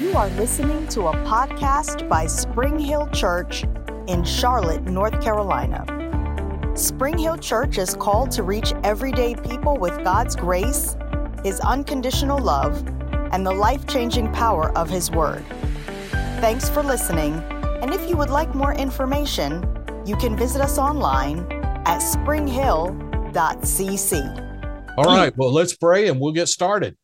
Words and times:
You 0.00 0.14
are 0.14 0.28
listening 0.30 0.86
to 0.88 1.08
a 1.08 1.12
podcast 1.24 2.08
by 2.08 2.26
Spring 2.26 2.78
Hill 2.78 3.08
Church 3.08 3.64
in 4.06 4.22
Charlotte, 4.22 4.84
North 4.84 5.20
Carolina. 5.20 5.84
Spring 6.76 7.18
Hill 7.18 7.36
Church 7.36 7.78
is 7.78 7.96
called 7.96 8.30
to 8.30 8.44
reach 8.44 8.72
everyday 8.84 9.34
people 9.34 9.76
with 9.76 10.04
God's 10.04 10.36
grace, 10.36 10.96
His 11.42 11.58
unconditional 11.58 12.38
love, 12.38 12.86
and 13.32 13.44
the 13.44 13.50
life 13.50 13.88
changing 13.88 14.32
power 14.32 14.70
of 14.78 14.88
His 14.88 15.10
Word. 15.10 15.44
Thanks 16.40 16.68
for 16.68 16.84
listening, 16.84 17.34
and 17.82 17.92
if 17.92 18.08
you 18.08 18.16
would 18.16 18.30
like 18.30 18.54
more 18.54 18.74
information, 18.74 19.64
you 20.06 20.14
can 20.14 20.36
visit 20.36 20.62
us 20.62 20.78
online 20.78 21.44
at 21.86 21.98
springhill.cc. 21.98 23.34
All 24.96 25.04
right, 25.04 25.36
well, 25.36 25.52
let's 25.52 25.74
pray 25.74 26.06
and 26.06 26.20
we'll 26.20 26.30
get 26.30 26.46
started. 26.46 26.96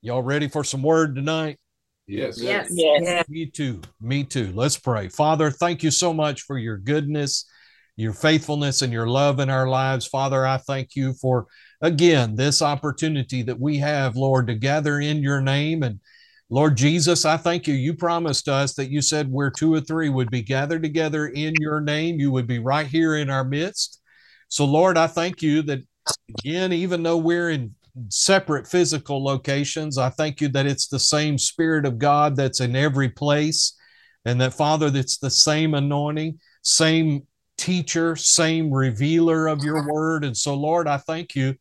Y'all 0.00 0.22
ready 0.22 0.48
for 0.48 0.64
some 0.64 0.82
word 0.82 1.14
tonight? 1.14 1.58
Yes. 2.06 2.40
Yes. 2.42 2.68
yes. 2.70 3.28
Me 3.28 3.46
too. 3.46 3.80
Me 4.00 4.24
too. 4.24 4.52
Let's 4.54 4.78
pray. 4.78 5.08
Father, 5.08 5.50
thank 5.50 5.82
you 5.82 5.90
so 5.90 6.12
much 6.12 6.42
for 6.42 6.58
your 6.58 6.76
goodness, 6.76 7.46
your 7.96 8.12
faithfulness, 8.12 8.82
and 8.82 8.92
your 8.92 9.06
love 9.06 9.38
in 9.38 9.48
our 9.48 9.68
lives. 9.68 10.06
Father, 10.06 10.46
I 10.46 10.58
thank 10.58 10.96
you 10.96 11.14
for, 11.14 11.46
again, 11.80 12.34
this 12.34 12.60
opportunity 12.60 13.42
that 13.42 13.60
we 13.60 13.78
have, 13.78 14.16
Lord, 14.16 14.48
to 14.48 14.54
gather 14.54 15.00
in 15.00 15.22
your 15.22 15.40
name. 15.40 15.82
And 15.82 16.00
Lord 16.50 16.76
Jesus, 16.76 17.24
I 17.24 17.36
thank 17.36 17.66
you. 17.66 17.74
You 17.74 17.94
promised 17.94 18.48
us 18.48 18.74
that 18.74 18.90
you 18.90 19.00
said 19.00 19.30
where 19.30 19.50
two 19.50 19.72
or 19.72 19.80
three 19.80 20.08
would 20.08 20.30
be 20.30 20.42
gathered 20.42 20.82
together 20.82 21.28
in 21.28 21.54
your 21.58 21.80
name, 21.80 22.18
you 22.18 22.30
would 22.30 22.46
be 22.46 22.58
right 22.58 22.86
here 22.86 23.16
in 23.16 23.30
our 23.30 23.44
midst. 23.44 24.00
So, 24.48 24.66
Lord, 24.66 24.98
I 24.98 25.06
thank 25.06 25.40
you 25.40 25.62
that, 25.62 25.80
again, 26.28 26.72
even 26.74 27.02
though 27.02 27.16
we're 27.16 27.50
in 27.50 27.74
separate 28.08 28.66
physical 28.66 29.22
locations. 29.22 29.98
I 29.98 30.10
thank 30.10 30.40
you 30.40 30.48
that 30.48 30.66
it's 30.66 30.88
the 30.88 30.98
same 30.98 31.38
Spirit 31.38 31.84
of 31.84 31.98
God 31.98 32.36
that's 32.36 32.60
in 32.60 32.74
every 32.74 33.08
place, 33.08 33.76
and 34.24 34.40
that, 34.40 34.54
Father, 34.54 34.90
that's 34.90 35.18
the 35.18 35.30
same 35.30 35.74
anointing, 35.74 36.38
same 36.62 37.26
teacher, 37.58 38.16
same 38.16 38.72
revealer 38.72 39.46
of 39.46 39.62
your 39.62 39.86
word. 39.92 40.24
And 40.24 40.36
so, 40.36 40.54
Lord, 40.54 40.88
I 40.88 40.96
thank 40.96 41.34
you 41.34 41.54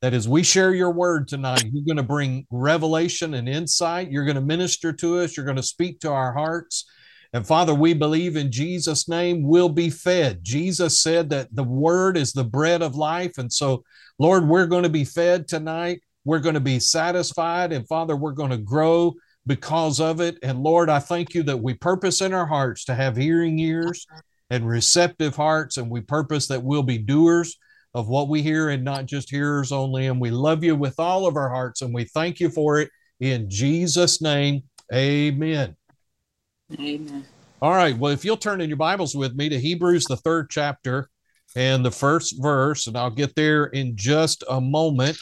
that 0.00 0.14
as 0.14 0.28
we 0.28 0.42
share 0.42 0.74
your 0.74 0.92
word 0.92 1.26
tonight, 1.26 1.64
you're 1.72 1.84
going 1.84 1.96
to 1.96 2.02
bring 2.02 2.46
revelation 2.50 3.34
and 3.34 3.48
insight. 3.48 4.10
You're 4.10 4.24
going 4.24 4.36
to 4.36 4.40
minister 4.40 4.92
to 4.92 5.18
us, 5.18 5.36
you're 5.36 5.46
going 5.46 5.56
to 5.56 5.62
speak 5.62 6.00
to 6.00 6.10
our 6.10 6.32
hearts. 6.32 6.84
And 7.32 7.46
Father, 7.46 7.74
we 7.74 7.92
believe 7.92 8.36
in 8.36 8.50
Jesus' 8.50 9.08
name 9.08 9.42
we'll 9.42 9.68
be 9.68 9.90
fed. 9.90 10.40
Jesus 10.42 11.02
said 11.02 11.28
that 11.30 11.54
the 11.54 11.64
word 11.64 12.16
is 12.16 12.32
the 12.32 12.44
bread 12.44 12.82
of 12.82 12.96
life. 12.96 13.36
And 13.38 13.52
so, 13.52 13.84
Lord, 14.18 14.48
we're 14.48 14.66
going 14.66 14.84
to 14.84 14.88
be 14.88 15.04
fed 15.04 15.46
tonight. 15.46 16.00
We're 16.24 16.38
going 16.38 16.54
to 16.54 16.60
be 16.60 16.78
satisfied. 16.78 17.72
And 17.72 17.86
Father, 17.86 18.16
we're 18.16 18.32
going 18.32 18.50
to 18.50 18.58
grow 18.58 19.14
because 19.46 20.00
of 20.00 20.20
it. 20.20 20.38
And 20.42 20.62
Lord, 20.62 20.88
I 20.90 20.98
thank 20.98 21.34
you 21.34 21.42
that 21.44 21.56
we 21.56 21.74
purpose 21.74 22.20
in 22.20 22.32
our 22.32 22.46
hearts 22.46 22.84
to 22.86 22.94
have 22.94 23.16
hearing 23.16 23.58
ears 23.58 24.06
and 24.50 24.68
receptive 24.68 25.36
hearts. 25.36 25.76
And 25.76 25.90
we 25.90 26.00
purpose 26.00 26.48
that 26.48 26.62
we'll 26.62 26.82
be 26.82 26.98
doers 26.98 27.56
of 27.94 28.08
what 28.08 28.28
we 28.28 28.42
hear 28.42 28.68
and 28.70 28.84
not 28.84 29.06
just 29.06 29.30
hearers 29.30 29.72
only. 29.72 30.06
And 30.06 30.20
we 30.20 30.30
love 30.30 30.62
you 30.64 30.76
with 30.76 30.98
all 30.98 31.26
of 31.26 31.36
our 31.36 31.48
hearts. 31.48 31.82
And 31.82 31.94
we 31.94 32.04
thank 32.04 32.40
you 32.40 32.50
for 32.50 32.78
it 32.78 32.90
in 33.20 33.50
Jesus' 33.50 34.22
name. 34.22 34.62
Amen. 34.92 35.77
Amen. 36.74 37.24
All 37.62 37.72
right. 37.72 37.96
Well, 37.96 38.12
if 38.12 38.24
you'll 38.24 38.36
turn 38.36 38.60
in 38.60 38.68
your 38.68 38.76
Bibles 38.76 39.14
with 39.14 39.34
me 39.34 39.48
to 39.48 39.58
Hebrews, 39.58 40.04
the 40.04 40.16
third 40.18 40.50
chapter 40.50 41.08
and 41.56 41.84
the 41.84 41.90
first 41.90 42.40
verse, 42.42 42.86
and 42.86 42.96
I'll 42.96 43.10
get 43.10 43.34
there 43.34 43.66
in 43.66 43.96
just 43.96 44.44
a 44.50 44.60
moment. 44.60 45.16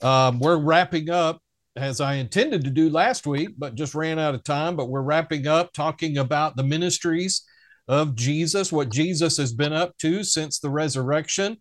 Um, 0.00 0.38
we're 0.38 0.58
wrapping 0.58 1.10
up 1.10 1.40
as 1.74 2.00
I 2.00 2.14
intended 2.14 2.64
to 2.64 2.70
do 2.70 2.88
last 2.88 3.26
week, 3.26 3.50
but 3.58 3.74
just 3.74 3.94
ran 3.94 4.18
out 4.20 4.34
of 4.34 4.44
time. 4.44 4.76
But 4.76 4.90
we're 4.90 5.02
wrapping 5.02 5.48
up 5.48 5.72
talking 5.72 6.18
about 6.18 6.56
the 6.56 6.62
ministries 6.62 7.42
of 7.88 8.14
Jesus, 8.14 8.70
what 8.70 8.90
Jesus 8.90 9.36
has 9.38 9.52
been 9.52 9.72
up 9.72 9.98
to 9.98 10.22
since 10.22 10.60
the 10.60 10.70
resurrection. 10.70 11.56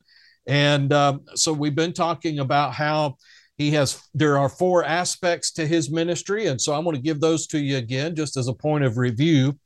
And 0.48 0.94
um, 0.94 1.22
so 1.34 1.52
we've 1.52 1.76
been 1.76 1.94
talking 1.94 2.40
about 2.40 2.74
how 2.74 3.16
he 3.62 3.72
has, 3.72 4.02
there 4.14 4.38
are 4.38 4.50
four 4.50 4.84
aspects 4.84 5.52
to 5.52 5.68
his 5.68 5.92
ministry. 5.92 6.48
And 6.48 6.60
so 6.60 6.74
I'm 6.74 6.84
going 6.84 6.96
to 6.96 7.02
give 7.02 7.22
those 7.22 7.46
to 7.48 7.60
you 7.60 7.78
again, 7.78 8.16
just 8.16 8.36
as 8.36 8.48
a 8.48 8.54
point 8.54 8.84
of 8.84 8.98
review. 8.98 9.58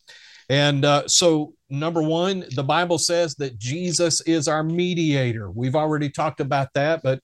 And 0.50 0.84
uh, 0.84 1.08
so, 1.08 1.54
number 1.70 2.02
one, 2.02 2.46
the 2.56 2.64
Bible 2.64 2.98
says 2.98 3.36
that 3.36 3.58
Jesus 3.58 4.22
is 4.22 4.48
our 4.48 4.64
mediator. 4.64 5.50
We've 5.50 5.76
already 5.76 6.10
talked 6.10 6.40
about 6.40 6.68
that, 6.76 7.02
but 7.04 7.22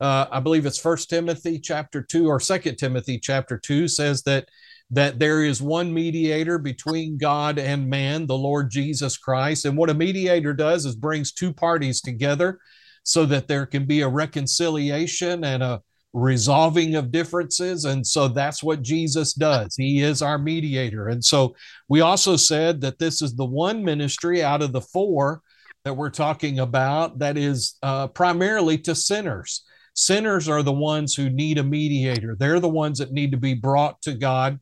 uh, 0.00 0.26
I 0.30 0.40
believe 0.40 0.64
it's 0.64 0.78
First 0.78 1.10
Timothy 1.10 1.58
chapter 1.58 2.02
two 2.02 2.28
or 2.28 2.40
Second 2.40 2.76
Timothy 2.76 3.18
chapter 3.18 3.58
two 3.58 3.88
says 3.88 4.22
that 4.22 4.48
that 4.90 5.18
there 5.18 5.42
is 5.42 5.62
one 5.62 5.92
mediator 5.92 6.58
between 6.58 7.16
God 7.16 7.58
and 7.58 7.88
man, 7.88 8.26
the 8.26 8.36
Lord 8.36 8.70
Jesus 8.70 9.16
Christ. 9.16 9.64
And 9.64 9.76
what 9.76 9.88
a 9.88 9.94
mediator 9.94 10.52
does 10.52 10.84
is 10.84 10.94
brings 10.94 11.32
two 11.32 11.52
parties 11.52 12.02
together 12.02 12.58
so 13.02 13.24
that 13.26 13.48
there 13.48 13.64
can 13.64 13.86
be 13.86 14.02
a 14.02 14.08
reconciliation 14.08 15.44
and 15.44 15.62
a 15.62 15.82
resolving 16.12 16.94
of 16.94 17.10
differences. 17.10 17.84
And 17.84 18.06
so 18.06 18.28
that's 18.28 18.62
what 18.62 18.82
Jesus 18.82 19.32
does. 19.32 19.74
He 19.76 20.02
is 20.02 20.22
our 20.22 20.38
mediator. 20.38 21.08
And 21.08 21.24
so 21.24 21.54
we 21.88 22.00
also 22.00 22.36
said 22.36 22.80
that 22.82 22.98
this 22.98 23.22
is 23.22 23.34
the 23.34 23.44
one 23.44 23.84
ministry 23.84 24.42
out 24.42 24.62
of 24.62 24.72
the 24.72 24.80
four 24.80 25.40
that 25.84 25.96
we're 25.96 26.10
talking 26.10 26.60
about 26.60 27.18
that 27.18 27.36
is 27.36 27.76
uh, 27.82 28.08
primarily 28.08 28.78
to 28.78 28.94
sinners. 28.94 29.64
Sinners 29.94 30.48
are 30.48 30.62
the 30.62 30.72
ones 30.72 31.14
who 31.14 31.28
need 31.28 31.58
a 31.58 31.62
mediator, 31.62 32.36
they're 32.38 32.60
the 32.60 32.68
ones 32.68 32.98
that 32.98 33.12
need 33.12 33.32
to 33.32 33.38
be 33.38 33.54
brought 33.54 34.00
to 34.02 34.14
God. 34.14 34.58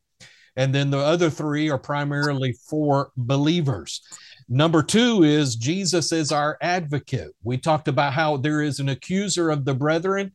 And 0.56 0.75
then 0.75 0.91
the 0.91 0.99
other 0.99 1.31
three 1.31 1.71
are 1.71 1.78
primarily 1.78 2.55
for 2.69 3.12
believers. 3.17 4.03
Number 4.49 4.82
two 4.82 5.22
is 5.22 5.55
Jesus 5.55 6.11
is 6.11 6.32
our 6.32 6.59
advocate. 6.61 7.31
We 7.44 7.56
talked 7.56 7.87
about 7.87 8.12
how 8.12 8.37
there 8.37 8.61
is 8.61 8.81
an 8.81 8.88
accuser 8.88 9.50
of 9.50 9.65
the 9.65 9.75
brethren 9.75 10.32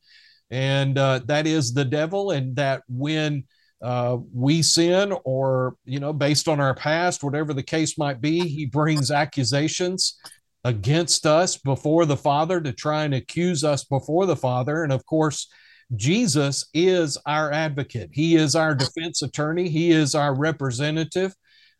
and 0.51 0.97
uh, 0.97 1.19
that 1.25 1.47
is 1.47 1.73
the 1.73 1.85
devil 1.85 2.31
and 2.31 2.55
that 2.55 2.83
when 2.87 3.43
uh, 3.81 4.17
we 4.33 4.61
sin 4.61 5.13
or 5.23 5.75
you 5.85 5.99
know 5.99 6.13
based 6.13 6.47
on 6.47 6.59
our 6.59 6.73
past 6.73 7.23
whatever 7.23 7.53
the 7.53 7.63
case 7.63 7.97
might 7.97 8.21
be 8.21 8.39
he 8.47 8.65
brings 8.65 9.11
accusations 9.11 10.17
against 10.65 11.27
us 11.27 11.57
before 11.57 12.05
the 12.05 12.17
father 12.17 12.59
to 12.59 12.73
try 12.73 13.03
and 13.03 13.13
accuse 13.13 13.63
us 13.63 13.83
before 13.83 14.25
the 14.25 14.35
father. 14.35 14.83
And 14.83 14.91
of 14.91 15.05
course 15.05 15.47
jesus 15.95 16.67
is 16.73 17.17
our 17.27 17.51
advocate. 17.51 18.09
He 18.11 18.35
is 18.35 18.55
our 18.55 18.73
defense 18.73 19.21
attorney. 19.21 19.69
He 19.69 19.91
is 19.91 20.15
our 20.15 20.35
representative. 20.35 21.35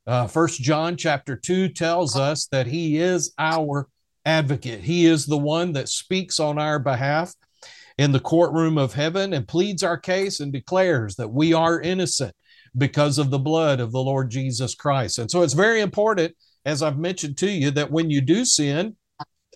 Uh, 0.05 0.27
first 0.27 0.61
john 0.61 0.95
chapter 0.95 1.35
2 1.35 1.69
tells 1.69 2.15
us 2.15 2.45
that 2.51 2.67
he 2.67 2.97
is 2.97 3.33
our 3.39 3.87
advocate. 4.23 4.81
He 4.81 5.07
is 5.07 5.25
the 5.25 5.37
one 5.37 5.73
that 5.73 5.89
speaks 5.89 6.39
on 6.39 6.59
our 6.59 6.77
behalf 6.77 7.33
in 7.97 8.11
the 8.11 8.19
courtroom 8.19 8.77
of 8.77 8.93
heaven 8.93 9.33
and 9.33 9.47
pleads 9.47 9.83
our 9.83 9.97
case 9.97 10.39
and 10.39 10.51
declares 10.51 11.15
that 11.15 11.31
we 11.31 11.53
are 11.53 11.81
innocent 11.81 12.33
because 12.77 13.17
of 13.17 13.31
the 13.31 13.39
blood 13.39 13.79
of 13.79 13.91
the 13.91 14.01
Lord 14.01 14.29
Jesus 14.29 14.75
Christ. 14.75 15.19
And 15.19 15.31
so 15.31 15.41
it's 15.43 15.53
very 15.53 15.81
important, 15.81 16.35
as 16.65 16.83
I've 16.83 16.97
mentioned 16.97 17.37
to 17.37 17.49
you, 17.49 17.71
that 17.71 17.91
when 17.91 18.09
you 18.09 18.21
do 18.21 18.43
sin, 18.43 18.95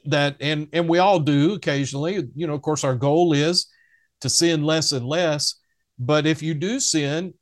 that 0.05 0.37
and 0.39 0.69
and 0.71 0.87
we 0.87 0.99
all 0.99 1.19
do 1.19 1.53
occasionally, 1.53 2.29
you 2.33 2.47
know, 2.47 2.53
of 2.53 2.61
course, 2.61 2.85
our 2.85 2.95
goal 2.95 3.33
is 3.33 3.67
to 4.21 4.29
sin 4.29 4.63
less 4.63 4.93
and 4.93 5.05
less. 5.05 5.55
But 5.97 6.25
if 6.25 6.41
you 6.41 6.53
do 6.53 6.79
sin, 6.79 7.33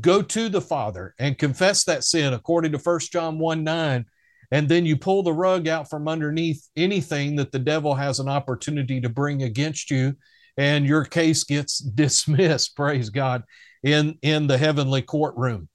go 0.00 0.22
to 0.22 0.48
the 0.48 0.60
Father 0.60 1.14
and 1.20 1.38
confess 1.38 1.84
that 1.84 2.02
sin 2.02 2.32
according 2.32 2.72
to 2.72 2.78
First 2.80 3.12
John 3.12 3.38
1 3.38 3.62
9 3.62 4.04
and 4.50 4.68
then 4.68 4.86
you 4.86 4.96
pull 4.96 5.22
the 5.22 5.32
rug 5.32 5.68
out 5.68 5.90
from 5.90 6.08
underneath 6.08 6.68
anything 6.76 7.36
that 7.36 7.52
the 7.52 7.58
devil 7.58 7.94
has 7.94 8.20
an 8.20 8.28
opportunity 8.28 9.00
to 9.00 9.08
bring 9.08 9.42
against 9.42 9.90
you 9.90 10.14
and 10.56 10.86
your 10.86 11.04
case 11.04 11.44
gets 11.44 11.78
dismissed 11.94 12.76
praise 12.76 13.10
god 13.10 13.42
in 13.86 14.18
in 14.22 14.46
the 14.46 14.58
heavenly 14.58 15.00
courtroom. 15.00 15.68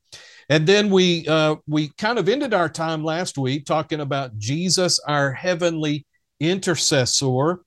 And 0.50 0.68
then 0.68 0.90
we 0.90 1.28
uh, 1.28 1.56
we 1.66 1.92
kind 1.98 2.20
of 2.20 2.28
ended 2.28 2.54
our 2.54 2.70
time 2.70 3.04
last 3.04 3.38
week 3.38 3.66
talking 3.66 4.02
about 4.02 4.38
jesus 4.38 5.00
our 5.08 5.32
heavenly 5.32 6.06
intercessor. 6.40 7.62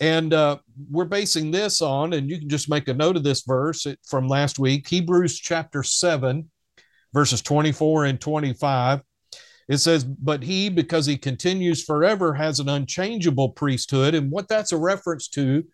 And 0.00 0.32
uh, 0.32 0.58
we're 0.90 1.04
basing 1.04 1.50
this 1.50 1.82
on 1.82 2.14
and 2.14 2.28
you 2.28 2.38
can 2.38 2.48
just 2.48 2.70
make 2.70 2.88
a 2.88 2.94
note 2.94 3.16
of 3.16 3.22
this 3.22 3.42
verse 3.46 3.86
from 4.06 4.26
last 4.26 4.58
week 4.58 4.88
hebrews 4.88 5.38
chapter 5.38 5.82
7 5.82 6.50
verses 7.12 7.42
24 7.42 8.06
and 8.06 8.20
25 8.20 9.02
it 9.72 9.78
says, 9.78 10.04
but 10.04 10.42
he, 10.42 10.68
because 10.68 11.06
he 11.06 11.16
continues 11.16 11.82
forever, 11.82 12.34
has 12.34 12.60
an 12.60 12.68
unchangeable 12.68 13.48
priesthood. 13.48 14.14
And 14.14 14.30
what 14.30 14.46
that's 14.46 14.72
a 14.72 14.76
reference 14.76 15.28
to 15.28 15.64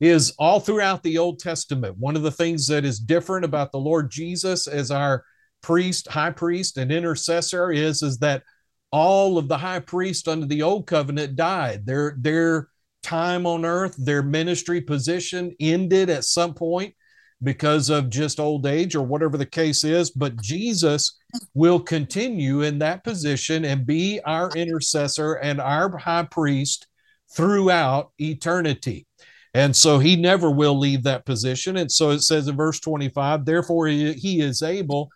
is 0.00 0.32
all 0.38 0.58
throughout 0.58 1.02
the 1.02 1.18
Old 1.18 1.38
Testament. 1.38 1.98
One 1.98 2.16
of 2.16 2.22
the 2.22 2.30
things 2.30 2.66
that 2.68 2.86
is 2.86 2.98
different 2.98 3.44
about 3.44 3.70
the 3.70 3.78
Lord 3.78 4.10
Jesus 4.10 4.66
as 4.66 4.90
our 4.90 5.24
priest, 5.60 6.08
high 6.08 6.30
priest, 6.30 6.78
and 6.78 6.90
intercessor 6.90 7.70
is, 7.70 8.02
is 8.02 8.18
that 8.18 8.42
all 8.90 9.36
of 9.36 9.48
the 9.48 9.58
high 9.58 9.80
priests 9.80 10.26
under 10.26 10.46
the 10.46 10.62
old 10.62 10.86
covenant 10.86 11.36
died. 11.36 11.84
Their, 11.84 12.16
their 12.18 12.68
time 13.02 13.46
on 13.46 13.66
earth, 13.66 13.94
their 13.98 14.22
ministry 14.22 14.80
position 14.80 15.54
ended 15.60 16.08
at 16.08 16.24
some 16.24 16.54
point 16.54 16.94
because 17.42 17.90
of 17.90 18.10
just 18.10 18.38
old 18.38 18.66
age 18.66 18.94
or 18.94 19.04
whatever 19.04 19.36
the 19.36 19.46
case 19.46 19.84
is. 19.84 20.10
But 20.10 20.40
Jesus 20.40 21.18
will 21.54 21.80
continue 21.80 22.62
in 22.62 22.78
that 22.78 23.04
position 23.04 23.64
and 23.64 23.86
be 23.86 24.20
our 24.24 24.50
intercessor 24.50 25.34
and 25.34 25.60
our 25.60 25.96
high 25.96 26.24
priest 26.30 26.86
throughout 27.34 28.12
eternity. 28.18 29.06
And 29.54 29.74
so 29.74 29.98
he 29.98 30.16
never 30.16 30.50
will 30.50 30.78
leave 30.78 31.02
that 31.02 31.26
position. 31.26 31.76
And 31.76 31.90
so 31.90 32.10
it 32.10 32.20
says 32.20 32.48
in 32.48 32.56
verse 32.56 32.80
25, 32.80 33.44
therefore 33.44 33.86
he 33.86 34.40
is 34.40 34.62
able 34.62 35.10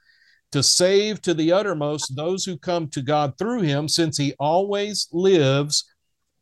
to 0.53 0.63
save 0.63 1.21
to 1.23 1.35
the 1.35 1.53
uttermost 1.53 2.15
those 2.17 2.45
who 2.45 2.59
come 2.59 2.89
to 2.89 3.03
God 3.03 3.35
through 3.39 3.63
him, 3.63 3.89
since 3.89 4.17
he 4.17 4.35
always 4.39 5.09
lives 5.13 5.85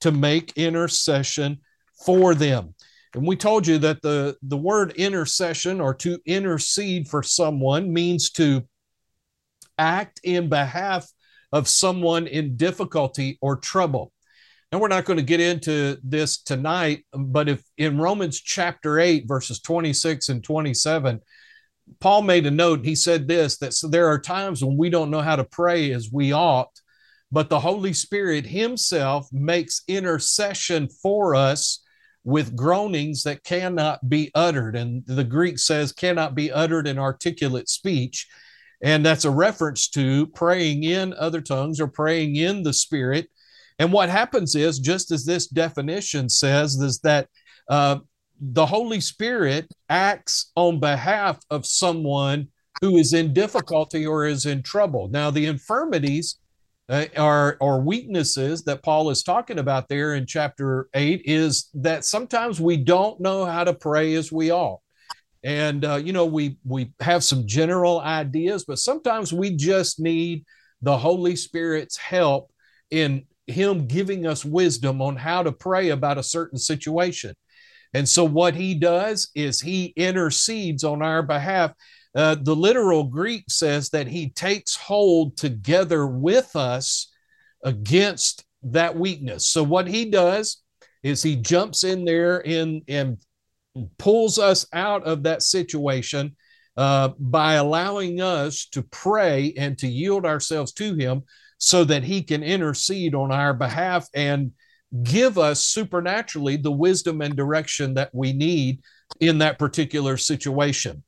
to 0.00 0.12
make 0.12 0.52
intercession 0.56 1.58
for 2.04 2.34
them. 2.34 2.74
And 3.14 3.26
we 3.26 3.36
told 3.36 3.66
you 3.66 3.78
that 3.78 4.02
the, 4.02 4.36
the 4.42 4.56
word 4.56 4.92
intercession 4.92 5.80
or 5.80 5.94
to 5.94 6.18
intercede 6.26 7.08
for 7.08 7.22
someone 7.22 7.92
means 7.92 8.30
to 8.32 8.64
act 9.78 10.20
in 10.24 10.48
behalf 10.48 11.08
of 11.52 11.68
someone 11.68 12.26
in 12.26 12.56
difficulty 12.56 13.38
or 13.40 13.56
trouble. 13.56 14.12
And 14.72 14.80
we're 14.80 14.88
not 14.88 15.04
going 15.04 15.18
to 15.18 15.24
get 15.24 15.38
into 15.38 15.98
this 16.02 16.42
tonight, 16.42 17.04
but 17.12 17.48
if 17.48 17.62
in 17.78 17.98
Romans 17.98 18.40
chapter 18.40 18.98
8, 18.98 19.28
verses 19.28 19.60
26 19.60 20.30
and 20.30 20.42
27, 20.42 21.20
Paul 22.00 22.22
made 22.22 22.46
a 22.46 22.50
note. 22.50 22.84
He 22.84 22.96
said 22.96 23.28
this 23.28 23.58
that 23.58 23.74
so 23.74 23.86
there 23.86 24.08
are 24.08 24.18
times 24.18 24.64
when 24.64 24.76
we 24.76 24.90
don't 24.90 25.12
know 25.12 25.20
how 25.20 25.36
to 25.36 25.44
pray 25.44 25.92
as 25.92 26.10
we 26.12 26.32
ought, 26.32 26.70
but 27.30 27.48
the 27.48 27.60
Holy 27.60 27.92
Spirit 27.92 28.46
Himself 28.46 29.28
makes 29.30 29.82
intercession 29.86 30.88
for 30.88 31.36
us 31.36 31.83
with 32.24 32.56
groanings 32.56 33.22
that 33.22 33.44
cannot 33.44 34.08
be 34.08 34.30
uttered. 34.34 34.74
And 34.74 35.04
the 35.06 35.24
Greek 35.24 35.58
says 35.58 35.92
cannot 35.92 36.34
be 36.34 36.50
uttered 36.50 36.86
in 36.86 36.98
articulate 36.98 37.68
speech. 37.68 38.26
And 38.82 39.04
that's 39.04 39.24
a 39.24 39.30
reference 39.30 39.88
to 39.90 40.26
praying 40.28 40.84
in 40.84 41.14
other 41.14 41.40
tongues 41.40 41.80
or 41.80 41.86
praying 41.86 42.36
in 42.36 42.62
the 42.62 42.72
Spirit. 42.72 43.28
And 43.78 43.92
what 43.92 44.08
happens 44.08 44.54
is, 44.54 44.78
just 44.78 45.10
as 45.10 45.24
this 45.24 45.46
definition 45.46 46.28
says, 46.28 46.76
is 46.76 47.00
that 47.00 47.28
uh, 47.68 47.98
the 48.40 48.66
Holy 48.66 49.00
Spirit 49.00 49.72
acts 49.88 50.50
on 50.54 50.80
behalf 50.80 51.38
of 51.50 51.66
someone 51.66 52.48
who 52.80 52.96
is 52.96 53.12
in 53.12 53.32
difficulty 53.32 54.06
or 54.06 54.26
is 54.26 54.46
in 54.46 54.62
trouble. 54.62 55.08
Now, 55.08 55.30
the 55.30 55.46
infirmities 55.46 56.38
uh, 56.88 57.06
or, 57.16 57.56
or 57.60 57.80
weaknesses 57.80 58.64
that 58.64 58.82
Paul 58.82 59.10
is 59.10 59.22
talking 59.22 59.58
about 59.58 59.88
there 59.88 60.14
in 60.14 60.26
chapter 60.26 60.88
8 60.94 61.22
is 61.24 61.70
that 61.74 62.04
sometimes 62.04 62.60
we 62.60 62.76
don't 62.76 63.20
know 63.20 63.44
how 63.44 63.64
to 63.64 63.72
pray 63.72 64.14
as 64.14 64.30
we 64.30 64.52
ought. 64.52 64.80
And 65.42 65.84
uh, 65.84 65.96
you 65.96 66.14
know, 66.14 66.24
we 66.24 66.56
we 66.64 66.92
have 67.00 67.22
some 67.22 67.46
general 67.46 68.00
ideas, 68.00 68.64
but 68.64 68.78
sometimes 68.78 69.30
we 69.30 69.54
just 69.54 70.00
need 70.00 70.44
the 70.80 70.96
Holy 70.96 71.36
Spirit's 71.36 71.98
help 71.98 72.50
in 72.90 73.26
him 73.46 73.86
giving 73.86 74.26
us 74.26 74.42
wisdom 74.42 75.02
on 75.02 75.16
how 75.16 75.42
to 75.42 75.52
pray 75.52 75.90
about 75.90 76.16
a 76.16 76.22
certain 76.22 76.58
situation. 76.58 77.34
And 77.92 78.08
so 78.08 78.24
what 78.24 78.54
he 78.54 78.74
does 78.74 79.30
is 79.34 79.60
he 79.60 79.92
intercedes 79.96 80.82
on 80.82 81.02
our 81.02 81.22
behalf 81.22 81.72
uh, 82.14 82.36
the 82.40 82.54
literal 82.54 83.04
Greek 83.04 83.44
says 83.48 83.90
that 83.90 84.06
he 84.06 84.30
takes 84.30 84.76
hold 84.76 85.36
together 85.36 86.06
with 86.06 86.54
us 86.56 87.12
against 87.64 88.44
that 88.62 88.96
weakness. 88.96 89.46
So 89.46 89.62
what 89.62 89.86
he 89.86 90.10
does 90.10 90.62
is 91.02 91.22
he 91.22 91.36
jumps 91.36 91.84
in 91.84 92.04
there 92.04 92.38
in, 92.38 92.82
and 92.88 93.18
pulls 93.98 94.38
us 94.38 94.66
out 94.72 95.04
of 95.04 95.22
that 95.24 95.42
situation 95.42 96.36
uh, 96.76 97.10
by 97.18 97.54
allowing 97.54 98.20
us 98.20 98.66
to 98.72 98.82
pray 98.82 99.52
and 99.56 99.78
to 99.78 99.86
yield 99.86 100.26
ourselves 100.26 100.72
to 100.72 100.94
him 100.94 101.22
so 101.58 101.84
that 101.84 102.02
he 102.02 102.22
can 102.22 102.42
intercede 102.42 103.14
on 103.14 103.30
our 103.30 103.54
behalf 103.54 104.08
and 104.14 104.52
give 105.02 105.38
us 105.38 105.64
supernaturally 105.64 106.56
the 106.56 106.70
wisdom 106.70 107.20
and 107.20 107.36
direction 107.36 107.94
that 107.94 108.10
we 108.12 108.32
need 108.32 108.80
in 109.20 109.38
that 109.38 109.58
particular 109.58 110.16
situation. 110.16 111.03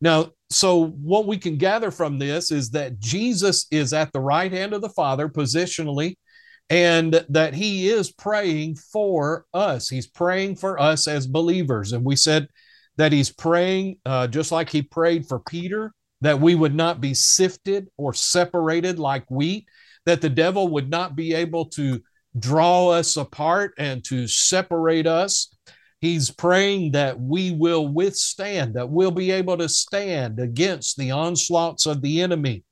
Now, 0.00 0.32
so 0.50 0.86
what 0.86 1.26
we 1.26 1.38
can 1.38 1.56
gather 1.56 1.90
from 1.90 2.18
this 2.18 2.50
is 2.50 2.70
that 2.70 3.00
Jesus 3.00 3.66
is 3.70 3.92
at 3.92 4.12
the 4.12 4.20
right 4.20 4.52
hand 4.52 4.72
of 4.72 4.82
the 4.82 4.88
Father 4.90 5.28
positionally, 5.28 6.16
and 6.68 7.24
that 7.28 7.54
he 7.54 7.88
is 7.88 8.12
praying 8.12 8.76
for 8.76 9.46
us. 9.54 9.88
He's 9.88 10.08
praying 10.08 10.56
for 10.56 10.80
us 10.80 11.06
as 11.06 11.26
believers. 11.26 11.92
And 11.92 12.04
we 12.04 12.16
said 12.16 12.48
that 12.96 13.12
he's 13.12 13.30
praying 13.30 13.98
uh, 14.04 14.26
just 14.26 14.50
like 14.50 14.70
he 14.70 14.82
prayed 14.82 15.26
for 15.26 15.38
Peter, 15.40 15.92
that 16.22 16.40
we 16.40 16.54
would 16.54 16.74
not 16.74 17.00
be 17.00 17.14
sifted 17.14 17.88
or 17.96 18.14
separated 18.14 18.98
like 18.98 19.30
wheat, 19.30 19.66
that 20.06 20.20
the 20.20 20.30
devil 20.30 20.68
would 20.68 20.90
not 20.90 21.14
be 21.14 21.34
able 21.34 21.66
to 21.66 22.00
draw 22.38 22.88
us 22.88 23.16
apart 23.16 23.72
and 23.78 24.04
to 24.04 24.26
separate 24.26 25.06
us 25.06 25.55
He's 26.00 26.30
praying 26.30 26.92
that 26.92 27.18
we 27.18 27.52
will 27.52 27.88
withstand, 27.88 28.74
that 28.74 28.90
we'll 28.90 29.10
be 29.10 29.30
able 29.30 29.56
to 29.58 29.68
stand 29.68 30.38
against 30.38 30.96
the 30.96 31.10
onslaughts 31.10 31.86
of 31.86 32.02
the 32.02 32.20
enemy, 32.20 32.64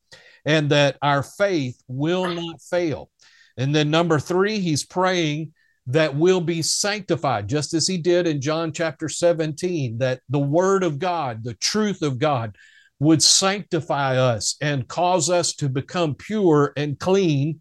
and 0.44 0.70
that 0.70 0.98
our 1.00 1.22
faith 1.22 1.82
will 1.88 2.26
not 2.28 2.60
fail. 2.60 3.10
And 3.56 3.74
then, 3.74 3.90
number 3.90 4.18
three, 4.18 4.58
he's 4.58 4.84
praying 4.84 5.52
that 5.86 6.14
we'll 6.14 6.40
be 6.40 6.62
sanctified, 6.62 7.48
just 7.48 7.74
as 7.74 7.86
he 7.86 7.98
did 7.98 8.26
in 8.26 8.40
John 8.40 8.72
chapter 8.72 9.08
17, 9.08 9.98
that 9.98 10.20
the 10.28 10.38
word 10.38 10.82
of 10.82 10.98
God, 10.98 11.44
the 11.44 11.54
truth 11.54 12.02
of 12.02 12.18
God, 12.18 12.56
would 13.00 13.22
sanctify 13.22 14.16
us 14.16 14.56
and 14.60 14.88
cause 14.88 15.28
us 15.28 15.54
to 15.56 15.68
become 15.68 16.14
pure 16.14 16.72
and 16.76 16.98
clean 16.98 17.60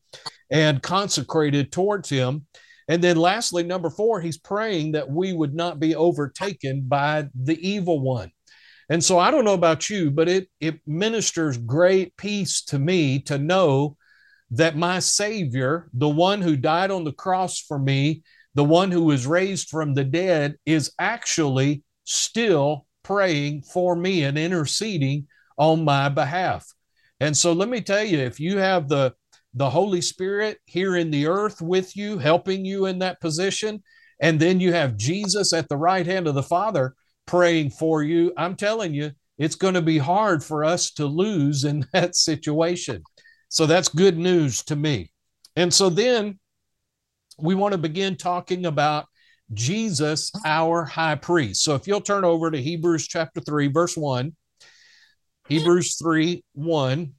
and 0.49 0.81
consecrated 0.81 1.71
towards 1.71 2.09
him. 2.09 2.45
And 2.93 3.03
then 3.03 3.17
lastly, 3.17 3.63
number 3.63 3.89
four, 3.89 4.21
he's 4.21 4.37
praying 4.37 4.91
that 4.91 5.09
we 5.09 5.33
would 5.33 5.55
not 5.55 5.79
be 5.79 5.95
overtaken 5.95 6.83
by 6.87 7.27
the 7.33 7.57
evil 7.67 7.99
one. 7.99 8.29
And 8.87 9.03
so 9.03 9.17
I 9.17 9.31
don't 9.31 9.45
know 9.45 9.55
about 9.55 9.89
you, 9.89 10.11
but 10.11 10.29
it, 10.29 10.47
it 10.59 10.79
ministers 10.85 11.57
great 11.57 12.15
peace 12.17 12.61
to 12.65 12.77
me 12.77 13.19
to 13.21 13.39
know 13.39 13.97
that 14.51 14.77
my 14.77 14.99
Savior, 14.99 15.89
the 15.91 16.07
one 16.07 16.39
who 16.39 16.55
died 16.55 16.91
on 16.91 17.03
the 17.03 17.11
cross 17.11 17.59
for 17.59 17.79
me, 17.79 18.21
the 18.53 18.63
one 18.63 18.91
who 18.91 19.05
was 19.05 19.25
raised 19.25 19.69
from 19.69 19.95
the 19.95 20.03
dead, 20.03 20.57
is 20.63 20.91
actually 20.99 21.81
still 22.03 22.85
praying 23.01 23.63
for 23.63 23.95
me 23.95 24.23
and 24.23 24.37
interceding 24.37 25.25
on 25.57 25.83
my 25.83 26.09
behalf. 26.09 26.71
And 27.19 27.35
so 27.35 27.53
let 27.53 27.69
me 27.69 27.81
tell 27.81 28.03
you, 28.03 28.19
if 28.19 28.39
you 28.39 28.59
have 28.59 28.87
the 28.87 29.15
the 29.53 29.69
Holy 29.69 30.01
Spirit 30.01 30.59
here 30.65 30.95
in 30.95 31.11
the 31.11 31.27
earth 31.27 31.61
with 31.61 31.95
you, 31.95 32.17
helping 32.17 32.65
you 32.65 32.85
in 32.85 32.99
that 32.99 33.21
position. 33.21 33.83
And 34.19 34.39
then 34.39 34.59
you 34.59 34.73
have 34.73 34.97
Jesus 34.97 35.53
at 35.53 35.69
the 35.69 35.77
right 35.77 36.05
hand 36.05 36.27
of 36.27 36.35
the 36.35 36.43
Father 36.43 36.95
praying 37.25 37.71
for 37.71 38.03
you. 38.03 38.33
I'm 38.37 38.55
telling 38.55 38.93
you, 38.93 39.11
it's 39.37 39.55
going 39.55 39.73
to 39.73 39.81
be 39.81 39.97
hard 39.97 40.43
for 40.43 40.63
us 40.63 40.91
to 40.91 41.05
lose 41.05 41.63
in 41.63 41.85
that 41.93 42.15
situation. 42.15 43.03
So 43.49 43.65
that's 43.65 43.89
good 43.89 44.17
news 44.17 44.63
to 44.63 44.75
me. 44.75 45.11
And 45.55 45.73
so 45.73 45.89
then 45.89 46.39
we 47.37 47.55
want 47.55 47.73
to 47.73 47.77
begin 47.77 48.15
talking 48.15 48.65
about 48.65 49.05
Jesus, 49.53 50.31
our 50.45 50.83
high 50.83 51.15
priest. 51.15 51.63
So 51.63 51.75
if 51.75 51.87
you'll 51.87 52.01
turn 52.01 52.23
over 52.25 52.49
to 52.49 52.61
Hebrews 52.61 53.07
chapter 53.07 53.41
3, 53.41 53.67
verse 53.67 53.95
1, 53.95 54.35
Hebrews 55.49 55.97
3 56.01 56.43
1. 56.53 57.13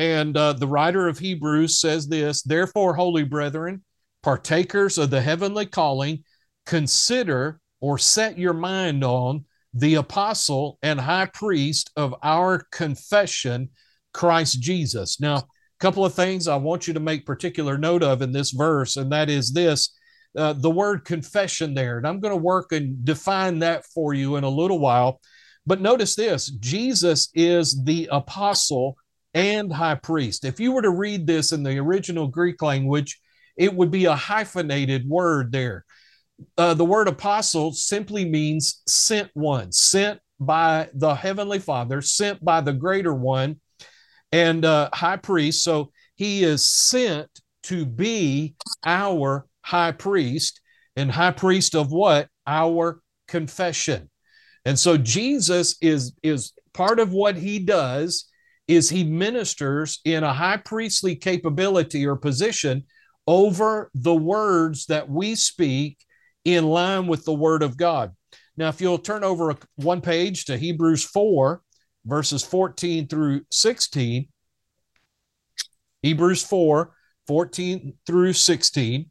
And 0.00 0.34
uh, 0.34 0.54
the 0.54 0.66
writer 0.66 1.08
of 1.08 1.18
Hebrews 1.18 1.78
says 1.78 2.08
this 2.08 2.40
Therefore, 2.42 2.94
holy 2.94 3.22
brethren, 3.22 3.84
partakers 4.22 4.96
of 4.96 5.10
the 5.10 5.20
heavenly 5.20 5.66
calling, 5.66 6.24
consider 6.64 7.60
or 7.82 7.98
set 7.98 8.38
your 8.38 8.54
mind 8.54 9.04
on 9.04 9.44
the 9.74 9.96
apostle 9.96 10.78
and 10.82 10.98
high 10.98 11.26
priest 11.26 11.90
of 11.96 12.14
our 12.22 12.62
confession, 12.72 13.68
Christ 14.14 14.62
Jesus. 14.62 15.20
Now, 15.20 15.36
a 15.36 15.44
couple 15.80 16.06
of 16.06 16.14
things 16.14 16.48
I 16.48 16.56
want 16.56 16.88
you 16.88 16.94
to 16.94 17.00
make 17.00 17.26
particular 17.26 17.76
note 17.76 18.02
of 18.02 18.22
in 18.22 18.32
this 18.32 18.52
verse, 18.52 18.96
and 18.96 19.12
that 19.12 19.28
is 19.28 19.52
this 19.52 19.94
uh, 20.34 20.54
the 20.54 20.70
word 20.70 21.04
confession 21.04 21.74
there. 21.74 21.98
And 21.98 22.06
I'm 22.06 22.20
going 22.20 22.32
to 22.32 22.42
work 22.42 22.72
and 22.72 23.04
define 23.04 23.58
that 23.58 23.84
for 23.84 24.14
you 24.14 24.36
in 24.36 24.44
a 24.44 24.48
little 24.48 24.78
while. 24.78 25.20
But 25.66 25.82
notice 25.82 26.14
this 26.14 26.46
Jesus 26.46 27.28
is 27.34 27.84
the 27.84 28.08
apostle 28.10 28.96
and 29.34 29.72
high 29.72 29.94
priest. 29.94 30.44
If 30.44 30.60
you 30.60 30.72
were 30.72 30.82
to 30.82 30.90
read 30.90 31.26
this 31.26 31.52
in 31.52 31.62
the 31.62 31.78
original 31.78 32.26
Greek 32.26 32.62
language, 32.62 33.20
it 33.56 33.74
would 33.74 33.90
be 33.90 34.06
a 34.06 34.16
hyphenated 34.16 35.08
word 35.08 35.52
there. 35.52 35.84
Uh, 36.56 36.74
the 36.74 36.84
word 36.84 37.08
apostle 37.08 37.72
simply 37.72 38.24
means 38.24 38.82
sent 38.86 39.30
one, 39.34 39.70
sent 39.72 40.20
by 40.38 40.88
the 40.94 41.14
heavenly 41.14 41.58
father, 41.58 42.00
sent 42.00 42.42
by 42.42 42.60
the 42.60 42.72
greater 42.72 43.14
one, 43.14 43.60
and 44.32 44.64
uh, 44.64 44.88
high 44.92 45.16
priest. 45.16 45.62
So 45.62 45.92
he 46.14 46.42
is 46.42 46.64
sent 46.64 47.28
to 47.64 47.84
be 47.84 48.54
our 48.84 49.46
high 49.62 49.92
priest, 49.92 50.60
and 50.96 51.10
high 51.10 51.32
priest 51.32 51.74
of 51.74 51.92
what? 51.92 52.28
Our 52.46 53.00
confession. 53.28 54.10
And 54.64 54.78
so 54.78 54.96
Jesus 54.96 55.76
is 55.80 56.14
is 56.22 56.52
part 56.72 56.98
of 56.98 57.12
what 57.12 57.36
he 57.36 57.58
does 57.58 58.29
is 58.70 58.88
he 58.88 59.02
ministers 59.02 59.98
in 60.04 60.22
a 60.22 60.32
high 60.32 60.56
priestly 60.56 61.16
capability 61.16 62.06
or 62.06 62.14
position 62.14 62.84
over 63.26 63.90
the 63.94 64.14
words 64.14 64.86
that 64.86 65.10
we 65.10 65.34
speak 65.34 65.98
in 66.44 66.64
line 66.64 67.08
with 67.08 67.24
the 67.24 67.34
word 67.34 67.64
of 67.64 67.76
God. 67.76 68.12
Now, 68.56 68.68
if 68.68 68.80
you'll 68.80 68.98
turn 68.98 69.24
over 69.24 69.56
one 69.74 70.00
page 70.00 70.44
to 70.44 70.56
Hebrews 70.56 71.02
4, 71.02 71.60
verses 72.06 72.44
14 72.44 73.08
through 73.08 73.42
16, 73.50 74.28
Hebrews 76.02 76.44
4, 76.44 76.94
14 77.26 77.94
through 78.06 78.32
16. 78.34 79.10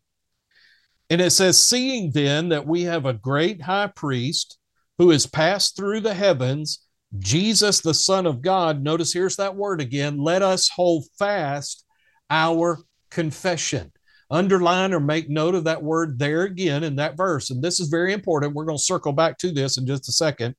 And 1.10 1.22
it 1.22 1.32
says, 1.32 1.60
Seeing 1.60 2.12
then 2.12 2.48
that 2.50 2.66
we 2.66 2.84
have 2.84 3.06
a 3.06 3.13
great 3.13 3.62
high 3.62 3.92
priest 3.94 4.58
who 4.98 5.10
has 5.10 5.25
passed 5.25 5.75
through 5.75 6.00
the 6.00 6.13
heavens, 6.13 6.80
Jesus, 7.18 7.82
the 7.82 7.94
Son 7.94 8.25
of 8.25 8.42
God. 8.42 8.84
Notice 8.84 9.12
here's 9.12 9.38
that 9.38 9.56
word 9.56 9.82
again. 9.82 10.18
Let 10.18 10.42
us 10.42 10.70
hold 10.70 11.06
fast 11.18 11.86
our 12.30 12.78
confession. 13.10 13.92
Underline 14.32 14.94
or 14.94 15.00
make 15.00 15.28
note 15.28 15.56
of 15.56 15.63
that 15.63 15.82
word 15.82 16.20
there 16.20 16.44
again 16.44 16.84
in 16.84 16.98
that 16.98 17.18
verse. 17.18 17.50
And 17.50 17.63
this 17.63 17.80
is 17.80 17.88
very 17.88 18.13
important. 18.13 18.54
We're 18.54 18.66
going 18.66 18.78
to 18.78 18.84
circle 18.84 19.12
back 19.12 19.39
to 19.39 19.51
this 19.51 19.78
in 19.78 19.88
just 19.88 20.08
a 20.08 20.12
second. 20.12 20.56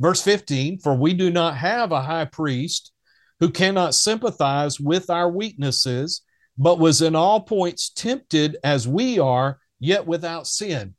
Verse 0.00 0.20
15 0.20 0.80
For 0.80 0.96
we 0.96 1.14
do 1.14 1.30
not 1.30 1.56
have 1.56 1.92
a 1.92 2.02
high 2.02 2.24
priest 2.24 2.92
who 3.38 3.50
cannot 3.50 3.94
sympathize 3.94 4.80
with 4.80 5.10
our 5.10 5.30
weaknesses, 5.30 6.22
but 6.58 6.80
was 6.80 7.02
in 7.02 7.14
all 7.14 7.40
points 7.40 7.90
tempted 7.90 8.56
as 8.64 8.88
we 8.88 9.20
are, 9.20 9.58
yet 9.78 10.06
without 10.06 10.48
sin. 10.48 10.94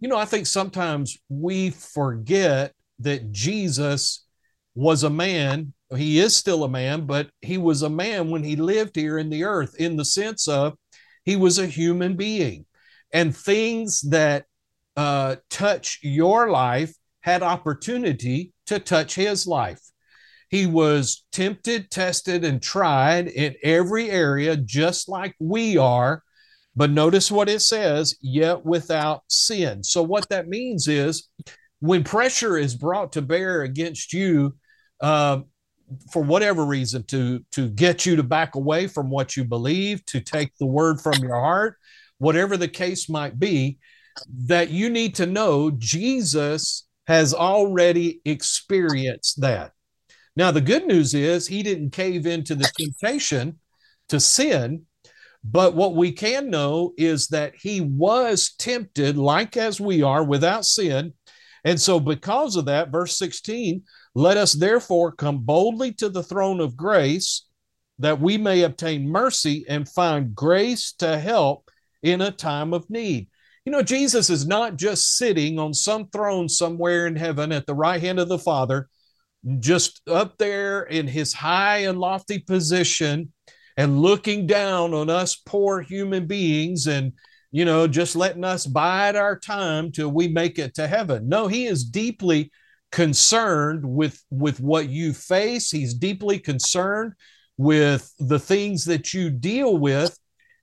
You 0.00 0.08
know, 0.08 0.16
I 0.16 0.24
think 0.26 0.46
sometimes 0.46 1.16
we 1.30 1.70
forget 1.70 2.72
that 2.98 3.32
Jesus 3.32 4.23
was 4.74 5.02
a 5.02 5.10
man. 5.10 5.72
He 5.96 6.18
is 6.18 6.34
still 6.34 6.64
a 6.64 6.68
man, 6.68 7.06
but 7.06 7.30
he 7.40 7.58
was 7.58 7.82
a 7.82 7.90
man 7.90 8.30
when 8.30 8.42
he 8.42 8.56
lived 8.56 8.96
here 8.96 9.18
in 9.18 9.30
the 9.30 9.44
earth 9.44 9.76
in 9.78 9.96
the 9.96 10.04
sense 10.04 10.48
of 10.48 10.74
he 11.24 11.36
was 11.36 11.58
a 11.58 11.66
human 11.66 12.16
being. 12.16 12.66
And 13.12 13.36
things 13.36 14.00
that 14.10 14.46
uh, 14.96 15.36
touch 15.50 16.00
your 16.02 16.50
life 16.50 16.94
had 17.20 17.42
opportunity 17.42 18.52
to 18.66 18.78
touch 18.78 19.14
his 19.14 19.46
life. 19.46 19.80
He 20.50 20.66
was 20.66 21.24
tempted, 21.32 21.90
tested, 21.90 22.44
and 22.44 22.62
tried 22.62 23.28
in 23.28 23.54
every 23.62 24.10
area, 24.10 24.56
just 24.56 25.08
like 25.08 25.34
we 25.38 25.76
are. 25.76 26.22
But 26.76 26.90
notice 26.90 27.30
what 27.30 27.48
it 27.48 27.60
says, 27.60 28.16
yet 28.20 28.64
without 28.64 29.22
sin. 29.28 29.82
So, 29.82 30.02
what 30.02 30.28
that 30.28 30.48
means 30.48 30.86
is 30.86 31.28
when 31.80 32.04
pressure 32.04 32.58
is 32.58 32.74
brought 32.74 33.12
to 33.12 33.22
bear 33.22 33.62
against 33.62 34.12
you, 34.12 34.54
uh, 35.04 35.42
for 36.10 36.22
whatever 36.22 36.64
reason, 36.64 37.04
to, 37.04 37.44
to 37.52 37.68
get 37.68 38.06
you 38.06 38.16
to 38.16 38.22
back 38.22 38.54
away 38.54 38.86
from 38.86 39.10
what 39.10 39.36
you 39.36 39.44
believe, 39.44 40.02
to 40.06 40.18
take 40.18 40.50
the 40.58 40.66
word 40.66 40.98
from 40.98 41.22
your 41.22 41.38
heart, 41.38 41.76
whatever 42.16 42.56
the 42.56 42.68
case 42.68 43.10
might 43.10 43.38
be, 43.38 43.76
that 44.46 44.70
you 44.70 44.88
need 44.88 45.14
to 45.16 45.26
know 45.26 45.70
Jesus 45.70 46.86
has 47.06 47.34
already 47.34 48.22
experienced 48.24 49.42
that. 49.42 49.72
Now, 50.36 50.50
the 50.50 50.62
good 50.62 50.86
news 50.86 51.12
is 51.12 51.46
he 51.46 51.62
didn't 51.62 51.90
cave 51.90 52.26
into 52.26 52.54
the 52.54 52.70
temptation 52.78 53.58
to 54.08 54.18
sin, 54.18 54.86
but 55.44 55.74
what 55.74 55.94
we 55.94 56.12
can 56.12 56.48
know 56.48 56.94
is 56.96 57.28
that 57.28 57.52
he 57.60 57.82
was 57.82 58.54
tempted 58.58 59.18
like 59.18 59.58
as 59.58 59.82
we 59.82 60.02
are 60.02 60.24
without 60.24 60.64
sin. 60.64 61.12
And 61.62 61.78
so, 61.78 62.00
because 62.00 62.56
of 62.56 62.64
that, 62.64 62.90
verse 62.90 63.18
16, 63.18 63.82
let 64.14 64.36
us 64.36 64.52
therefore 64.52 65.12
come 65.12 65.38
boldly 65.38 65.92
to 65.94 66.08
the 66.08 66.22
throne 66.22 66.60
of 66.60 66.76
grace 66.76 67.46
that 67.98 68.20
we 68.20 68.36
may 68.36 68.62
obtain 68.62 69.08
mercy 69.08 69.64
and 69.68 69.88
find 69.88 70.34
grace 70.34 70.92
to 70.92 71.18
help 71.18 71.70
in 72.02 72.20
a 72.20 72.30
time 72.30 72.72
of 72.72 72.88
need. 72.90 73.28
You 73.64 73.72
know, 73.72 73.82
Jesus 73.82 74.30
is 74.30 74.46
not 74.46 74.76
just 74.76 75.16
sitting 75.16 75.58
on 75.58 75.72
some 75.72 76.08
throne 76.08 76.48
somewhere 76.48 77.06
in 77.06 77.16
heaven 77.16 77.50
at 77.50 77.66
the 77.66 77.74
right 77.74 78.00
hand 78.00 78.20
of 78.20 78.28
the 78.28 78.38
Father, 78.38 78.88
just 79.58 80.06
up 80.08 80.38
there 80.38 80.82
in 80.82 81.06
his 81.06 81.32
high 81.32 81.78
and 81.78 81.98
lofty 81.98 82.38
position 82.38 83.32
and 83.76 84.00
looking 84.00 84.46
down 84.46 84.92
on 84.92 85.08
us 85.08 85.34
poor 85.34 85.80
human 85.80 86.26
beings 86.26 86.86
and, 86.86 87.12
you 87.50 87.64
know, 87.64 87.86
just 87.86 88.16
letting 88.16 88.44
us 88.44 88.66
bide 88.66 89.16
our 89.16 89.38
time 89.38 89.90
till 89.90 90.10
we 90.10 90.28
make 90.28 90.58
it 90.58 90.74
to 90.74 90.86
heaven. 90.86 91.28
No, 91.28 91.46
he 91.46 91.66
is 91.66 91.84
deeply 91.84 92.50
concerned 92.94 93.84
with 93.84 94.22
with 94.30 94.60
what 94.60 94.88
you 94.88 95.12
face 95.12 95.68
he's 95.68 95.94
deeply 95.94 96.38
concerned 96.38 97.12
with 97.56 98.12
the 98.20 98.38
things 98.38 98.84
that 98.84 99.12
you 99.12 99.30
deal 99.30 99.76
with 99.76 100.16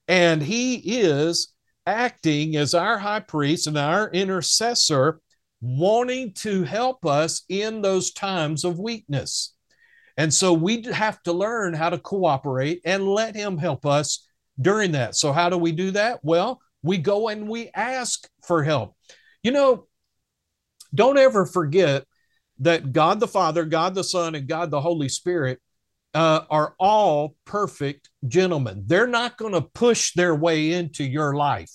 and 0.08 0.42
he 0.42 0.76
is 0.76 1.54
acting 1.86 2.56
as 2.56 2.74
our 2.74 2.98
high 2.98 3.20
priest 3.20 3.68
and 3.68 3.78
our 3.78 4.10
intercessor, 4.12 5.20
wanting 5.62 6.34
to 6.34 6.64
help 6.64 7.06
us 7.06 7.44
in 7.50 7.82
those 7.82 8.12
times 8.12 8.64
of 8.64 8.80
weakness. 8.80 9.56
And 10.18 10.34
so 10.34 10.54
we 10.54 10.84
have 10.92 11.22
to 11.24 11.34
learn 11.34 11.74
how 11.74 11.90
to 11.90 11.98
cooperate 11.98 12.82
and 12.86 13.08
let 13.08 13.36
him 13.36 13.58
help 13.58 13.86
us 13.86 14.28
during 14.60 14.92
that. 14.92 15.16
So, 15.16 15.32
how 15.32 15.50
do 15.50 15.58
we 15.58 15.72
do 15.72 15.92
that? 15.92 16.20
Well, 16.22 16.60
we 16.84 16.98
go 16.98 17.30
and 17.30 17.48
we 17.48 17.70
ask 17.74 18.28
for 18.46 18.64
help. 18.64 18.96
You 19.44 19.52
know, 19.52 19.88
don't 20.94 21.18
ever 21.18 21.46
forget 21.46 22.04
that 22.62 22.94
God 22.94 23.20
the 23.20 23.28
Father, 23.28 23.66
God 23.66 23.96
the 23.96 24.04
Son, 24.04 24.36
and 24.36 24.48
God 24.48 24.72
the 24.72 24.82
Holy 24.82 25.10
Spirit 25.10 25.60
uh, 26.14 26.42
are 26.50 26.76
all 26.80 27.36
perfect 27.46 28.10
gentlemen. 28.28 28.84
They're 28.86 29.08
not 29.08 29.38
going 29.38 29.54
to 29.54 29.62
push 29.62 30.14
their 30.14 30.36
way 30.36 30.72
into 30.72 31.04
your 31.04 31.36
life. 31.36 31.72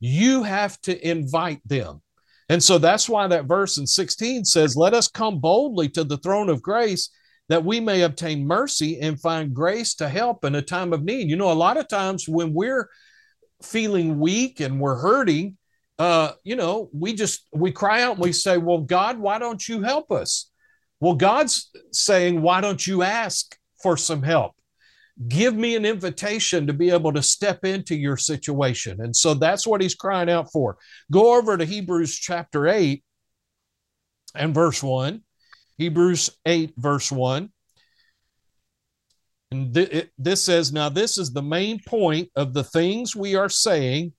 You 0.00 0.42
have 0.42 0.80
to 0.82 1.08
invite 1.08 1.60
them. 1.64 2.02
And 2.48 2.62
so 2.62 2.78
that's 2.78 3.08
why 3.08 3.26
that 3.28 3.46
verse 3.46 3.78
in 3.78 3.86
16 3.86 4.44
says, 4.44 4.76
Let 4.76 4.94
us 4.94 5.08
come 5.08 5.38
boldly 5.38 5.88
to 5.90 6.04
the 6.04 6.18
throne 6.18 6.48
of 6.48 6.62
grace 6.62 7.10
that 7.48 7.64
we 7.64 7.80
may 7.80 8.02
obtain 8.02 8.46
mercy 8.46 9.00
and 9.00 9.20
find 9.20 9.54
grace 9.54 9.94
to 9.96 10.08
help 10.08 10.44
in 10.44 10.54
a 10.54 10.62
time 10.62 10.92
of 10.92 11.04
need. 11.04 11.28
You 11.28 11.36
know, 11.36 11.52
a 11.52 11.54
lot 11.54 11.76
of 11.76 11.88
times 11.88 12.28
when 12.28 12.52
we're 12.52 12.88
feeling 13.62 14.18
weak 14.18 14.60
and 14.60 14.80
we're 14.80 14.98
hurting, 14.98 15.56
uh, 15.98 16.32
you 16.42 16.56
know, 16.56 16.88
we 16.92 17.14
just 17.14 17.46
we 17.52 17.70
cry 17.70 18.02
out 18.02 18.14
and 18.16 18.22
we 18.22 18.32
say, 18.32 18.58
Well, 18.58 18.78
God, 18.78 19.18
why 19.18 19.38
don't 19.38 19.66
you 19.68 19.82
help 19.82 20.10
us? 20.10 20.50
Well, 21.00 21.14
God's 21.14 21.70
saying, 21.92 22.40
Why 22.42 22.60
don't 22.60 22.86
you 22.86 23.02
ask 23.02 23.56
for 23.82 23.96
some 23.96 24.22
help? 24.22 24.52
Give 25.28 25.54
me 25.54 25.76
an 25.76 25.84
invitation 25.84 26.66
to 26.66 26.72
be 26.72 26.90
able 26.90 27.12
to 27.12 27.22
step 27.22 27.64
into 27.64 27.94
your 27.94 28.16
situation. 28.16 29.00
And 29.02 29.14
so 29.14 29.34
that's 29.34 29.66
what 29.66 29.82
he's 29.82 29.94
crying 29.94 30.30
out 30.30 30.50
for. 30.50 30.78
Go 31.10 31.36
over 31.36 31.56
to 31.56 31.64
Hebrews 31.64 32.16
chapter 32.16 32.66
8 32.66 33.04
and 34.34 34.54
verse 34.54 34.82
1. 34.82 35.22
Hebrews 35.76 36.30
8, 36.46 36.72
verse 36.76 37.12
1. 37.12 37.50
And 39.50 39.74
th- 39.74 39.90
it, 39.90 40.10
this 40.16 40.42
says, 40.42 40.72
Now 40.72 40.88
this 40.88 41.18
is 41.18 41.32
the 41.32 41.42
main 41.42 41.80
point 41.86 42.30
of 42.34 42.54
the 42.54 42.64
things 42.64 43.14
we 43.14 43.34
are 43.34 43.50
saying. 43.50 44.14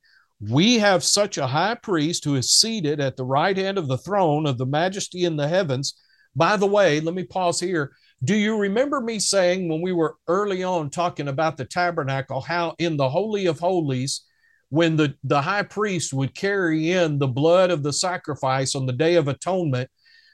We 0.49 0.79
have 0.79 1.03
such 1.03 1.37
a 1.37 1.47
high 1.47 1.75
priest 1.75 2.25
who 2.25 2.35
is 2.35 2.53
seated 2.53 2.99
at 2.99 3.15
the 3.15 3.23
right 3.23 3.55
hand 3.55 3.77
of 3.77 3.87
the 3.87 3.97
throne 3.97 4.45
of 4.45 4.57
the 4.57 4.65
majesty 4.65 5.25
in 5.25 5.37
the 5.37 5.47
heavens. 5.47 5.93
By 6.35 6.57
the 6.57 6.65
way, 6.65 6.99
let 6.99 7.13
me 7.13 7.23
pause 7.23 7.59
here. 7.59 7.93
Do 8.23 8.35
you 8.35 8.57
remember 8.57 8.99
me 8.99 9.19
saying 9.19 9.69
when 9.69 9.81
we 9.81 9.93
were 9.93 10.15
early 10.27 10.63
on 10.63 10.89
talking 10.89 11.27
about 11.27 11.57
the 11.57 11.65
tabernacle, 11.65 12.41
how 12.41 12.75
in 12.79 12.97
the 12.97 13.09
Holy 13.09 13.45
of 13.45 13.59
Holies, 13.59 14.25
when 14.69 14.95
the, 14.95 15.13
the 15.23 15.41
high 15.41 15.63
priest 15.63 16.13
would 16.13 16.35
carry 16.35 16.91
in 16.91 17.19
the 17.19 17.27
blood 17.27 17.69
of 17.69 17.83
the 17.83 17.93
sacrifice 17.93 18.75
on 18.75 18.85
the 18.85 18.93
Day 18.93 19.15
of 19.15 19.27
Atonement, 19.27 19.89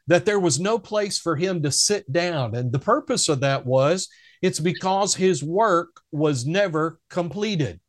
that 0.08 0.25
there 0.25 0.39
was 0.39 0.60
no 0.60 0.80
place 0.80 1.20
for 1.20 1.36
him 1.36 1.62
to 1.63 1.72
sit 1.72 2.12
down. 2.12 2.56
And 2.56 2.72
the 2.72 2.80
purpose 2.80 3.30
of 3.30 3.42
that 3.42 3.66
was 3.66 4.08
it's 4.42 4.60
because 4.60 5.13
his 5.13 5.44
work 5.44 6.01
was 6.12 6.46
never 6.46 7.00
completed. 7.10 7.80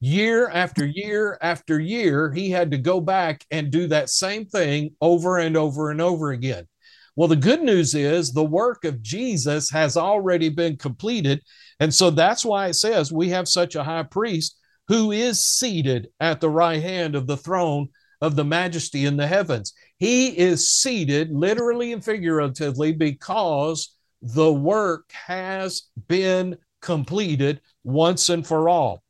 Year 0.00 0.48
after 0.48 0.86
year 0.86 1.38
after 1.42 1.80
year, 1.80 2.32
he 2.32 2.50
had 2.50 2.70
to 2.70 2.78
go 2.78 3.00
back 3.00 3.44
and 3.50 3.70
do 3.70 3.88
that 3.88 4.10
same 4.10 4.46
thing 4.46 4.94
over 5.00 5.38
and 5.38 5.56
over 5.56 5.90
and 5.90 6.00
over 6.00 6.30
again. 6.30 6.68
Well, 7.16 7.26
the 7.26 7.34
good 7.34 7.62
news 7.62 7.96
is 7.96 8.32
the 8.32 8.44
work 8.44 8.84
of 8.84 9.02
Jesus 9.02 9.70
has 9.70 9.96
already 9.96 10.50
been 10.50 10.76
completed. 10.76 11.42
And 11.80 11.92
so 11.92 12.10
that's 12.10 12.44
why 12.44 12.68
it 12.68 12.74
says 12.74 13.10
we 13.10 13.30
have 13.30 13.48
such 13.48 13.74
a 13.74 13.82
high 13.82 14.04
priest 14.04 14.56
who 14.86 15.10
is 15.10 15.42
seated 15.42 16.10
at 16.20 16.40
the 16.40 16.48
right 16.48 16.80
hand 16.80 17.16
of 17.16 17.26
the 17.26 17.36
throne 17.36 17.88
of 18.20 18.36
the 18.36 18.44
majesty 18.44 19.04
in 19.04 19.16
the 19.16 19.26
heavens. 19.26 19.72
He 19.98 20.28
is 20.38 20.70
seated 20.70 21.32
literally 21.32 21.92
and 21.92 22.04
figuratively 22.04 22.92
because 22.92 23.96
the 24.22 24.52
work 24.52 25.10
has 25.12 25.82
been 26.06 26.56
completed 26.80 27.60
once 27.82 28.28
and 28.28 28.46
for 28.46 28.68
all. 28.68 29.02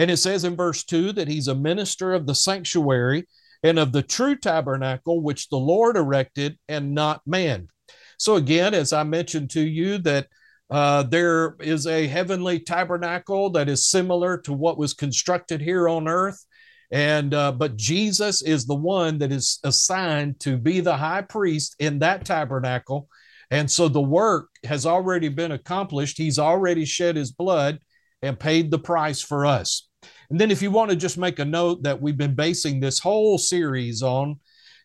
And 0.00 0.10
it 0.10 0.16
says 0.16 0.44
in 0.44 0.56
verse 0.56 0.82
2 0.84 1.12
that 1.12 1.28
he's 1.28 1.46
a 1.46 1.54
minister 1.54 2.14
of 2.14 2.26
the 2.26 2.34
sanctuary 2.34 3.28
and 3.62 3.78
of 3.78 3.92
the 3.92 4.02
true 4.02 4.34
tabernacle 4.34 5.20
which 5.20 5.50
the 5.50 5.58
Lord 5.58 5.98
erected 5.98 6.58
and 6.70 6.94
not 6.94 7.20
man. 7.26 7.68
So, 8.16 8.36
again, 8.36 8.72
as 8.72 8.94
I 8.94 9.02
mentioned 9.02 9.50
to 9.50 9.60
you, 9.60 9.98
that 9.98 10.28
uh, 10.70 11.02
there 11.02 11.54
is 11.60 11.86
a 11.86 12.06
heavenly 12.06 12.60
tabernacle 12.60 13.50
that 13.50 13.68
is 13.68 13.90
similar 13.90 14.38
to 14.38 14.54
what 14.54 14.78
was 14.78 14.94
constructed 14.94 15.60
here 15.60 15.86
on 15.86 16.08
earth. 16.08 16.46
And 16.90 17.34
uh, 17.34 17.52
but 17.52 17.76
Jesus 17.76 18.40
is 18.40 18.64
the 18.64 18.74
one 18.74 19.18
that 19.18 19.30
is 19.30 19.58
assigned 19.64 20.40
to 20.40 20.56
be 20.56 20.80
the 20.80 20.96
high 20.96 21.22
priest 21.22 21.76
in 21.78 21.98
that 21.98 22.24
tabernacle. 22.24 23.06
And 23.50 23.70
so 23.70 23.86
the 23.86 24.00
work 24.00 24.48
has 24.64 24.86
already 24.86 25.28
been 25.28 25.52
accomplished. 25.52 26.16
He's 26.16 26.38
already 26.38 26.86
shed 26.86 27.16
his 27.16 27.32
blood 27.32 27.80
and 28.22 28.40
paid 28.40 28.70
the 28.70 28.78
price 28.78 29.20
for 29.20 29.44
us. 29.44 29.89
And 30.30 30.40
then, 30.40 30.50
if 30.50 30.62
you 30.62 30.70
want 30.70 30.90
to 30.90 30.96
just 30.96 31.18
make 31.18 31.40
a 31.40 31.44
note 31.44 31.82
that 31.82 32.00
we've 32.00 32.16
been 32.16 32.34
basing 32.34 32.78
this 32.78 33.00
whole 33.00 33.36
series 33.36 34.02
on, 34.02 34.38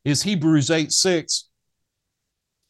is 0.04 0.24
Hebrews 0.24 0.72
8 0.72 0.92
6, 0.92 1.50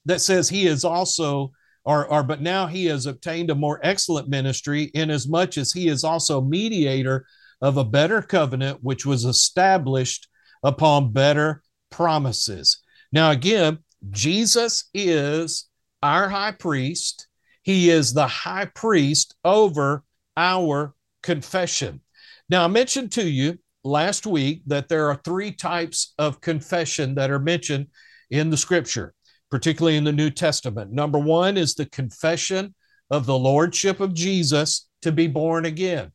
that 0.06 0.22
says 0.22 0.50
he 0.50 0.68
is 0.68 0.86
also 0.86 1.52
or, 1.84 2.08
or 2.08 2.24
but 2.24 2.42
now 2.42 2.66
he 2.66 2.86
has 2.86 3.06
obtained 3.06 3.52
a 3.52 3.56
more 3.56 3.80
excellent 3.84 4.28
ministry 4.28 4.90
inasmuch 4.94 5.58
as 5.58 5.72
he 5.72 5.88
is 5.88 6.04
also 6.04 6.42
mediator 6.42 7.26
of 7.62 7.78
a 7.78 7.84
better 7.84 8.22
covenant 8.22 8.80
which 8.82 9.06
was 9.06 9.24
established 9.24 10.28
upon 10.64 11.14
better 11.14 11.62
promises. 11.92 12.82
Now 13.12 13.32
again 13.32 13.80
jesus 14.12 14.90
is 14.94 15.68
our 16.02 16.30
high 16.30 16.52
priest. 16.52 17.28
He 17.64 17.90
is 17.90 18.14
the 18.14 18.28
high 18.28 18.66
priest 18.66 19.36
over 19.44 20.04
our 20.38 20.94
confession 21.24 22.02
now 22.50 22.64
i 22.64 22.68
mentioned 22.68 23.12
to 23.12 23.28
you 23.28 23.58
last 23.84 24.26
week 24.26 24.62
that 24.66 24.88
there 24.88 25.10
are 25.10 25.22
three 25.24 25.52
types 25.52 26.14
of 26.18 26.42
confession 26.42 27.16
that 27.16 27.32
are 27.32 27.40
mentioned 27.40 27.88
in 28.30 28.50
the 28.50 28.58
scripture 28.58 29.14
particularly 29.56 29.98
in 29.98 30.04
the 30.04 30.12
New 30.12 30.30
Testament. 30.30 30.92
Number 30.92 31.20
one 31.20 31.58
is 31.58 31.76
the 31.76 31.86
confession 31.86 32.74
of 33.10 33.26
the 33.26 33.38
Lordship 33.38 34.00
of 34.00 34.14
Jesus 34.14 34.90
to 35.04 35.12
be 35.12 35.28
born 35.28 35.66
again. 35.66 36.12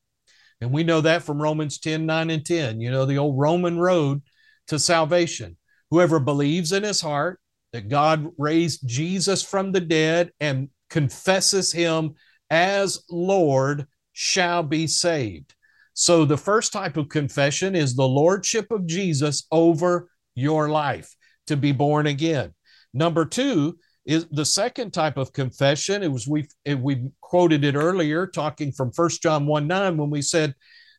And 0.60 0.72
we 0.72 0.84
know 0.84 1.00
that 1.00 1.22
from 1.22 1.40
Romans 1.40 1.78
10 1.78 2.04
9 2.04 2.30
and 2.30 2.44
10, 2.44 2.80
you 2.80 2.90
know, 2.90 3.06
the 3.06 3.18
old 3.18 3.38
Roman 3.38 3.78
road 3.78 4.22
to 4.66 4.78
salvation. 4.78 5.56
Whoever 5.90 6.20
believes 6.20 6.72
in 6.72 6.82
his 6.82 7.00
heart 7.00 7.40
that 7.72 7.88
God 7.88 8.28
raised 8.36 8.86
Jesus 8.86 9.42
from 9.42 9.72
the 9.72 9.80
dead 9.80 10.32
and 10.40 10.68
confesses 10.90 11.72
him 11.72 12.14
as 12.50 13.02
Lord 13.08 13.86
shall 14.12 14.62
be 14.62 14.86
saved. 14.86 15.54
So 15.94 16.24
the 16.24 16.36
first 16.36 16.72
type 16.72 16.96
of 16.96 17.08
confession 17.08 17.74
is 17.74 17.94
the 17.94 18.08
Lordship 18.08 18.70
of 18.70 18.86
Jesus 18.86 19.46
over 19.50 20.08
your 20.34 20.68
life 20.68 21.14
to 21.46 21.56
be 21.56 21.72
born 21.72 22.06
again. 22.06 22.54
Number 22.94 23.24
two 23.24 23.78
is 24.06 24.26
the 24.30 24.44
second 24.44 24.92
type 24.92 25.16
of 25.16 25.32
confession. 25.32 26.02
It 26.02 26.10
was 26.10 26.26
we 26.26 26.48
we 26.66 27.10
quoted 27.20 27.64
it 27.64 27.74
earlier, 27.74 28.26
talking 28.26 28.72
from 28.72 28.92
First 28.92 29.22
John 29.22 29.46
1 29.46 29.66
9, 29.66 29.96
when 29.96 30.10
we 30.10 30.22
said 30.22 30.54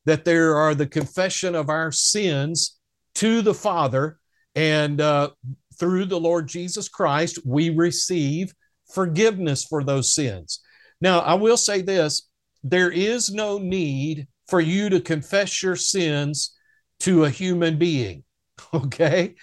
that 0.05 0.25
there 0.25 0.55
are 0.55 0.75
the 0.75 0.87
confession 0.87 1.55
of 1.55 1.69
our 1.69 1.91
sins 1.91 2.77
to 3.15 3.41
the 3.41 3.53
Father, 3.53 4.19
and 4.55 5.01
uh, 5.01 5.31
through 5.79 6.05
the 6.05 6.19
Lord 6.19 6.47
Jesus 6.47 6.89
Christ, 6.89 7.39
we 7.45 7.69
receive 7.69 8.53
forgiveness 8.93 9.65
for 9.65 9.83
those 9.83 10.13
sins. 10.13 10.61
Now, 10.99 11.19
I 11.19 11.33
will 11.33 11.57
say 11.57 11.81
this 11.81 12.27
there 12.63 12.91
is 12.91 13.31
no 13.31 13.57
need 13.57 14.27
for 14.51 14.59
you 14.59 14.89
to 14.89 14.99
confess 14.99 15.63
your 15.63 15.77
sins 15.77 16.57
to 16.99 17.23
a 17.23 17.29
human 17.29 17.79
being. 17.79 18.23
Okay. 18.75 19.33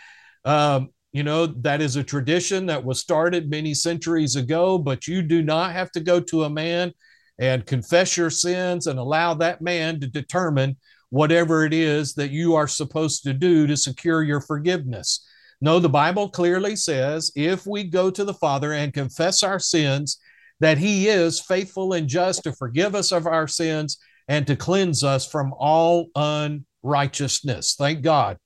Um, 0.45 0.91
you 1.12 1.25
know, 1.25 1.47
that 1.47 1.83
is 1.83 1.97
a 1.97 2.05
tradition 2.05 2.67
that 2.67 2.85
was 2.85 3.00
started 3.00 3.50
many 3.50 3.75
centuries 3.75 4.37
ago, 4.37 4.79
but 4.79 5.09
you 5.09 5.23
do 5.23 5.43
not 5.43 5.73
have 5.73 5.91
to 5.93 6.00
go 6.00 6.21
to 6.21 6.45
a 6.45 6.50
man 6.50 6.93
and 7.37 7.67
confess 7.67 8.17
your 8.17 8.31
sins 8.31 8.87
and 8.87 8.97
allow 8.97 9.35
that 9.35 9.61
man 9.61 9.99
to 10.01 10.07
determine 10.07 10.77
whatever 11.11 11.64
it 11.64 11.75
is 11.75 12.14
that 12.14 12.31
you 12.31 12.55
are 12.55 12.68
supposed 12.68 13.25
to 13.25 13.33
do 13.33 13.66
to 13.66 13.77
secure 13.77 14.23
your 14.23 14.40
forgiveness. 14.40 15.27
No, 15.61 15.81
the 15.81 15.88
Bible 15.88 16.29
clearly 16.29 16.77
says 16.77 17.33
if 17.35 17.66
we 17.66 17.83
go 17.83 18.09
to 18.09 18.25
the 18.25 18.35
Father 18.35 18.73
and 18.73 18.94
confess 18.94 19.42
our 19.42 19.59
sins, 19.59 20.18
that 20.61 20.79
He 20.79 21.09
is 21.09 21.40
faithful 21.40 21.92
and 21.92 22.09
just 22.09 22.44
to 22.44 22.53
forgive 22.53 22.94
us 22.94 23.11
of 23.11 23.27
our 23.27 23.49
sins 23.49 23.99
and 24.29 24.47
to 24.47 24.57
cleanse 24.57 25.03
us 25.03 25.27
from 25.27 25.53
all 25.59 26.09
unrighteousness. 26.14 27.75
Thank 27.77 28.03
God. 28.03 28.38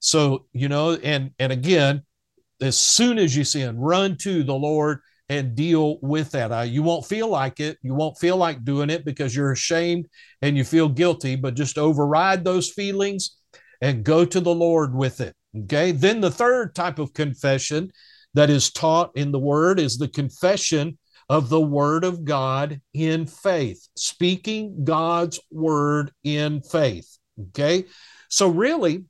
So, 0.00 0.46
you 0.52 0.68
know, 0.68 0.94
and 0.94 1.30
and 1.38 1.52
again, 1.52 2.02
as 2.60 2.76
soon 2.76 3.18
as 3.18 3.36
you 3.36 3.44
sin, 3.44 3.78
run 3.78 4.16
to 4.18 4.42
the 4.42 4.54
Lord 4.54 5.00
and 5.28 5.54
deal 5.54 5.98
with 6.00 6.30
that. 6.32 6.52
Uh, 6.52 6.62
you 6.62 6.82
won't 6.82 7.06
feel 7.06 7.28
like 7.28 7.60
it. 7.60 7.78
You 7.82 7.94
won't 7.94 8.18
feel 8.18 8.36
like 8.36 8.64
doing 8.64 8.90
it 8.90 9.04
because 9.04 9.34
you're 9.34 9.52
ashamed 9.52 10.06
and 10.42 10.56
you 10.56 10.64
feel 10.64 10.88
guilty, 10.88 11.36
but 11.36 11.54
just 11.54 11.78
override 11.78 12.44
those 12.44 12.70
feelings 12.70 13.36
and 13.82 14.04
go 14.04 14.24
to 14.24 14.40
the 14.40 14.54
Lord 14.54 14.94
with 14.94 15.20
it. 15.20 15.34
Okay. 15.64 15.92
Then 15.92 16.20
the 16.20 16.30
third 16.30 16.74
type 16.74 16.98
of 16.98 17.12
confession 17.12 17.90
that 18.34 18.50
is 18.50 18.70
taught 18.70 19.10
in 19.16 19.32
the 19.32 19.38
Word 19.38 19.78
is 19.80 19.98
the 19.98 20.08
confession 20.08 20.97
of 21.28 21.48
the 21.48 21.60
Word 21.60 22.04
of 22.04 22.24
God 22.24 22.80
in 22.94 23.26
faith, 23.26 23.86
speaking 23.96 24.84
God's 24.84 25.40
Word 25.50 26.12
in 26.24 26.62
faith. 26.62 27.18
Okay. 27.48 27.84
So, 28.28 28.48
really, 28.48 29.04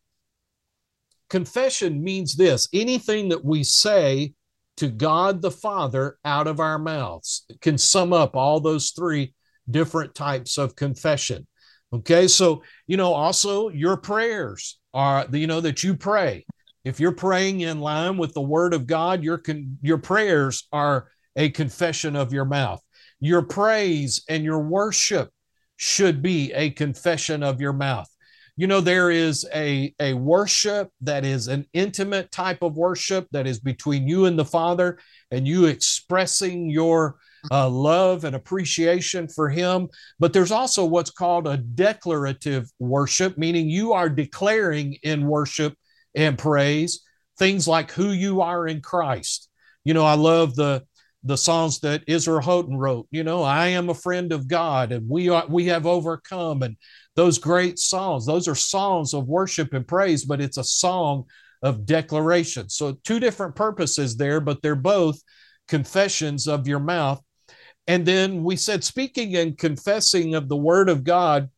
confession 1.30 2.02
means 2.02 2.36
this 2.36 2.68
anything 2.72 3.28
that 3.28 3.44
we 3.44 3.62
say 3.64 4.34
to 4.78 4.88
God 4.88 5.42
the 5.42 5.50
Father 5.50 6.18
out 6.24 6.46
of 6.46 6.60
our 6.60 6.78
mouths 6.78 7.44
can 7.60 7.78
sum 7.78 8.12
up 8.12 8.36
all 8.36 8.60
those 8.60 8.90
three 8.90 9.34
different 9.70 10.14
types 10.14 10.56
of 10.56 10.76
confession. 10.76 11.46
Okay, 11.92 12.28
so 12.28 12.62
you 12.86 12.96
know, 12.96 13.12
also 13.12 13.70
your 13.70 13.96
prayers 13.96 14.78
are 14.92 15.26
you 15.32 15.46
know 15.46 15.60
that 15.60 15.82
you 15.82 15.96
pray. 15.96 16.44
If 16.84 17.00
you're 17.00 17.12
praying 17.12 17.60
in 17.60 17.80
line 17.80 18.16
with 18.18 18.34
the 18.34 18.40
Word 18.40 18.74
of 18.74 18.86
God, 18.86 19.22
your 19.22 19.38
con- 19.38 19.78
your 19.82 19.98
prayers 19.98 20.68
are 20.72 21.08
a 21.38 21.48
confession 21.48 22.16
of 22.16 22.32
your 22.32 22.44
mouth. 22.44 22.82
Your 23.20 23.42
praise 23.42 24.22
and 24.28 24.44
your 24.44 24.58
worship 24.58 25.30
should 25.76 26.20
be 26.20 26.52
a 26.52 26.70
confession 26.70 27.42
of 27.42 27.60
your 27.60 27.72
mouth. 27.72 28.08
You 28.56 28.66
know 28.66 28.80
there 28.80 29.10
is 29.10 29.46
a 29.54 29.94
a 30.00 30.14
worship 30.14 30.90
that 31.02 31.24
is 31.24 31.46
an 31.46 31.64
intimate 31.72 32.32
type 32.32 32.62
of 32.62 32.76
worship 32.76 33.28
that 33.30 33.46
is 33.46 33.60
between 33.60 34.08
you 34.08 34.26
and 34.26 34.36
the 34.36 34.44
father 34.44 34.98
and 35.30 35.46
you 35.46 35.66
expressing 35.66 36.68
your 36.68 37.18
uh, 37.52 37.68
love 37.68 38.24
and 38.24 38.34
appreciation 38.34 39.28
for 39.28 39.48
him. 39.48 39.88
But 40.18 40.32
there's 40.32 40.50
also 40.50 40.84
what's 40.84 41.12
called 41.12 41.46
a 41.46 41.56
declarative 41.56 42.68
worship 42.80 43.38
meaning 43.38 43.68
you 43.68 43.92
are 43.92 44.08
declaring 44.08 44.94
in 45.04 45.28
worship 45.28 45.74
and 46.16 46.36
praise 46.36 47.02
things 47.38 47.68
like 47.68 47.92
who 47.92 48.10
you 48.10 48.40
are 48.40 48.66
in 48.66 48.80
christ. 48.80 49.48
You 49.84 49.94
know 49.94 50.04
i 50.04 50.14
love 50.14 50.56
the 50.56 50.82
the 51.28 51.36
songs 51.36 51.78
that 51.80 52.02
Israel 52.06 52.40
Houghton 52.40 52.76
wrote, 52.76 53.06
you 53.10 53.22
know, 53.22 53.42
I 53.42 53.68
am 53.68 53.90
a 53.90 53.94
friend 53.94 54.32
of 54.32 54.48
God 54.48 54.92
and 54.92 55.06
we 55.06 55.28
are 55.28 55.46
we 55.46 55.66
have 55.66 55.86
overcome 55.86 56.62
and 56.62 56.74
those 57.16 57.38
great 57.38 57.78
songs. 57.78 58.24
Those 58.24 58.48
are 58.48 58.54
songs 58.54 59.12
of 59.12 59.28
worship 59.28 59.74
and 59.74 59.86
praise, 59.86 60.24
but 60.24 60.40
it's 60.40 60.56
a 60.56 60.64
song 60.64 61.24
of 61.62 61.84
declaration. 61.84 62.70
So, 62.70 62.96
two 63.04 63.20
different 63.20 63.56
purposes 63.56 64.16
there, 64.16 64.40
but 64.40 64.62
they're 64.62 64.74
both 64.74 65.20
confessions 65.68 66.48
of 66.48 66.66
your 66.66 66.80
mouth. 66.80 67.22
And 67.86 68.06
then 68.06 68.42
we 68.42 68.56
said, 68.56 68.82
speaking 68.82 69.36
and 69.36 69.56
confessing 69.58 70.34
of 70.34 70.48
the 70.48 70.56
word 70.56 70.88
of 70.88 71.04
God, 71.04 71.50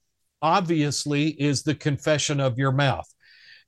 obviously, 0.42 1.28
is 1.28 1.62
the 1.62 1.76
confession 1.76 2.40
of 2.40 2.58
your 2.58 2.72
mouth. 2.72 3.06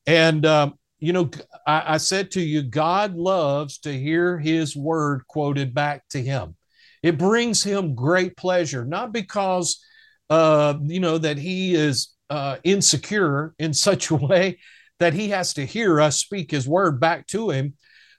And, 0.05 0.45
um, 0.47 0.75
you 1.03 1.13
know, 1.13 1.31
I, 1.67 1.95
I 1.95 1.97
said 1.99 2.31
to 2.33 2.41
you, 2.41 2.63
God 2.63 3.15
loves 3.15 3.79
to 3.81 3.93
hear 3.93 4.39
his 4.39 4.77
word 4.77 5.27
quoted 5.27 5.75
back 5.75 6.09
to 6.11 6.23
him. 6.23 6.57
It 7.03 7.19
brings 7.19 7.63
him 7.63 7.97
great 7.97 8.37
pleasure, 8.37 8.85
not 8.85 9.13
because 9.13 9.85
uh, 10.31 10.79
you 10.85 11.01
know, 11.01 11.19
that 11.19 11.37
he 11.37 11.75
is 11.75 12.15
uh, 12.31 12.57
insecure 12.65 13.55
in 13.59 13.75
such 13.89 14.11
a 14.11 14.15
way 14.15 14.59
that 15.01 15.13
he 15.13 15.31
has 15.31 15.55
to 15.55 15.67
hear 15.67 16.01
us 16.01 16.19
speak 16.19 16.53
his 16.53 16.69
word 16.69 17.01
back 17.01 17.27
to 17.27 17.51
him. 17.51 17.75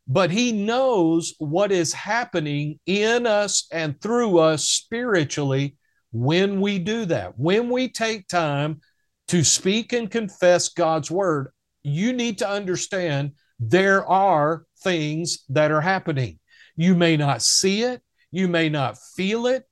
But 0.05 0.31
he 0.31 0.51
knows 0.51 1.33
what 1.39 1.71
is 1.71 1.93
happening 1.93 2.77
in 2.85 3.25
us 3.25 3.67
and 3.71 3.99
through 4.01 4.39
us 4.39 4.67
spiritually 4.67 5.77
when 6.11 6.59
we 6.59 6.77
do 6.77 7.05
that. 7.05 7.39
When 7.39 7.69
we 7.69 7.87
take 7.87 8.27
time 8.27 8.81
to 9.29 9.45
speak 9.45 9.93
and 9.93 10.11
confess 10.11 10.67
God's 10.67 11.09
word, 11.09 11.52
you 11.83 12.13
need 12.13 12.39
to 12.39 12.49
understand 12.49 13.33
there 13.59 14.05
are 14.05 14.65
things 14.83 15.39
that 15.49 15.71
are 15.71 15.81
happening. 15.81 16.39
You 16.75 16.95
may 16.95 17.17
not 17.17 17.41
see 17.41 17.83
it, 17.83 18.01
you 18.31 18.47
may 18.47 18.69
not 18.69 18.97
feel 19.15 19.47
it, 19.47 19.63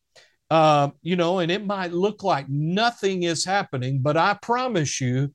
uh, 0.49 0.89
you 1.01 1.15
know, 1.15 1.39
and 1.39 1.51
it 1.51 1.65
might 1.65 1.93
look 1.93 2.23
like 2.23 2.47
nothing 2.49 3.23
is 3.23 3.45
happening, 3.45 4.01
but 4.01 4.17
I 4.17 4.37
promise 4.41 5.01
you, 5.01 5.33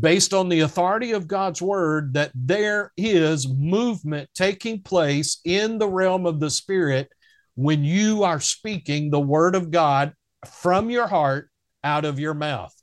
based 0.00 0.32
on 0.32 0.48
the 0.48 0.60
authority 0.60 1.12
of 1.12 1.28
God's 1.28 1.60
word 1.60 2.14
that 2.14 2.30
there 2.34 2.92
is 2.96 3.46
movement 3.48 4.30
taking 4.34 4.80
place 4.80 5.40
in 5.44 5.78
the 5.78 5.88
realm 5.88 6.24
of 6.24 6.40
the 6.40 6.50
spirit 6.50 7.10
when 7.54 7.84
you 7.84 8.22
are 8.22 8.40
speaking 8.40 9.10
the 9.10 9.20
word 9.20 9.54
of 9.54 9.70
God 9.70 10.14
from 10.46 10.88
your 10.88 11.06
heart 11.06 11.50
out 11.82 12.04
of 12.04 12.18
your 12.18 12.34
mouth. 12.34 12.74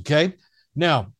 Okay. 0.00 0.34
Now, 0.76 1.12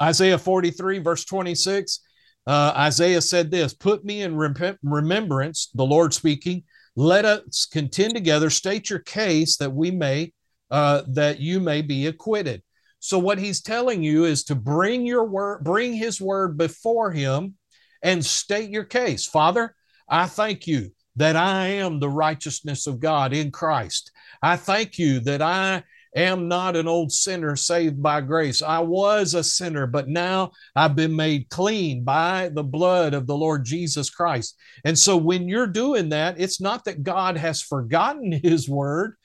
Isaiah 0.00 0.38
43, 0.38 0.98
verse 0.98 1.24
26, 1.24 2.00
uh, 2.46 2.72
Isaiah 2.76 3.20
said 3.20 3.50
this 3.50 3.74
Put 3.74 4.04
me 4.04 4.22
in 4.22 4.36
rem- 4.36 4.78
remembrance, 4.82 5.70
the 5.74 5.84
Lord 5.84 6.14
speaking. 6.14 6.64
Let 6.94 7.24
us 7.24 7.66
contend 7.70 8.14
together, 8.14 8.48
state 8.48 8.88
your 8.88 9.00
case 9.00 9.58
that 9.58 9.72
we 9.72 9.90
may, 9.90 10.32
uh, 10.70 11.02
that 11.08 11.40
you 11.40 11.60
may 11.60 11.82
be 11.82 12.06
acquitted. 12.06 12.62
So 13.00 13.18
what 13.18 13.38
he's 13.38 13.60
telling 13.60 14.02
you 14.02 14.24
is 14.24 14.44
to 14.44 14.54
bring 14.54 15.04
your 15.04 15.24
word, 15.24 15.62
bring 15.62 15.92
his 15.92 16.20
word 16.20 16.56
before 16.56 17.12
him 17.12 17.54
and 18.02 18.24
state 18.24 18.70
your 18.70 18.84
case. 18.84 19.26
Father, 19.26 19.74
I 20.08 20.26
thank 20.26 20.66
you 20.66 20.90
that 21.16 21.36
I 21.36 21.66
am 21.66 21.98
the 21.98 22.08
righteousness 22.08 22.86
of 22.86 23.00
God 23.00 23.32
in 23.32 23.50
Christ. 23.50 24.12
I 24.42 24.56
thank 24.56 24.98
you 24.98 25.20
that 25.20 25.42
I 25.42 25.82
am 26.16 26.48
not 26.48 26.74
an 26.74 26.88
old 26.88 27.12
sinner 27.12 27.54
saved 27.54 28.02
by 28.02 28.22
grace. 28.22 28.62
I 28.62 28.78
was 28.80 29.34
a 29.34 29.44
sinner, 29.44 29.86
but 29.86 30.08
now 30.08 30.52
I've 30.74 30.96
been 30.96 31.14
made 31.14 31.50
clean 31.50 32.02
by 32.02 32.50
the 32.52 32.64
blood 32.64 33.14
of 33.14 33.26
the 33.26 33.36
Lord 33.36 33.64
Jesus 33.64 34.10
Christ. 34.10 34.56
And 34.84 34.98
so 34.98 35.16
when 35.16 35.48
you're 35.48 35.66
doing 35.66 36.08
that, 36.08 36.40
it's 36.40 36.60
not 36.60 36.84
that 36.86 37.02
God 37.02 37.36
has 37.36 37.62
forgotten 37.62 38.32
his 38.42 38.68
word, 38.68 39.16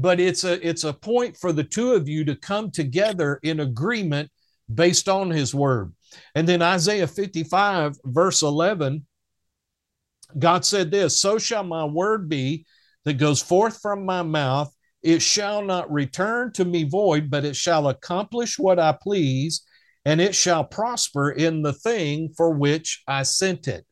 but 0.00 0.18
it's 0.18 0.44
a 0.44 0.66
it's 0.66 0.84
a 0.84 0.92
point 0.92 1.36
for 1.36 1.52
the 1.52 1.64
two 1.64 1.92
of 1.92 2.08
you 2.08 2.24
to 2.24 2.34
come 2.34 2.70
together 2.70 3.38
in 3.42 3.60
agreement 3.60 4.30
based 4.72 5.08
on 5.08 5.30
his 5.30 5.54
word 5.54 5.92
and 6.34 6.48
then 6.48 6.62
isaiah 6.62 7.06
55 7.06 7.96
verse 8.04 8.42
11 8.42 9.04
god 10.38 10.64
said 10.64 10.90
this 10.90 11.20
so 11.20 11.38
shall 11.38 11.64
my 11.64 11.84
word 11.84 12.28
be 12.28 12.64
that 13.04 13.14
goes 13.14 13.42
forth 13.42 13.80
from 13.80 14.06
my 14.06 14.22
mouth 14.22 14.72
it 15.02 15.20
shall 15.20 15.62
not 15.62 15.90
return 15.90 16.52
to 16.52 16.64
me 16.64 16.84
void 16.84 17.30
but 17.30 17.44
it 17.44 17.56
shall 17.56 17.88
accomplish 17.88 18.58
what 18.58 18.78
i 18.78 18.96
please 19.02 19.62
and 20.04 20.20
it 20.20 20.34
shall 20.34 20.64
prosper 20.64 21.30
in 21.30 21.62
the 21.62 21.72
thing 21.72 22.28
for 22.36 22.50
which 22.50 23.02
i 23.06 23.22
sent 23.22 23.68
it 23.68 23.84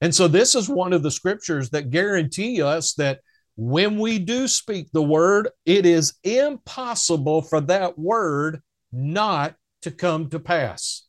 and 0.00 0.14
so 0.14 0.28
this 0.28 0.54
is 0.54 0.68
one 0.68 0.92
of 0.92 1.02
the 1.02 1.10
scriptures 1.10 1.70
that 1.70 1.90
guarantee 1.90 2.60
us 2.62 2.94
that 2.94 3.20
when 3.56 3.98
we 3.98 4.18
do 4.18 4.46
speak 4.46 4.92
the 4.92 5.02
word, 5.02 5.48
it 5.64 5.86
is 5.86 6.14
impossible 6.22 7.40
for 7.42 7.62
that 7.62 7.98
word 7.98 8.60
not 8.92 9.54
to 9.82 9.90
come 9.90 10.28
to 10.30 10.38
pass. 10.38 11.04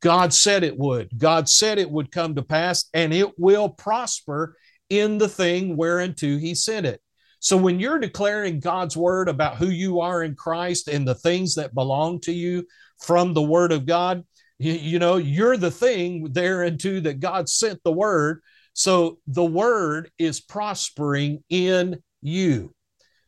God 0.00 0.34
said 0.34 0.64
it 0.64 0.76
would. 0.76 1.10
God 1.16 1.48
said 1.48 1.78
it 1.78 1.90
would 1.90 2.10
come 2.10 2.34
to 2.34 2.42
pass, 2.42 2.86
and 2.92 3.14
it 3.14 3.38
will 3.38 3.68
prosper 3.68 4.56
in 4.90 5.18
the 5.18 5.28
thing 5.28 5.76
whereunto 5.76 6.36
he 6.36 6.54
sent 6.54 6.86
it. 6.86 7.00
So 7.40 7.56
when 7.56 7.80
you're 7.80 7.98
declaring 7.98 8.60
God's 8.60 8.96
word 8.96 9.28
about 9.28 9.56
who 9.56 9.68
you 9.70 10.00
are 10.00 10.22
in 10.22 10.36
Christ 10.36 10.88
and 10.88 11.08
the 11.08 11.14
things 11.14 11.54
that 11.54 11.74
belong 11.74 12.20
to 12.20 12.32
you 12.32 12.66
from 13.02 13.32
the 13.32 13.42
word 13.42 13.72
of 13.72 13.86
God, 13.86 14.24
you, 14.58 14.98
know, 14.98 15.16
you're 15.16 15.56
the 15.56 15.70
thing 15.70 16.32
there 16.32 16.58
thereunto 16.58 17.00
that 17.00 17.18
God 17.18 17.48
sent 17.48 17.82
the 17.82 17.92
word. 17.92 18.42
So 18.74 19.18
the 19.26 19.44
word 19.44 20.10
is 20.18 20.42
prospering 20.42 21.42
in 21.48 22.02
you. 22.20 22.74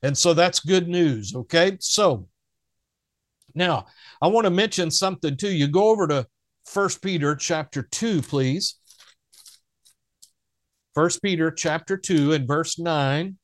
And 0.03 0.17
so 0.17 0.35
that's 0.35 0.61
good 0.61 0.89
news. 0.89 1.35
Okay. 1.35 1.79
So 1.81 2.29
now 3.55 3.87
I 4.21 4.27
want 4.27 4.45
to 4.45 4.51
mention 4.51 4.91
something 4.91 5.39
too. 5.39 5.53
You 5.53 5.69
go 5.69 5.89
over 5.89 6.07
to 6.09 6.27
First 6.67 7.03
Peter 7.03 7.35
chapter 7.35 7.83
2, 7.83 8.21
please. 8.21 8.77
First 10.95 11.23
Peter 11.23 11.51
chapter 11.51 11.97
2 11.97 12.35
and 12.35 12.47
verse 12.47 12.79
9. 12.79 13.39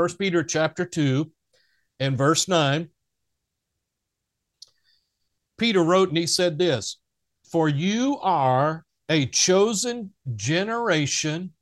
First 0.00 0.18
Peter 0.18 0.42
chapter 0.42 0.86
2 0.86 1.30
and 1.98 2.16
verse 2.16 2.48
9. 2.48 2.88
Peter 5.58 5.84
wrote 5.84 6.08
and 6.08 6.16
he 6.16 6.26
said 6.26 6.58
this 6.58 6.96
For 7.52 7.68
you 7.68 8.18
are 8.22 8.86
a 9.10 9.26
chosen 9.26 10.14
generation, 10.36 11.52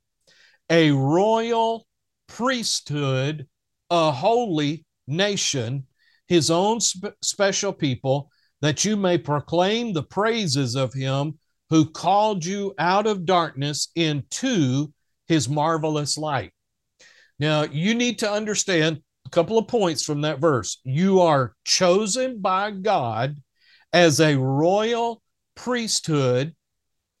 a 0.69 0.91
royal 0.91 1.85
priesthood, 2.29 3.45
a 3.89 4.09
holy 4.09 4.85
nation, 5.05 5.85
his 6.29 6.49
own 6.49 6.79
spe- 6.79 7.07
special 7.21 7.73
people, 7.73 8.31
that 8.61 8.85
you 8.85 8.95
may 8.95 9.17
proclaim 9.17 9.91
the 9.91 10.03
praises 10.03 10.75
of 10.75 10.93
him 10.93 11.37
who 11.69 11.91
called 11.91 12.45
you 12.45 12.73
out 12.79 13.05
of 13.05 13.25
darkness 13.25 13.89
into 13.95 14.93
his 15.27 15.49
marvelous 15.49 16.17
light. 16.17 16.53
Now, 17.39 17.63
you 17.63 17.95
need 17.95 18.19
to 18.19 18.31
understand 18.31 19.01
a 19.25 19.29
couple 19.29 19.57
of 19.57 19.67
points 19.67 20.03
from 20.03 20.21
that 20.21 20.39
verse. 20.39 20.79
You 20.83 21.21
are 21.21 21.55
chosen 21.63 22.41
by 22.41 22.71
God 22.71 23.37
as 23.93 24.19
a 24.19 24.35
royal 24.35 25.21
priesthood 25.55 26.55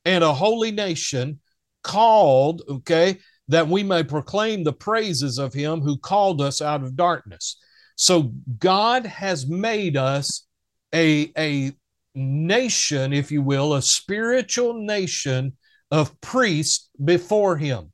and 0.05 0.23
a 0.23 0.33
holy 0.33 0.71
nation 0.71 1.39
called, 1.83 2.61
okay, 2.69 3.17
that 3.47 3.67
we 3.67 3.83
may 3.83 4.03
proclaim 4.03 4.63
the 4.63 4.73
praises 4.73 5.39
of 5.39 5.53
him 5.53 5.81
who 5.81 5.97
called 5.97 6.41
us 6.41 6.61
out 6.61 6.83
of 6.83 6.95
darkness. 6.95 7.57
So 7.95 8.33
God 8.59 9.05
has 9.05 9.47
made 9.47 9.97
us 9.97 10.45
a, 10.93 11.31
a 11.37 11.71
nation, 12.15 13.13
if 13.13 13.31
you 13.31 13.41
will, 13.41 13.73
a 13.73 13.81
spiritual 13.81 14.73
nation 14.73 15.57
of 15.91 16.19
priests 16.21 16.89
before 17.03 17.57
him. 17.57 17.91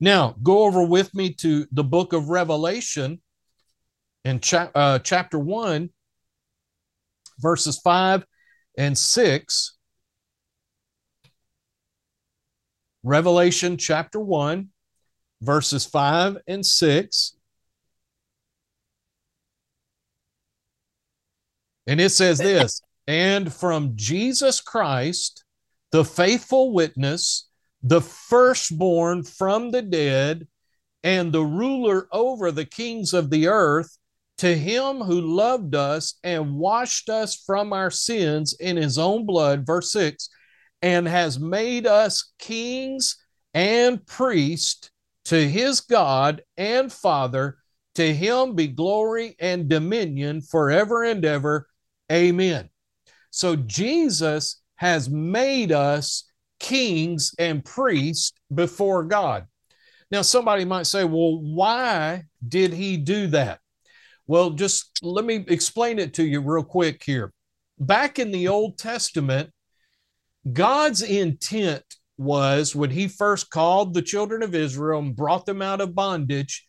Now, 0.00 0.36
go 0.42 0.64
over 0.64 0.82
with 0.82 1.14
me 1.14 1.32
to 1.34 1.66
the 1.72 1.84
book 1.84 2.12
of 2.12 2.28
Revelation 2.28 3.20
in 4.24 4.40
cha- 4.40 4.70
uh, 4.74 4.98
chapter 5.00 5.38
1 5.38 5.90
verses 7.38 7.78
5 7.78 8.24
and 8.78 8.96
6. 8.96 9.76
Revelation 13.02 13.76
chapter 13.76 14.18
1, 14.18 14.68
verses 15.42 15.84
5 15.84 16.38
and 16.46 16.64
6. 16.64 17.36
And 21.86 22.00
it 22.00 22.10
says 22.10 22.38
this 22.38 22.80
And 23.06 23.52
from 23.52 23.92
Jesus 23.94 24.62
Christ, 24.62 25.44
the 25.92 26.04
faithful 26.04 26.72
witness, 26.72 27.48
the 27.84 28.00
firstborn 28.00 29.22
from 29.22 29.70
the 29.70 29.82
dead, 29.82 30.48
and 31.02 31.30
the 31.30 31.44
ruler 31.44 32.08
over 32.10 32.50
the 32.50 32.64
kings 32.64 33.12
of 33.12 33.28
the 33.28 33.46
earth, 33.46 33.98
to 34.38 34.56
him 34.56 34.96
who 34.96 35.20
loved 35.20 35.74
us 35.74 36.14
and 36.24 36.56
washed 36.56 37.10
us 37.10 37.36
from 37.36 37.74
our 37.74 37.90
sins 37.90 38.54
in 38.54 38.76
his 38.76 38.98
own 38.98 39.26
blood, 39.26 39.66
verse 39.66 39.92
6, 39.92 40.30
and 40.80 41.06
has 41.06 41.38
made 41.38 41.86
us 41.86 42.32
kings 42.38 43.18
and 43.52 44.04
priests 44.06 44.90
to 45.26 45.48
his 45.48 45.82
God 45.82 46.42
and 46.56 46.90
Father. 46.90 47.58
To 47.96 48.12
him 48.12 48.54
be 48.54 48.66
glory 48.66 49.36
and 49.38 49.68
dominion 49.68 50.40
forever 50.40 51.04
and 51.04 51.24
ever. 51.24 51.68
Amen. 52.10 52.70
So 53.30 53.56
Jesus 53.56 54.62
has 54.76 55.08
made 55.08 55.70
us 55.70 56.24
kings 56.60 57.34
and 57.38 57.64
priests 57.64 58.32
before 58.52 59.04
God. 59.04 59.46
Now, 60.10 60.22
somebody 60.22 60.64
might 60.64 60.86
say, 60.86 61.04
well, 61.04 61.40
why 61.40 62.24
did 62.46 62.72
he 62.72 62.96
do 62.96 63.26
that? 63.28 63.60
Well, 64.26 64.50
just 64.50 64.98
let 65.02 65.24
me 65.24 65.44
explain 65.48 65.98
it 65.98 66.14
to 66.14 66.24
you 66.24 66.40
real 66.40 66.62
quick 66.62 67.02
here. 67.04 67.32
Back 67.78 68.18
in 68.18 68.30
the 68.30 68.48
Old 68.48 68.78
Testament, 68.78 69.50
God's 70.50 71.02
intent 71.02 71.82
was 72.16 72.74
when 72.74 72.90
he 72.90 73.08
first 73.08 73.50
called 73.50 73.92
the 73.92 74.02
children 74.02 74.42
of 74.42 74.54
Israel 74.54 75.00
and 75.00 75.16
brought 75.16 75.46
them 75.46 75.60
out 75.60 75.80
of 75.80 75.94
bondage, 75.94 76.64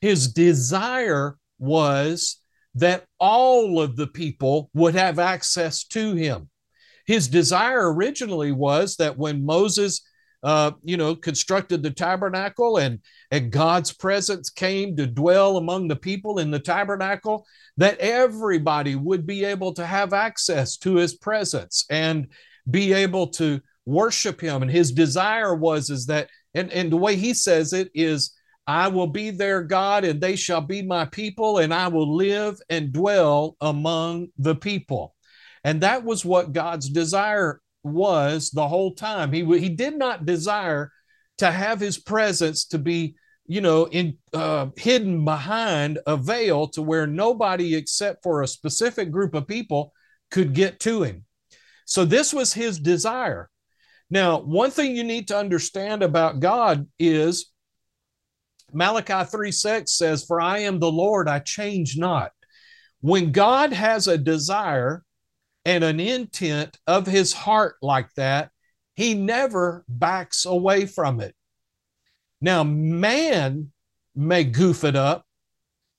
his 0.00 0.32
desire 0.32 1.36
was 1.58 2.40
that 2.74 3.04
all 3.18 3.80
of 3.80 3.96
the 3.96 4.06
people 4.06 4.70
would 4.74 4.94
have 4.94 5.18
access 5.18 5.84
to 5.84 6.14
him. 6.14 6.48
His 7.08 7.26
desire 7.26 7.90
originally 7.90 8.52
was 8.52 8.96
that 8.96 9.16
when 9.16 9.42
Moses 9.42 10.02
uh, 10.42 10.72
you 10.84 10.98
know, 10.98 11.16
constructed 11.16 11.82
the 11.82 11.90
tabernacle 11.90 12.76
and, 12.76 13.00
and 13.30 13.50
God's 13.50 13.92
presence 13.92 14.50
came 14.50 14.94
to 14.96 15.06
dwell 15.06 15.56
among 15.56 15.88
the 15.88 15.96
people 15.96 16.38
in 16.38 16.50
the 16.50 16.60
tabernacle, 16.60 17.46
that 17.78 17.98
everybody 17.98 18.94
would 18.94 19.26
be 19.26 19.44
able 19.44 19.72
to 19.72 19.86
have 19.86 20.12
access 20.12 20.76
to 20.76 20.96
his 20.96 21.16
presence 21.16 21.86
and 21.90 22.28
be 22.70 22.92
able 22.92 23.26
to 23.28 23.60
worship 23.86 24.40
him. 24.40 24.60
And 24.60 24.70
his 24.70 24.92
desire 24.92 25.54
was 25.54 25.88
is 25.88 26.06
that, 26.06 26.28
and, 26.54 26.70
and 26.72 26.92
the 26.92 26.98
way 26.98 27.16
he 27.16 27.32
says 27.32 27.72
it 27.72 27.90
is, 27.94 28.34
I 28.66 28.88
will 28.88 29.06
be 29.06 29.30
their 29.30 29.62
God, 29.62 30.04
and 30.04 30.20
they 30.20 30.36
shall 30.36 30.60
be 30.60 30.82
my 30.82 31.06
people, 31.06 31.56
and 31.56 31.72
I 31.72 31.88
will 31.88 32.14
live 32.14 32.60
and 32.68 32.92
dwell 32.92 33.56
among 33.62 34.28
the 34.36 34.54
people. 34.54 35.14
And 35.64 35.80
that 35.82 36.04
was 36.04 36.24
what 36.24 36.52
God's 36.52 36.88
desire 36.88 37.60
was 37.82 38.50
the 38.50 38.68
whole 38.68 38.94
time. 38.94 39.32
He, 39.32 39.44
he 39.58 39.68
did 39.68 39.96
not 39.96 40.26
desire 40.26 40.92
to 41.38 41.50
have 41.50 41.80
his 41.80 41.98
presence 41.98 42.66
to 42.66 42.78
be 42.78 43.16
you 43.48 43.60
know 43.60 43.86
in 43.86 44.18
uh, 44.32 44.66
hidden 44.76 45.24
behind 45.24 45.98
a 46.06 46.16
veil 46.16 46.68
to 46.68 46.82
where 46.82 47.06
nobody 47.06 47.74
except 47.74 48.22
for 48.22 48.42
a 48.42 48.48
specific 48.48 49.10
group 49.10 49.34
of 49.34 49.48
people 49.48 49.92
could 50.30 50.52
get 50.52 50.78
to 50.80 51.02
him. 51.02 51.24
So 51.86 52.04
this 52.04 52.34
was 52.34 52.52
his 52.52 52.78
desire. 52.78 53.48
Now 54.10 54.40
one 54.40 54.70
thing 54.70 54.94
you 54.94 55.04
need 55.04 55.28
to 55.28 55.38
understand 55.38 56.02
about 56.02 56.40
god 56.40 56.86
is 56.98 57.50
malachi 58.72 59.24
3 59.24 59.50
6 59.50 59.96
says 59.96 60.24
for 60.24 60.42
i 60.42 60.58
am 60.58 60.78
the 60.78 60.92
lord 60.92 61.28
i 61.28 61.38
change 61.38 61.96
not. 61.96 62.30
When 63.00 63.32
god 63.32 63.72
has 63.72 64.08
a 64.08 64.18
desire 64.18 65.04
and 65.68 65.84
an 65.84 66.00
intent 66.00 66.78
of 66.86 67.06
his 67.06 67.32
heart 67.32 67.76
like 67.82 68.12
that 68.14 68.50
he 68.94 69.14
never 69.14 69.84
backs 69.88 70.44
away 70.44 70.86
from 70.86 71.20
it 71.20 71.34
now, 72.40 72.64
man 72.64 73.72
may 74.14 74.44
goof 74.44 74.84
it 74.84 74.96
up, 74.96 75.24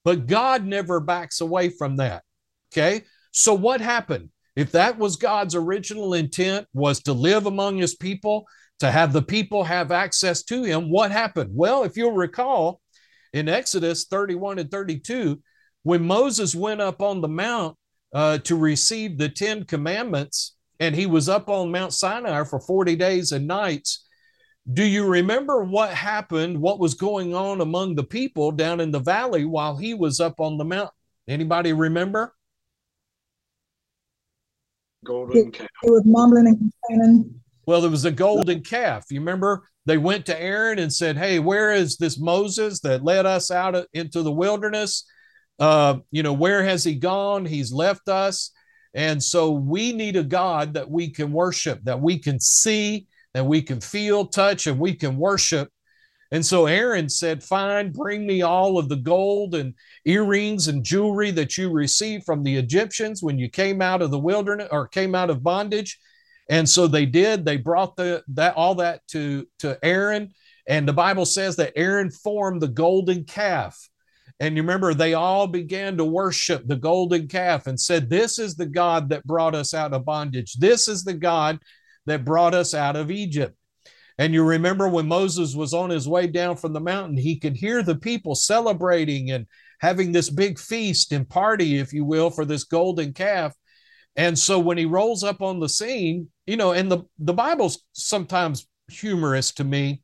but 0.03 0.27
God 0.27 0.65
never 0.65 0.99
backs 0.99 1.41
away 1.41 1.69
from 1.69 1.97
that. 1.97 2.23
Okay. 2.71 3.03
So, 3.31 3.53
what 3.53 3.81
happened? 3.81 4.29
If 4.55 4.71
that 4.71 4.97
was 4.97 5.15
God's 5.15 5.55
original 5.55 6.13
intent, 6.13 6.67
was 6.73 7.01
to 7.03 7.13
live 7.13 7.45
among 7.45 7.77
his 7.77 7.95
people, 7.95 8.45
to 8.79 8.91
have 8.91 9.13
the 9.13 9.21
people 9.21 9.63
have 9.63 9.91
access 9.91 10.43
to 10.43 10.63
him, 10.63 10.89
what 10.89 11.11
happened? 11.11 11.51
Well, 11.53 11.83
if 11.83 11.97
you'll 11.97 12.11
recall 12.11 12.81
in 13.33 13.47
Exodus 13.47 14.05
31 14.05 14.59
and 14.59 14.71
32, 14.71 15.41
when 15.83 16.05
Moses 16.05 16.55
went 16.55 16.81
up 16.81 17.01
on 17.01 17.21
the 17.21 17.27
mount 17.27 17.77
uh, 18.13 18.37
to 18.39 18.55
receive 18.55 19.17
the 19.17 19.29
Ten 19.29 19.63
Commandments, 19.63 20.55
and 20.79 20.95
he 20.95 21.05
was 21.05 21.29
up 21.29 21.49
on 21.49 21.71
Mount 21.71 21.93
Sinai 21.93 22.43
for 22.43 22.59
40 22.59 22.95
days 22.95 23.31
and 23.31 23.47
nights, 23.47 24.05
do 24.71 24.83
you 24.83 25.05
remember 25.05 25.63
what 25.63 25.89
happened, 25.89 26.59
what 26.59 26.79
was 26.79 26.93
going 26.93 27.33
on 27.33 27.61
among 27.61 27.95
the 27.95 28.03
people 28.03 28.51
down 28.51 28.79
in 28.79 28.91
the 28.91 28.99
valley 28.99 29.45
while 29.45 29.75
he 29.75 29.93
was 29.93 30.19
up 30.19 30.39
on 30.39 30.57
the 30.57 30.65
mountain? 30.65 30.93
Anybody 31.27 31.73
remember? 31.73 32.35
Golden 35.03 35.51
calf. 35.51 35.67
It 35.83 35.91
was 35.91 36.03
mumbling 36.05 36.47
and 36.47 36.57
complaining. 36.57 37.41
Well, 37.65 37.81
there 37.81 37.89
was 37.89 38.05
a 38.05 38.11
golden 38.11 38.61
calf. 38.61 39.05
You 39.09 39.19
remember 39.19 39.63
they 39.85 39.97
went 39.97 40.25
to 40.27 40.39
Aaron 40.39 40.79
and 40.79 40.91
said, 40.91 41.17
Hey, 41.17 41.39
where 41.39 41.71
is 41.71 41.97
this 41.97 42.19
Moses 42.19 42.79
that 42.81 43.03
led 43.03 43.25
us 43.25 43.49
out 43.49 43.85
into 43.93 44.21
the 44.23 44.31
wilderness? 44.31 45.05
Uh, 45.59 45.99
you 46.11 46.23
know, 46.23 46.33
where 46.33 46.63
has 46.63 46.83
he 46.83 46.95
gone? 46.95 47.45
He's 47.45 47.71
left 47.71 48.07
us. 48.07 48.51
And 48.93 49.21
so 49.21 49.51
we 49.51 49.93
need 49.93 50.15
a 50.15 50.23
God 50.23 50.73
that 50.73 50.89
we 50.89 51.09
can 51.09 51.31
worship, 51.31 51.83
that 51.83 52.01
we 52.01 52.17
can 52.17 52.39
see, 52.39 53.07
that 53.33 53.45
we 53.45 53.61
can 53.61 53.79
feel, 53.81 54.25
touch, 54.25 54.67
and 54.67 54.79
we 54.79 54.95
can 54.95 55.17
worship. 55.17 55.69
And 56.31 56.45
so 56.45 56.67
Aaron 56.67 57.09
said, 57.09 57.43
Fine, 57.43 57.91
bring 57.91 58.25
me 58.25 58.41
all 58.41 58.77
of 58.77 58.87
the 58.87 58.95
gold 58.95 59.55
and 59.55 59.73
earrings 60.05 60.67
and 60.67 60.83
jewelry 60.83 61.31
that 61.31 61.57
you 61.57 61.71
received 61.71 62.23
from 62.23 62.43
the 62.43 62.55
Egyptians 62.55 63.23
when 63.23 63.39
you 63.39 63.49
came 63.49 63.81
out 63.81 64.01
of 64.01 64.11
the 64.11 64.19
wilderness 64.19 64.69
or 64.71 64.87
came 64.87 65.15
out 65.15 65.29
of 65.29 65.43
bondage. 65.43 65.99
And 66.49 66.67
so 66.67 66.87
they 66.87 67.05
did. 67.05 67.45
They 67.45 67.57
brought 67.57 67.95
the 67.95 68.23
that 68.29 68.55
all 68.55 68.75
that 68.75 69.07
to, 69.09 69.47
to 69.59 69.77
Aaron. 69.83 70.33
And 70.67 70.87
the 70.87 70.93
Bible 70.93 71.25
says 71.25 71.55
that 71.55 71.73
Aaron 71.75 72.11
formed 72.11 72.61
the 72.61 72.67
golden 72.67 73.23
calf. 73.23 73.89
And 74.39 74.55
you 74.55 74.61
remember, 74.61 74.93
they 74.93 75.13
all 75.13 75.47
began 75.47 75.97
to 75.97 76.05
worship 76.05 76.65
the 76.65 76.77
golden 76.77 77.27
calf 77.27 77.67
and 77.67 77.79
said, 77.79 78.09
This 78.09 78.39
is 78.39 78.55
the 78.55 78.65
God 78.65 79.09
that 79.09 79.25
brought 79.25 79.53
us 79.53 79.73
out 79.73 79.93
of 79.93 80.05
bondage. 80.05 80.53
This 80.53 80.87
is 80.87 81.03
the 81.03 81.13
God 81.13 81.59
that 82.05 82.23
brought 82.23 82.53
us 82.53 82.73
out 82.73 82.95
of 82.95 83.11
Egypt. 83.11 83.55
And 84.17 84.33
you 84.33 84.43
remember 84.43 84.87
when 84.87 85.07
Moses 85.07 85.55
was 85.55 85.73
on 85.73 85.89
his 85.89 86.07
way 86.07 86.27
down 86.27 86.57
from 86.57 86.73
the 86.73 86.79
mountain, 86.79 87.17
he 87.17 87.37
could 87.37 87.55
hear 87.55 87.83
the 87.83 87.95
people 87.95 88.35
celebrating 88.35 89.31
and 89.31 89.45
having 89.79 90.11
this 90.11 90.29
big 90.29 90.59
feast 90.59 91.11
and 91.11 91.27
party, 91.27 91.77
if 91.77 91.93
you 91.93 92.03
will, 92.03 92.29
for 92.29 92.45
this 92.45 92.65
golden 92.65 93.13
calf. 93.13 93.53
And 94.15 94.37
so 94.37 94.59
when 94.59 94.77
he 94.77 94.85
rolls 94.85 95.23
up 95.23 95.41
on 95.41 95.59
the 95.59 95.69
scene, 95.69 96.29
you 96.45 96.57
know, 96.57 96.71
and 96.71 96.91
the, 96.91 97.03
the 97.17 97.33
Bible's 97.33 97.83
sometimes 97.93 98.67
humorous 98.89 99.51
to 99.53 99.63
me. 99.63 100.01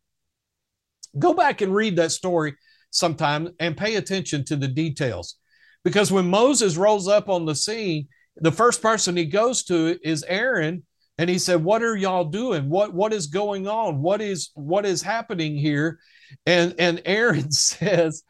Go 1.17 1.34
back 1.34 1.62
and 1.62 1.74
read 1.74 1.95
that 1.98 2.12
story 2.12 2.56
sometime 2.95 3.49
and 3.60 3.77
pay 3.77 3.95
attention 3.95 4.43
to 4.45 4.55
the 4.55 4.67
details. 4.67 5.36
Because 5.84 6.12
when 6.12 6.29
Moses 6.29 6.77
rolls 6.77 7.08
up 7.08 7.29
on 7.29 7.45
the 7.45 7.55
scene, 7.55 8.08
the 8.38 8.51
first 8.51 8.81
person 8.81 9.15
he 9.15 9.25
goes 9.25 9.63
to 9.65 9.97
is 10.03 10.23
Aaron 10.27 10.84
and 11.17 11.29
he 11.29 11.38
said 11.38 11.63
what 11.63 11.84
are 11.84 11.95
y'all 11.95 12.25
doing? 12.25 12.69
What 12.69 12.93
what 12.93 13.13
is 13.13 13.27
going 13.27 13.67
on? 13.67 14.01
What 14.01 14.21
is 14.21 14.51
what 14.55 14.86
is 14.86 15.01
happening 15.01 15.55
here? 15.55 15.99
And 16.45 16.75
and 16.79 17.01
aaron 17.05 17.51
says 17.51 18.23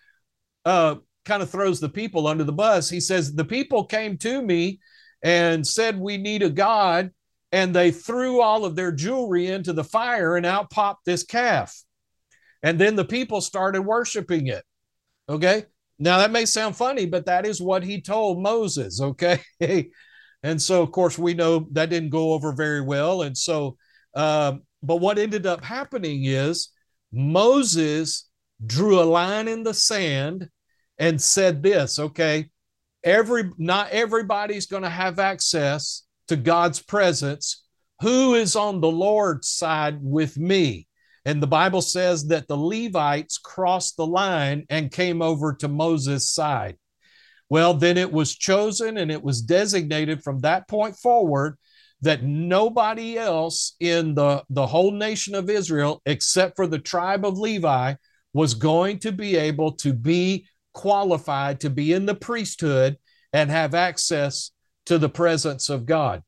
uh 0.66 0.96
kind 1.24 1.42
of 1.42 1.50
throws 1.50 1.80
the 1.80 1.90
people 1.90 2.28
under 2.28 2.44
the 2.44 2.54
bus. 2.54 2.90
He 2.90 3.00
says 3.00 3.34
the 3.34 3.46
people 3.46 3.86
came 3.86 4.18
to 4.20 4.42
me 4.42 4.80
and 5.24 5.66
said 5.66 6.00
we 6.00 6.18
need 6.18 6.44
a 6.44 6.50
god 6.50 7.12
and 7.52 7.74
they 7.74 7.90
threw 7.90 8.42
all 8.42 8.66
of 8.66 8.76
their 8.76 8.92
jewelry 8.92 9.48
into 9.48 9.74
the 9.74 9.84
fire 9.84 10.36
and 10.36 10.46
out 10.46 10.70
popped 10.70 11.06
this 11.06 11.24
calf 11.24 11.84
and 12.66 12.78
then 12.78 12.98
the 12.98 13.06
people 13.06 13.40
started 13.40 13.82
worshiping 13.82 14.48
it 14.48 14.66
okay 15.30 15.64
now 16.00 16.18
that 16.18 16.32
may 16.32 16.46
sound 16.46 16.76
funny 16.76 17.06
but 17.06 17.28
that 17.28 17.46
is 17.46 17.62
what 17.62 17.84
he 17.84 18.02
told 18.02 18.42
moses 18.42 19.00
okay 19.00 19.40
And 20.46 20.62
so, 20.62 20.84
of 20.84 20.92
course, 20.92 21.18
we 21.18 21.34
know 21.34 21.68
that 21.72 21.90
didn't 21.90 22.12
go 22.12 22.34
over 22.34 22.54
very 22.54 22.80
well. 22.80 23.24
And 23.24 23.36
so, 23.36 23.78
um, 24.14 24.62
but 24.84 24.98
what 24.98 25.18
ended 25.18 25.48
up 25.48 25.66
happening 25.66 26.26
is 26.26 26.70
Moses 27.12 28.30
drew 28.64 29.00
a 29.00 29.10
line 29.10 29.48
in 29.48 29.64
the 29.64 29.74
sand 29.74 30.48
and 31.00 31.20
said 31.20 31.64
this, 31.64 31.98
okay, 31.98 32.52
every 33.04 33.50
not 33.58 33.90
everybody's 33.90 34.68
going 34.68 34.84
to 34.84 34.90
have 34.90 35.18
access 35.18 36.04
to 36.28 36.36
God's 36.36 36.80
presence. 36.80 37.66
Who 38.02 38.36
is 38.36 38.56
on 38.56 38.82
the 38.82 38.92
Lord's 38.92 39.50
side 39.50 39.98
with 40.00 40.38
me? 40.38 40.88
And 41.26 41.42
the 41.42 41.48
Bible 41.48 41.82
says 41.82 42.28
that 42.28 42.48
the 42.48 42.58
Levites 42.58 43.40
crossed 43.40 43.98
the 43.98 44.06
line 44.06 44.66
and 44.70 44.92
came 44.92 45.22
over 45.22 45.54
to 45.56 45.68
Moses' 45.68 46.30
side. 46.30 46.78
Well, 47.50 47.74
then 47.74 47.98
it 47.98 48.12
was 48.12 48.36
chosen 48.36 48.98
and 48.98 49.12
it 49.12 49.24
was 49.24 49.42
designated 49.42 50.24
from 50.24 50.40
that 50.42 50.68
point 50.68 50.96
forward 50.96 51.58
that 52.02 52.24
nobody 52.24 53.18
else 53.18 53.76
in 53.80 54.14
the, 54.14 54.44
the 54.50 54.68
whole 54.68 54.92
nation 54.92 55.34
of 55.34 55.50
Israel, 55.50 56.02
except 56.06 56.56
for 56.56 56.68
the 56.68 56.80
tribe 56.80 57.26
of 57.26 57.38
Levi, 57.38 57.96
was 58.34 58.54
going 58.54 59.00
to 59.00 59.12
be 59.12 59.36
able 59.36 59.72
to 59.72 59.94
be 59.94 60.48
qualified 60.74 61.62
to 61.62 61.70
be 61.70 61.94
in 61.94 62.06
the 62.06 62.16
priesthood 62.16 62.98
and 63.34 63.50
have 63.50 63.74
access 63.74 64.52
to 64.86 64.98
the 64.98 65.10
presence 65.10 65.70
of 65.70 65.86
God. 65.86 66.22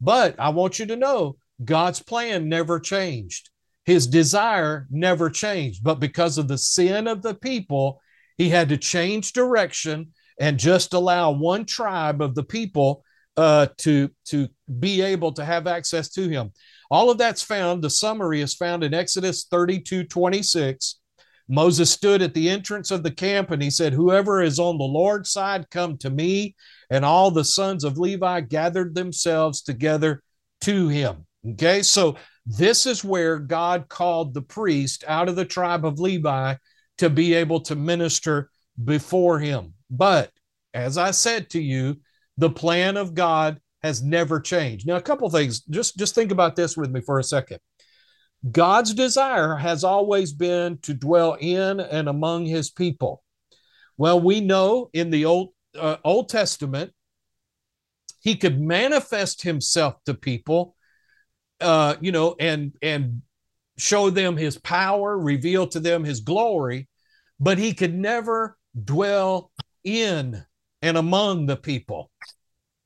But 0.00 0.34
I 0.38 0.48
want 0.48 0.78
you 0.78 0.86
to 0.86 0.96
know 0.96 1.36
God's 1.62 2.02
plan 2.02 2.48
never 2.48 2.80
changed. 2.80 3.50
His 3.84 4.06
desire 4.06 4.86
never 4.90 5.30
changed. 5.30 5.82
But 5.82 6.00
because 6.00 6.38
of 6.38 6.48
the 6.48 6.58
sin 6.58 7.06
of 7.06 7.22
the 7.22 7.34
people, 7.34 8.00
he 8.36 8.48
had 8.48 8.68
to 8.70 8.76
change 8.76 9.32
direction 9.32 10.12
and 10.38 10.58
just 10.58 10.94
allow 10.94 11.30
one 11.30 11.64
tribe 11.64 12.22
of 12.22 12.34
the 12.34 12.44
people 12.44 13.04
uh, 13.36 13.66
to 13.78 14.10
to 14.26 14.48
be 14.78 15.00
able 15.00 15.32
to 15.32 15.44
have 15.44 15.66
access 15.66 16.08
to 16.10 16.28
him. 16.28 16.52
All 16.90 17.10
of 17.10 17.18
that's 17.18 17.42
found. 17.42 17.82
The 17.82 17.90
summary 17.90 18.40
is 18.40 18.54
found 18.54 18.82
in 18.82 18.94
Exodus 18.94 19.46
32 19.50 20.04
26. 20.04 20.96
Moses 21.48 21.90
stood 21.90 22.22
at 22.22 22.32
the 22.32 22.48
entrance 22.48 22.92
of 22.92 23.02
the 23.02 23.10
camp 23.10 23.50
and 23.50 23.60
he 23.60 23.70
said, 23.70 23.92
Whoever 23.92 24.40
is 24.40 24.60
on 24.60 24.78
the 24.78 24.84
Lord's 24.84 25.32
side, 25.32 25.68
come 25.70 25.98
to 25.98 26.08
me. 26.08 26.54
And 26.90 27.04
all 27.04 27.30
the 27.30 27.44
sons 27.44 27.82
of 27.82 27.98
Levi 27.98 28.42
gathered 28.42 28.94
themselves 28.94 29.60
together 29.60 30.22
to 30.62 30.88
him. 30.88 31.26
Okay, 31.52 31.82
so 31.82 32.16
this 32.56 32.84
is 32.84 33.04
where 33.04 33.38
God 33.38 33.88
called 33.88 34.34
the 34.34 34.42
priest 34.42 35.04
out 35.06 35.28
of 35.28 35.36
the 35.36 35.44
tribe 35.44 35.84
of 35.84 36.00
Levi 36.00 36.56
to 36.98 37.08
be 37.08 37.34
able 37.34 37.60
to 37.60 37.76
minister 37.76 38.50
before 38.82 39.38
him. 39.38 39.74
But 39.88 40.32
as 40.74 40.98
I 40.98 41.12
said 41.12 41.50
to 41.50 41.60
you, 41.60 42.00
the 42.36 42.50
plan 42.50 42.96
of 42.96 43.14
God 43.14 43.60
has 43.82 44.02
never 44.02 44.40
changed. 44.40 44.86
Now, 44.86 44.96
a 44.96 45.02
couple 45.02 45.30
things. 45.30 45.60
Just 45.62 45.96
just 45.96 46.14
think 46.14 46.32
about 46.32 46.56
this 46.56 46.76
with 46.76 46.90
me 46.90 47.00
for 47.00 47.18
a 47.18 47.24
second. 47.24 47.60
God's 48.50 48.94
desire 48.94 49.54
has 49.54 49.84
always 49.84 50.32
been 50.32 50.78
to 50.78 50.94
dwell 50.94 51.36
in 51.38 51.78
and 51.78 52.08
among 52.08 52.46
his 52.46 52.70
people. 52.70 53.22
Well, 53.96 54.20
we 54.20 54.40
know 54.40 54.90
in 54.92 55.10
the 55.10 55.24
Old 55.24 55.50
uh, 55.78 55.96
Old 56.04 56.28
Testament 56.28 56.92
he 58.20 58.36
could 58.36 58.60
manifest 58.60 59.42
himself 59.42 59.94
to 60.06 60.14
people 60.14 60.74
uh, 61.60 61.96
you 62.00 62.12
know 62.12 62.36
and 62.38 62.72
and 62.82 63.22
show 63.78 64.10
them 64.10 64.36
his 64.36 64.58
power, 64.58 65.18
reveal 65.18 65.66
to 65.68 65.80
them 65.80 66.04
his 66.04 66.20
glory, 66.20 66.88
but 67.38 67.58
he 67.58 67.72
could 67.72 67.94
never 67.94 68.56
dwell 68.84 69.50
in 69.84 70.44
and 70.82 70.96
among 70.96 71.46
the 71.46 71.56
people. 71.56 72.10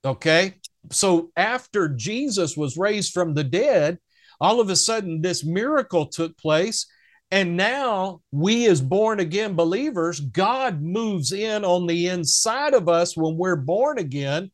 Okay. 0.05 0.55
So 0.91 1.31
after 1.37 1.89
Jesus 1.89 2.57
was 2.57 2.77
raised 2.77 3.13
from 3.13 3.35
the 3.35 3.45
dead, 3.45 3.99
all 4.41 4.61
of 4.61 4.69
a 4.71 4.77
sudden 4.77 5.21
this 5.23 5.45
miracle 5.45 6.07
took 6.07 6.37
place. 6.39 6.87
And 7.31 7.57
now 7.57 8.21
we, 8.31 8.67
as 8.67 8.81
born 8.81 9.19
again 9.19 9.57
believers, 9.57 10.21
God 10.21 10.83
moves 10.83 11.33
in 11.33 11.65
on 11.65 11.87
the 11.87 12.09
inside 12.09 12.75
of 12.75 12.89
us 12.89 13.17
when 13.17 13.37
we're 13.37 13.57
born 13.57 13.99
again. 13.99 14.51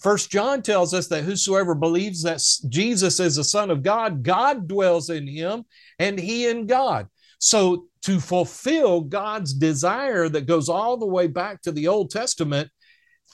First 0.00 0.30
John 0.30 0.62
tells 0.62 0.94
us 0.94 1.06
that 1.08 1.24
whosoever 1.24 1.74
believes 1.74 2.22
that 2.22 2.42
Jesus 2.68 3.20
is 3.20 3.36
the 3.36 3.44
Son 3.44 3.70
of 3.70 3.82
God, 3.82 4.22
God 4.22 4.66
dwells 4.66 5.10
in 5.10 5.26
him 5.26 5.64
and 5.98 6.18
he 6.18 6.48
in 6.48 6.66
God. 6.66 7.08
So 7.38 7.86
to 8.02 8.18
fulfill 8.18 9.00
God's 9.00 9.54
desire 9.54 10.28
that 10.28 10.46
goes 10.46 10.68
all 10.68 10.96
the 10.96 11.06
way 11.06 11.28
back 11.28 11.62
to 11.62 11.72
the 11.72 11.88
Old 11.88 12.10
Testament, 12.10 12.68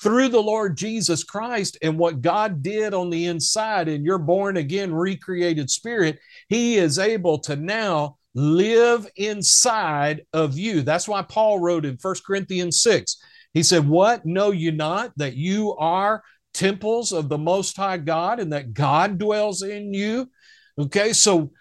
through 0.01 0.29
the 0.29 0.43
Lord 0.43 0.77
Jesus 0.77 1.25
Christ 1.25 1.77
and 1.83 1.99
what 1.99 2.21
God 2.21 2.63
did 2.63 2.95
on 2.95 3.11
the 3.11 3.27
inside 3.27 3.89
in 3.89 4.05
your 4.05 4.19
born 4.19 4.57
again, 4.57 4.95
recreated 4.95 5.71
spirit, 5.71 6.19
He 6.49 6.77
is 6.77 6.99
able 6.99 7.39
to 7.41 7.57
now 7.57 8.17
live 8.35 9.09
inside 9.17 10.23
of 10.33 10.57
you. 10.57 10.83
That's 10.83 11.09
why 11.09 11.23
Paul 11.23 11.59
wrote 11.59 11.85
in 11.85 11.97
First 11.97 12.25
Corinthians 12.25 12.83
6. 12.83 13.17
He 13.55 13.63
said, 13.63 13.89
What 13.89 14.25
know 14.25 14.53
you 14.53 14.71
not 14.71 15.13
that 15.17 15.35
you 15.35 15.75
are 15.77 16.23
temples 16.59 17.13
of 17.13 17.29
the 17.29 17.39
Most 17.39 17.77
High 17.77 17.99
God 17.99 18.41
and 18.41 18.53
that 18.53 18.75
God 18.75 19.17
dwells 19.17 19.63
in 19.63 19.95
you? 19.95 20.29
Okay, 20.77 21.13
so 21.13 21.53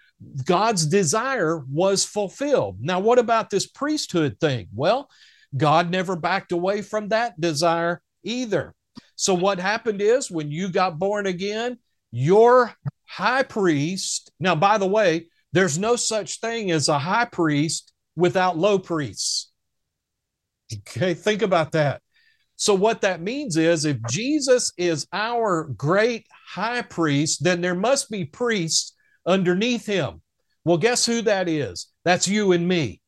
God's 0.44 0.86
desire 0.86 1.62
was 1.70 2.04
fulfilled. 2.04 2.78
Now, 2.80 2.98
what 2.98 3.20
about 3.20 3.48
this 3.48 3.66
priesthood 3.66 4.38
thing? 4.40 4.68
Well, 4.74 5.08
God 5.56 5.90
never 5.90 6.16
backed 6.16 6.50
away 6.50 6.82
from 6.82 7.08
that 7.08 7.40
desire 7.40 8.02
either. 8.24 8.74
So, 9.14 9.34
what 9.34 9.60
happened 9.60 10.02
is 10.02 10.30
when 10.30 10.50
you 10.50 10.68
got 10.68 10.98
born 10.98 11.26
again, 11.26 11.78
your 12.10 12.74
high 13.06 13.44
priest, 13.44 14.32
now, 14.40 14.56
by 14.56 14.78
the 14.78 14.86
way, 14.86 15.28
there's 15.52 15.78
no 15.78 15.94
such 15.94 16.40
thing 16.40 16.72
as 16.72 16.88
a 16.88 16.98
high 16.98 17.26
priest 17.26 17.92
without 18.16 18.58
low 18.58 18.78
priests. 18.78 19.50
Okay, 20.72 21.14
think 21.14 21.42
about 21.42 21.72
that. 21.72 22.02
So, 22.60 22.74
what 22.74 23.02
that 23.02 23.22
means 23.22 23.56
is 23.56 23.84
if 23.84 23.98
Jesus 24.10 24.72
is 24.76 25.06
our 25.12 25.72
great 25.76 26.26
high 26.48 26.82
priest, 26.82 27.44
then 27.44 27.60
there 27.60 27.76
must 27.76 28.10
be 28.10 28.24
priests 28.24 28.96
underneath 29.24 29.86
him. 29.86 30.22
Well, 30.64 30.76
guess 30.76 31.06
who 31.06 31.22
that 31.22 31.48
is? 31.48 31.86
That's 32.04 32.26
you 32.26 32.50
and 32.50 32.66
me. 32.66 33.00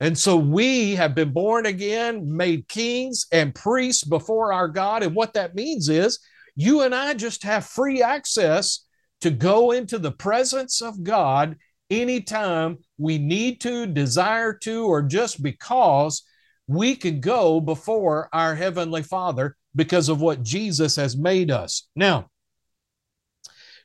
And 0.00 0.18
so 0.18 0.36
we 0.36 0.96
have 0.96 1.14
been 1.14 1.32
born 1.32 1.66
again, 1.66 2.36
made 2.36 2.66
kings 2.66 3.26
and 3.30 3.54
priests 3.54 4.02
before 4.02 4.52
our 4.52 4.66
God. 4.66 5.04
And 5.04 5.14
what 5.14 5.34
that 5.34 5.54
means 5.54 5.88
is 5.88 6.18
you 6.56 6.80
and 6.80 6.92
I 6.92 7.14
just 7.14 7.44
have 7.44 7.66
free 7.66 8.02
access 8.02 8.86
to 9.20 9.30
go 9.30 9.70
into 9.70 10.00
the 10.00 10.10
presence 10.10 10.82
of 10.82 11.04
God 11.04 11.56
anytime 11.90 12.78
we 12.98 13.18
need 13.18 13.60
to, 13.60 13.86
desire 13.86 14.52
to, 14.54 14.86
or 14.86 15.02
just 15.02 15.42
because 15.44 16.24
we 16.70 16.94
can 16.94 17.18
go 17.18 17.60
before 17.60 18.28
our 18.32 18.54
Heavenly 18.54 19.02
Father 19.02 19.56
because 19.74 20.08
of 20.08 20.20
what 20.20 20.44
Jesus 20.44 20.94
has 20.94 21.16
made 21.16 21.50
us. 21.50 21.88
Now, 21.96 22.28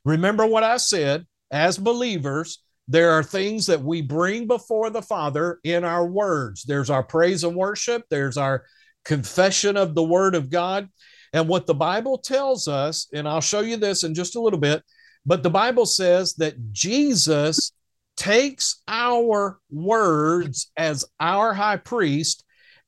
remember 0.04 0.46
what 0.46 0.64
I 0.64 0.78
said 0.78 1.26
as 1.50 1.80
believers, 1.80 2.62
there 2.88 3.10
are 3.14 3.24
things 3.24 3.66
that 3.66 3.82
we 3.82 4.04
bring 4.04 4.46
before 4.46 4.92
the 4.92 5.02
Father 5.02 5.60
in 5.64 5.84
our 5.84 6.06
words. 6.06 6.62
There's 6.62 6.92
our 6.92 7.02
praise 7.02 7.44
and 7.44 7.56
worship, 7.56 8.04
there's 8.12 8.38
our 8.38 8.66
confession 9.04 9.78
of 9.78 9.96
the 9.96 10.04
Word 10.04 10.36
of 10.36 10.52
God. 10.52 10.88
And 11.34 11.50
what 11.50 11.66
the 11.66 11.74
Bible 11.74 12.20
tells 12.20 12.68
us, 12.68 13.08
and 13.12 13.28
I'll 13.28 13.42
show 13.42 13.62
you 13.62 13.78
this 13.78 14.04
in 14.04 14.14
just 14.14 14.36
a 14.36 14.40
little 14.40 14.60
bit, 14.60 14.84
but 15.26 15.42
the 15.42 15.50
Bible 15.50 15.88
says 15.88 16.36
that 16.36 16.72
Jesus 16.72 17.72
takes 18.16 18.84
our 18.88 19.58
words 19.72 20.72
as 20.78 21.04
our 21.20 21.52
high 21.52 21.78
priest 21.78 22.45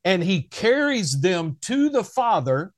and 0.07 0.23
he 0.23 0.43
carries 0.43 1.19
them 1.19 1.57
to 1.59 1.89
the 1.89 2.03
Father. 2.03 2.71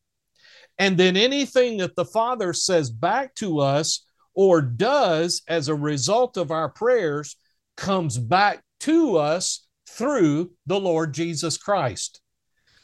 And 0.80 0.98
then 0.98 1.15
anything 1.15 1.78
that 1.78 1.96
the 1.96 2.04
Father 2.04 2.54
says 2.54 2.89
back 2.89 3.36
to 3.36 3.60
us 3.60 4.04
or 4.34 4.63
does 4.63 5.44
as 5.48 5.68
a 5.68 5.76
result 5.76 6.38
of 6.38 6.50
our 6.50 6.70
prayers 6.70 7.36
comes 7.78 8.18
back 8.18 8.63
to 8.80 9.18
us 9.18 9.68
through 9.88 10.50
the 10.65 10.80
Lord 10.80 11.13
Jesus 11.13 11.56
Christ. 11.56 12.20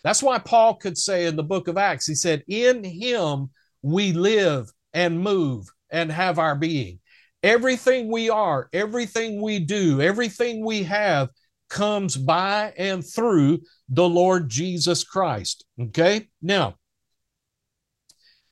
That's 0.03 0.21
why 0.21 0.37
Paul 0.37 0.75
could 0.75 0.99
say 0.99 1.25
in 1.25 1.35
the 1.35 1.41
book 1.41 1.67
of 1.67 1.79
Acts, 1.79 2.05
he 2.05 2.13
said, 2.13 2.43
In 2.47 2.83
him 2.83 3.49
we 3.81 4.13
live 4.13 4.69
and 4.93 5.19
move 5.19 5.65
and 5.89 6.11
have 6.11 6.37
our 6.37 6.55
being. 6.55 6.99
Everything 7.41 8.11
we 8.11 8.29
are, 8.29 8.69
everything 8.73 9.41
we 9.41 9.57
do, 9.57 10.01
everything 10.01 10.63
we 10.63 10.83
have 10.83 11.29
comes 11.69 12.15
by 12.15 12.73
and 12.77 13.05
through 13.05 13.61
the 13.89 14.07
Lord 14.07 14.49
Jesus 14.49 15.03
Christ. 15.03 15.65
Okay. 15.79 16.27
Now, 16.41 16.75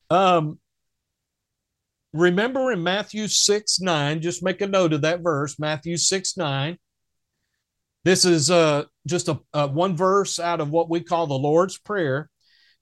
um, 0.10 0.60
remember 2.14 2.72
in 2.72 2.84
Matthew 2.84 3.28
6 3.28 3.80
9, 3.80 4.22
just 4.22 4.44
make 4.44 4.62
a 4.62 4.68
note 4.68 4.94
of 4.94 5.02
that 5.02 5.22
verse, 5.22 5.60
Matthew 5.60 5.98
6 5.98 6.38
9. 6.38 6.78
This 8.04 8.26
is 8.26 8.52
uh, 8.52 8.84
just 9.08 9.30
a, 9.30 9.40
a 9.54 9.68
one 9.68 9.96
verse 9.96 10.40
out 10.40 10.60
of 10.60 10.70
what 10.70 10.90
we 10.90 11.00
call 11.00 11.28
the 11.28 11.34
Lord's 11.34 11.78
Prayer. 11.78 12.30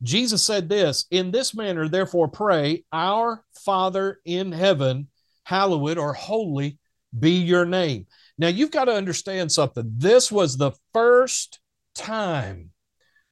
Jesus 0.04 0.44
said 0.44 0.68
this 0.68 1.06
In 1.12 1.32
this 1.32 1.54
manner, 1.54 1.88
therefore, 1.88 2.28
pray, 2.28 2.84
Our 2.92 3.44
Father 3.64 4.20
in 4.26 4.52
heaven, 4.52 5.08
hallowed 5.44 5.98
or 5.98 6.14
holy 6.14 6.80
be 7.18 7.32
your 7.32 7.66
name. 7.66 8.08
Now, 8.42 8.48
you've 8.48 8.72
got 8.72 8.86
to 8.86 8.96
understand 8.96 9.52
something. 9.52 9.94
This 9.98 10.32
was 10.32 10.58
the 10.58 10.72
first 10.94 11.60
time 11.94 12.72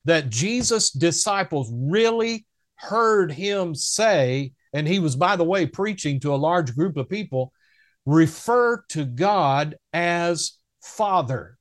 that 0.06 0.30
Jesus' 0.30 0.92
disciples 0.92 1.72
really 1.74 2.46
heard 2.76 3.32
him 3.32 3.74
say, 3.74 4.54
and 4.72 4.88
he 4.88 5.00
was, 5.00 5.16
by 5.16 5.36
the 5.36 5.44
way, 5.44 5.66
preaching 5.66 6.20
to 6.20 6.36
a 6.36 6.38
large 6.38 6.76
group 6.76 6.96
of 6.96 7.10
people, 7.10 7.52
refer 8.06 8.84
to 8.90 9.04
God 9.04 9.78
as 9.94 10.60
Father. 10.84 11.58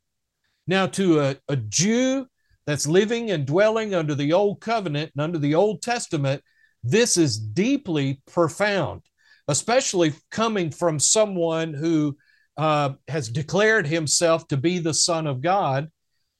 Now, 0.66 0.86
to 0.88 1.20
a, 1.20 1.36
a 1.48 1.56
Jew 1.56 2.26
that's 2.66 2.86
living 2.86 3.30
and 3.30 3.46
dwelling 3.46 3.94
under 3.94 4.14
the 4.14 4.34
Old 4.34 4.60
Covenant 4.60 5.12
and 5.14 5.22
under 5.22 5.38
the 5.38 5.54
Old 5.54 5.80
Testament, 5.80 6.42
this 6.84 7.16
is 7.16 7.38
deeply 7.38 8.20
profound, 8.30 9.00
especially 9.48 10.12
coming 10.30 10.70
from 10.70 10.98
someone 10.98 11.72
who 11.72 12.14
uh, 12.58 12.94
has 13.06 13.28
declared 13.28 13.86
himself 13.86 14.46
to 14.48 14.56
be 14.56 14.78
the 14.78 14.94
Son 14.94 15.26
of 15.26 15.40
God. 15.40 15.88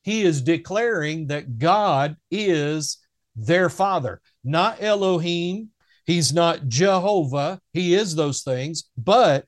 He 0.03 0.23
is 0.23 0.43
declaring 0.43 1.29
that 1.29 1.59
God 1.59 2.17
is 2.31 2.99
their 3.37 3.71
Father, 3.71 4.21
not 4.45 4.83
Elohim, 4.83 5.71
He's 6.09 6.33
not 6.33 6.69
Jehovah. 6.69 7.61
He 7.75 7.93
is 7.93 8.17
those 8.17 8.43
things, 8.43 8.85
but 8.97 9.45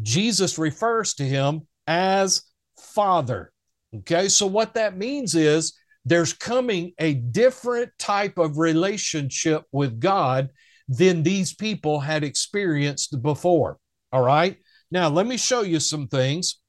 Jesus 0.00 0.56
refers 0.56 1.14
to 1.14 1.24
him 1.24 1.66
as 1.88 2.42
Father. 2.78 3.50
Okay, 3.92 4.28
so 4.28 4.46
what 4.46 4.74
that 4.74 4.96
means 4.96 5.34
is 5.34 5.76
there's 6.04 6.32
coming 6.32 6.92
a 7.00 7.14
different 7.14 7.90
type 7.98 8.38
of 8.38 8.58
relationship 8.58 9.64
with 9.72 9.98
God 9.98 10.50
than 10.88 11.24
these 11.24 11.52
people 11.56 11.98
had 11.98 12.22
experienced 12.22 13.20
before. 13.20 13.78
All 14.12 14.22
right, 14.22 14.58
now 14.96 15.08
let 15.08 15.26
me 15.26 15.36
show 15.36 15.62
you 15.62 15.80
some 15.80 16.08
things. 16.08 16.60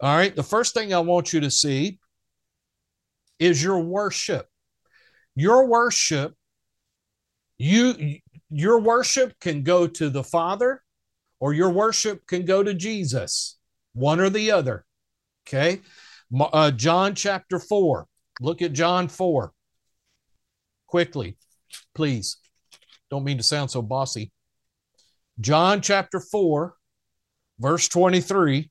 All 0.00 0.16
right, 0.16 0.34
the 0.34 0.42
first 0.42 0.74
thing 0.74 0.94
I 0.94 1.00
want 1.00 1.32
you 1.32 1.40
to 1.40 1.50
see 1.50 1.98
is 3.38 3.62
your 3.62 3.80
worship. 3.80 4.48
Your 5.34 5.66
worship 5.66 6.34
you 7.58 8.18
your 8.50 8.78
worship 8.80 9.38
can 9.40 9.62
go 9.62 9.86
to 9.86 10.08
the 10.08 10.24
Father 10.24 10.82
or 11.40 11.52
your 11.52 11.70
worship 11.70 12.26
can 12.26 12.44
go 12.44 12.62
to 12.62 12.72
Jesus, 12.72 13.58
one 13.92 14.20
or 14.20 14.30
the 14.30 14.50
other. 14.50 14.84
Okay. 15.46 15.80
Uh, 16.40 16.70
John 16.70 17.14
chapter 17.14 17.58
4. 17.58 18.06
Look 18.40 18.62
at 18.62 18.72
John 18.72 19.08
4 19.08 19.52
quickly, 20.86 21.36
please. 21.94 22.38
Don't 23.10 23.24
mean 23.24 23.38
to 23.38 23.42
sound 23.42 23.70
so 23.70 23.82
bossy. 23.82 24.32
John 25.40 25.80
chapter 25.80 26.20
4, 26.20 26.74
verse 27.58 27.88
23. 27.88 28.70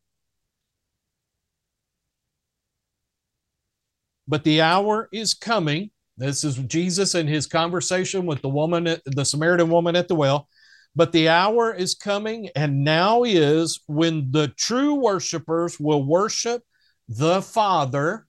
But 4.28 4.44
the 4.44 4.62
hour 4.62 5.08
is 5.12 5.34
coming 5.34 5.92
this 6.18 6.44
is 6.44 6.56
Jesus 6.58 7.14
and 7.14 7.30
his 7.30 7.46
conversation 7.46 8.26
with 8.26 8.42
the 8.42 8.50
woman, 8.50 8.98
the 9.06 9.26
Samaritan 9.26 9.70
woman 9.70 9.96
at 9.96 10.08
the 10.08 10.16
well. 10.16 10.50
But 10.96 11.12
the 11.12 11.30
hour 11.30 11.72
is 11.72 11.94
coming, 11.94 12.50
and 12.56 12.84
now 12.84 13.22
is 13.24 13.82
when 13.86 14.32
the 14.32 14.48
true 14.48 14.96
worshipers 14.96 15.80
will 15.80 16.04
worship 16.04 16.64
the 17.08 17.44
Father 17.44 18.26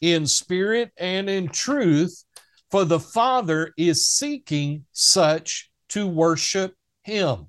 in 0.00 0.24
spirit 0.28 0.92
and 0.96 1.28
in 1.28 1.48
truth, 1.48 2.24
for 2.70 2.84
the 2.84 3.00
Father 3.00 3.74
is 3.76 4.06
seeking 4.06 4.84
such 4.92 5.72
to 5.88 6.06
worship 6.06 6.74
him. 7.02 7.48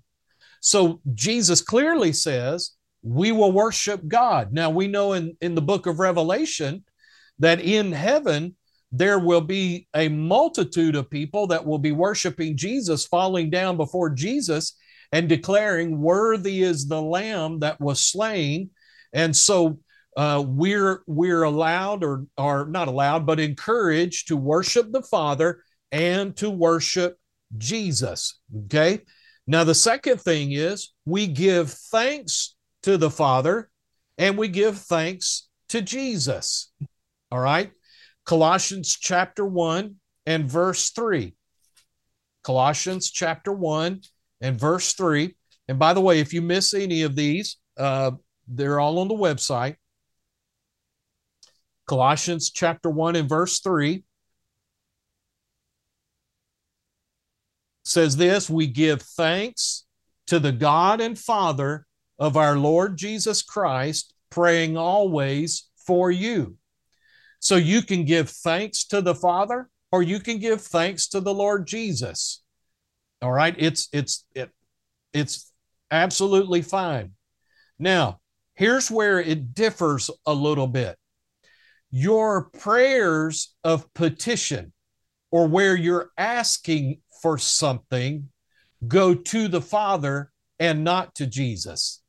So 0.62 1.01
Jesus 1.14 1.62
clearly 1.62 2.14
says, 2.14 2.72
we 3.01 3.32
will 3.32 3.51
worship 3.51 4.07
God. 4.07 4.51
Now 4.51 4.70
we 4.70 4.88
know 4.88 5.14
in, 5.14 5.38
in 5.41 5.55
the 5.55 5.62
book 5.62 5.86
of 5.86 5.99
Revelation 5.99 6.84
that 7.39 7.62
in 7.62 7.91
heaven 7.91 8.55
there 8.91 9.20
will 9.20 9.41
be 9.41 9.88
a 9.95 10.10
multitude 10.10 10.95
of 10.95 11.10
people 11.10 11.47
that 11.47 11.66
will 11.66 11.78
be 11.78 11.91
worshiping 11.91 12.57
Jesus, 12.57 13.05
falling 13.05 13.49
down 13.49 13.78
before 13.78 14.10
Jesus 14.10 14.76
and 15.12 15.30
declaring, 15.30 16.01
Worthy 16.01 16.64
is 16.64 16.88
the 16.88 17.01
Lamb 17.01 17.60
that 17.60 17.80
was 17.80 18.01
slain. 18.01 18.72
And 19.14 19.36
so 19.36 19.80
uh, 20.18 20.43
we're 20.45 21.03
we're 21.07 21.43
allowed 21.43 22.03
or 22.03 22.26
are 22.38 22.66
not 22.66 22.88
allowed, 22.88 23.26
but 23.26 23.39
encouraged 23.39 24.28
to 24.28 24.36
worship 24.36 24.91
the 24.91 25.03
Father 25.03 25.64
and 25.91 26.36
to 26.38 26.49
worship 26.49 27.18
Jesus. 27.57 28.39
Okay. 28.66 29.01
Now 29.50 29.64
the 29.64 29.74
second 29.74 30.22
thing 30.22 30.52
is 30.52 30.93
we 31.06 31.26
give 31.26 31.72
thanks 31.72 32.56
to 32.84 32.97
the 32.97 33.10
Father 33.10 33.72
and 34.16 34.38
we 34.38 34.47
give 34.47 34.78
thanks 34.78 35.50
to 35.70 35.82
Jesus. 35.82 36.72
All 37.32 37.39
right. 37.39 37.72
Colossians 38.28 38.95
chapter 38.95 39.43
1 39.43 39.95
and 40.28 40.45
verse 40.45 40.91
3. 40.91 41.34
Colossians 42.43 43.10
chapter 43.10 43.52
1 43.52 44.02
and 44.41 44.60
verse 44.60 44.93
3. 44.93 45.36
And 45.68 45.80
by 45.80 45.95
the 45.95 46.02
way, 46.02 46.20
if 46.20 46.32
you 46.32 46.43
miss 46.43 46.76
any 46.76 47.02
of 47.02 47.16
these, 47.16 47.58
uh, 47.76 48.12
they're 48.47 48.80
all 48.80 49.00
on 49.00 49.08
the 49.08 49.16
website. 49.16 49.78
Colossians 51.88 52.52
chapter 52.52 52.91
1 52.91 53.16
and 53.16 53.28
verse 53.28 53.62
3 53.62 54.04
says 57.90 58.18
this 58.18 58.50
We 58.50 58.68
give 58.68 59.02
thanks 59.02 59.86
to 60.28 60.40
the 60.40 60.52
God 60.52 61.02
and 61.02 61.18
Father 61.18 61.86
of 62.18 62.38
our 62.38 62.58
Lord 62.58 62.98
Jesus 62.98 63.42
Christ, 63.42 64.14
praying 64.30 64.78
always 64.78 65.70
for 65.86 66.12
you. 66.12 66.58
So 67.40 67.56
you 67.56 67.82
can 67.82 68.06
give 68.06 68.30
thanks 68.30 68.86
to 68.86 69.02
the 69.02 69.16
Father 69.16 69.70
or 69.92 70.04
you 70.04 70.20
can 70.20 70.40
give 70.40 70.62
thanks 70.62 71.08
to 71.10 71.20
the 71.20 71.34
Lord 71.34 71.66
Jesus. 71.66 72.44
All 73.22 73.32
right, 73.32 73.56
it's 73.58 73.90
it's 73.92 74.26
it 74.36 74.50
it's 75.14 75.52
absolutely 75.92 76.62
fine. 76.62 77.12
Now, 77.78 78.20
here's 78.56 78.92
where 78.92 79.20
it 79.20 79.54
differs 79.54 80.10
a 80.26 80.34
little 80.34 80.68
bit. 80.68 80.98
Your 81.92 82.50
prayers 82.52 83.56
of 83.64 83.92
petition 83.94 84.74
or 85.32 85.48
where 85.48 85.76
you're 85.76 86.12
asking 86.18 87.02
for 87.22 87.38
something 87.38 88.30
go 88.88 89.14
to 89.14 89.48
the 89.48 89.62
Father 89.62 90.32
and 90.60 90.84
not 90.84 91.16
to 91.16 91.28
Jesus. 91.28 92.02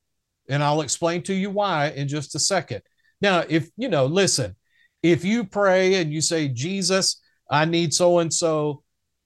And 0.48 0.62
I'll 0.62 0.80
explain 0.80 1.22
to 1.24 1.34
you 1.34 1.50
why 1.50 1.88
in 1.88 2.08
just 2.08 2.34
a 2.34 2.40
second. 2.40 2.82
Now, 3.20 3.44
if 3.48 3.68
you 3.76 3.88
know, 3.88 4.06
listen, 4.06 4.56
if 5.02 5.24
you 5.24 5.44
pray 5.44 5.94
and 5.94 6.12
you 6.12 6.20
say, 6.20 6.48
Jesus, 6.48 7.20
I 7.50 7.64
need 7.64 7.94
so 7.94 8.18
and 8.18 8.32
so, 8.32 8.82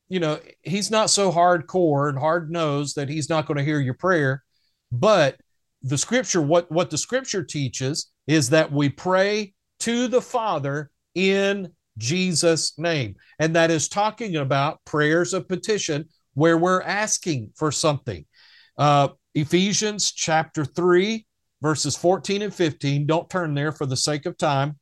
you 0.08 0.20
know, 0.20 0.38
he's 0.62 0.90
not 0.90 1.10
so 1.10 1.32
hardcore 1.32 2.08
and 2.08 2.18
hard 2.18 2.50
nosed 2.50 2.96
that 2.96 3.08
he's 3.08 3.28
not 3.28 3.46
going 3.46 3.58
to 3.58 3.64
hear 3.64 3.80
your 3.80 3.94
prayer. 3.94 4.42
But 4.92 5.36
the 5.82 5.98
scripture, 5.98 6.40
what, 6.40 6.70
what 6.70 6.90
the 6.90 6.98
scripture 6.98 7.42
teaches 7.42 8.10
is 8.26 8.50
that 8.50 8.72
we 8.72 8.88
pray 8.88 9.54
to 9.80 10.08
the 10.08 10.22
Father 10.22 10.90
in 11.14 11.70
Jesus' 11.98 12.78
name. 12.78 13.16
And 13.38 13.56
that 13.56 13.70
is 13.70 13.88
talking 13.88 14.36
about 14.36 14.84
prayers 14.84 15.32
of 15.34 15.48
petition 15.48 16.08
where 16.34 16.58
we're 16.58 16.82
asking 16.82 17.52
for 17.56 17.70
something. 17.70 18.24
Uh, 18.76 19.08
Ephesians 19.34 20.12
chapter 20.12 20.64
3, 20.64 21.26
verses 21.62 21.96
14 21.96 22.42
and 22.42 22.54
15. 22.54 23.06
Don't 23.06 23.30
turn 23.30 23.54
there 23.54 23.72
for 23.72 23.86
the 23.86 23.96
sake 23.96 24.26
of 24.26 24.36
time. 24.36 24.78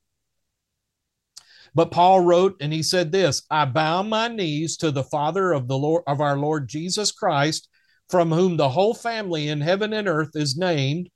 But 1.75 1.91
Paul 1.91 2.21
wrote 2.21 2.57
and 2.61 2.73
he 2.73 2.83
said 2.83 3.13
this, 3.13 3.43
I 3.51 3.65
bow 3.65 4.03
my 4.03 4.29
knees 4.29 4.77
to 4.79 4.91
the 4.91 5.05
Father 5.05 5.53
of 5.53 5.69
the 5.69 5.79
Lord 5.79 6.03
of 6.07 6.21
our 6.21 6.37
Lord 6.37 6.69
Jesus 6.69 7.13
Christ, 7.13 7.69
from 8.11 8.31
whom 8.31 8.57
the 8.57 8.69
whole 8.69 8.95
family 8.95 9.49
in 9.49 9.61
heaven 9.61 9.93
and 9.95 10.07
earth 10.07 10.31
is 10.35 10.57
named. 10.57 11.09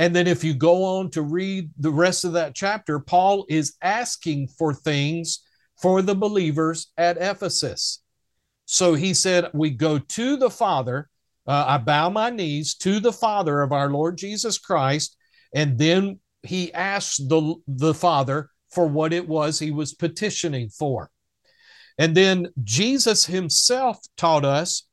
And 0.00 0.16
then 0.16 0.26
if 0.26 0.42
you 0.42 0.54
go 0.54 0.82
on 0.82 1.10
to 1.10 1.20
read 1.20 1.68
the 1.78 1.90
rest 1.90 2.24
of 2.24 2.32
that 2.32 2.54
chapter, 2.54 2.98
Paul 2.98 3.44
is 3.50 3.76
asking 3.82 4.48
for 4.48 4.72
things 4.72 5.40
for 5.76 6.00
the 6.00 6.14
believers 6.14 6.90
at 6.96 7.18
Ephesus. 7.18 8.02
So 8.64 8.94
he 8.94 9.12
said, 9.12 9.50
We 9.52 9.68
go 9.68 9.98
to 9.98 10.38
the 10.38 10.48
Father. 10.48 11.10
Uh, 11.46 11.66
I 11.68 11.76
bow 11.76 12.08
my 12.08 12.30
knees 12.30 12.76
to 12.76 12.98
the 12.98 13.12
Father 13.12 13.60
of 13.60 13.72
our 13.72 13.90
Lord 13.90 14.16
Jesus 14.16 14.56
Christ. 14.56 15.18
And 15.54 15.76
then 15.76 16.18
he 16.44 16.72
asked 16.72 17.28
the, 17.28 17.56
the 17.68 17.92
Father 17.92 18.48
for 18.70 18.86
what 18.86 19.12
it 19.12 19.28
was 19.28 19.58
he 19.58 19.70
was 19.70 19.92
petitioning 19.92 20.70
for. 20.70 21.10
And 21.98 22.16
then 22.16 22.48
Jesus 22.64 23.26
himself 23.26 23.98
taught 24.16 24.46
us 24.46 24.86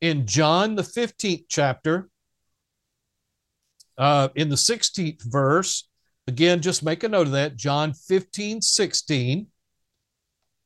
in 0.00 0.28
John, 0.28 0.76
the 0.76 0.82
15th 0.82 1.46
chapter, 1.48 2.08
uh, 3.98 4.28
in 4.34 4.48
the 4.48 4.56
16th 4.56 5.22
verse. 5.24 5.88
Again, 6.26 6.62
just 6.62 6.82
make 6.82 7.02
a 7.04 7.08
note 7.08 7.26
of 7.26 7.32
that. 7.32 7.56
John 7.56 7.92
15, 7.92 8.62
16. 8.62 9.46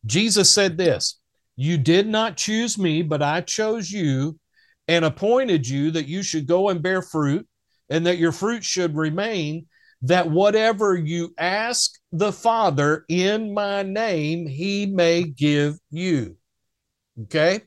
Jesus 0.07 0.51
said 0.51 0.79
this 0.79 1.21
You 1.57 1.79
did 1.79 2.07
not 2.07 2.37
choose 2.37 2.79
me, 2.79 3.03
but 3.03 3.23
I 3.23 3.41
chose 3.41 3.91
you 3.91 4.39
and 4.87 5.05
appointed 5.05 5.69
you 5.69 5.91
that 5.93 6.07
you 6.07 6.23
should 6.23 6.47
go 6.47 6.69
and 6.69 6.83
bear 6.83 7.03
fruit 7.03 7.47
and 7.91 8.07
that 8.07 8.19
your 8.19 8.33
fruit 8.33 8.65
should 8.65 8.97
remain, 8.97 9.67
that 10.03 10.31
whatever 10.31 10.97
you 10.97 11.35
ask 11.39 11.93
the 12.13 12.33
Father 12.33 13.05
in 13.09 13.53
my 13.53 13.83
name, 13.83 14.47
he 14.47 14.87
may 14.87 15.25
give 15.25 15.75
you. 15.91 16.37
Okay? 17.23 17.63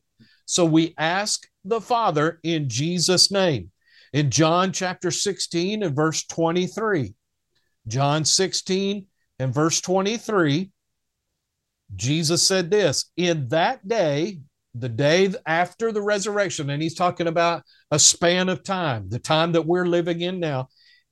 So 0.46 0.66
we 0.66 0.94
ask 0.98 1.48
the 1.66 1.82
Father 1.82 2.40
in 2.44 2.70
Jesus' 2.70 3.32
name. 3.32 3.72
In 4.14 4.30
John 4.30 4.74
chapter 4.74 5.10
16 5.10 5.84
and 5.84 5.96
verse 5.96 6.26
23, 6.26 7.14
John 7.88 8.26
16 8.26 9.06
and 9.40 9.54
verse 9.54 9.80
23, 9.80 10.70
Jesus 11.96 12.46
said 12.46 12.70
this 12.70 13.12
In 13.16 13.48
that 13.50 13.88
day, 13.88 14.40
the 14.76 14.90
day 14.90 15.34
after 15.46 15.92
the 15.92 16.02
resurrection, 16.02 16.70
and 16.70 16.82
he's 16.82 16.96
talking 16.96 17.28
about 17.28 17.64
a 17.90 18.00
span 18.00 18.50
of 18.50 18.64
time, 18.64 19.10
the 19.10 19.20
time 19.20 19.54
that 19.54 19.66
we're 19.66 19.86
living 19.86 20.22
in 20.22 20.40
now. 20.40 20.68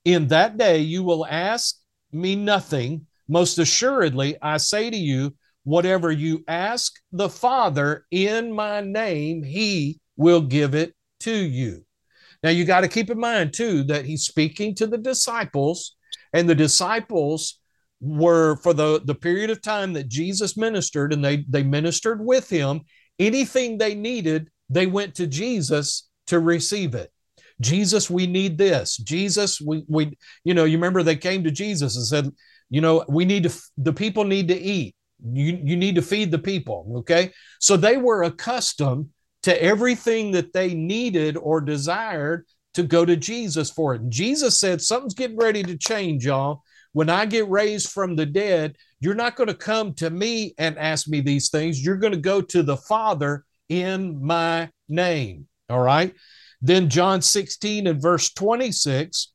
In 0.06 0.28
that 0.30 0.58
day, 0.58 0.80
you 0.80 1.04
will 1.04 1.26
ask 1.26 1.76
me 2.12 2.36
nothing. 2.36 3.06
Most 3.28 3.60
assuredly, 3.60 4.38
I 4.42 4.58
say 4.58 4.90
to 4.90 4.98
you, 4.98 5.36
whatever 5.64 6.12
you 6.12 6.44
ask 6.48 6.94
the 7.12 7.30
Father 7.30 8.06
in 8.12 8.52
my 8.52 8.82
name, 8.82 9.44
he 9.44 10.00
will 10.18 10.42
give 10.42 10.74
it 10.74 10.96
to 11.22 11.34
you. 11.34 11.86
Now, 12.42 12.50
you 12.50 12.66
got 12.66 12.82
to 12.82 12.88
keep 12.88 13.10
in 13.10 13.20
mind, 13.20 13.54
too, 13.54 13.84
that 13.86 14.06
he's 14.06 14.24
speaking 14.24 14.76
to 14.76 14.88
the 14.88 14.98
disciples, 14.98 15.96
and 16.34 16.48
the 16.48 16.56
disciples 16.56 17.60
were 18.02 18.56
for 18.58 18.74
the, 18.74 19.02
the 19.04 19.16
period 19.16 19.50
of 19.50 19.62
time 19.62 19.94
that 19.94 20.08
Jesus 20.08 20.56
ministered 20.56 21.12
and 21.12 21.24
they, 21.24 21.44
they 21.50 21.64
ministered 21.64 22.24
with 22.24 22.50
him, 22.50 22.82
anything 23.18 23.78
they 23.78 23.94
needed, 23.94 24.50
they 24.70 24.88
went 24.88 25.16
to 25.16 25.28
Jesus 25.28 26.08
to 26.28 26.40
receive 26.40 26.96
it. 26.96 27.12
Jesus, 27.60 28.10
we 28.10 28.26
need 28.26 28.58
this. 28.58 28.96
Jesus, 28.96 29.60
we, 29.60 29.84
we, 29.88 30.18
you 30.46 30.54
know, 30.54 30.64
you 30.64 30.78
remember 30.78 31.04
they 31.04 31.18
came 31.18 31.44
to 31.44 31.52
Jesus 31.52 31.98
and 31.98 32.06
said, 32.06 32.34
you 32.70 32.80
know, 32.80 33.04
we 33.10 33.26
need 33.26 33.44
to, 33.44 33.62
the 33.78 33.92
people 33.92 34.24
need 34.24 34.48
to 34.48 34.58
eat. 34.58 34.96
You, 35.22 35.60
you 35.62 35.76
need 35.76 35.96
to 35.96 36.02
feed 36.02 36.32
the 36.32 36.40
people. 36.40 36.94
Okay. 37.00 37.34
So 37.60 37.76
they 37.76 37.98
were 37.98 38.24
accustomed 38.24 39.10
to 39.44 39.64
everything 39.64 40.32
that 40.32 40.54
they 40.54 40.74
needed 40.74 41.38
or 41.38 41.62
desired 41.62 42.46
to 42.74 42.84
go 42.84 43.06
to 43.06 43.16
Jesus 43.16 43.72
for 43.72 43.96
it. 43.96 44.02
And 44.02 44.12
Jesus 44.12 44.60
said, 44.60 44.82
something's 44.82 45.14
getting 45.14 45.38
ready 45.38 45.64
to 45.64 45.78
change, 45.78 46.26
y'all. 46.26 46.64
When 46.94 47.10
I 47.10 47.26
get 47.26 47.48
raised 47.50 47.92
from 47.92 48.16
the 48.16 48.26
dead, 48.26 48.76
you're 49.00 49.16
not 49.16 49.36
going 49.36 49.48
to 49.48 49.54
come 49.54 49.94
to 49.96 50.10
me 50.10 50.54
and 50.58 50.78
ask 50.78 51.08
me 51.08 51.22
these 51.22 51.50
things. 51.50 51.84
You're 51.84 51.98
going 51.98 52.14
to 52.14 52.20
go 52.20 52.42
to 52.42 52.64
the 52.64 52.78
Father 52.78 53.46
in 53.70 54.24
my 54.24 54.70
name. 54.88 55.48
All 55.70 55.82
right. 55.82 56.14
Then 56.62 56.90
John 56.90 57.22
16 57.22 57.88
and 57.88 58.02
verse 58.02 58.34
26, 58.34 59.32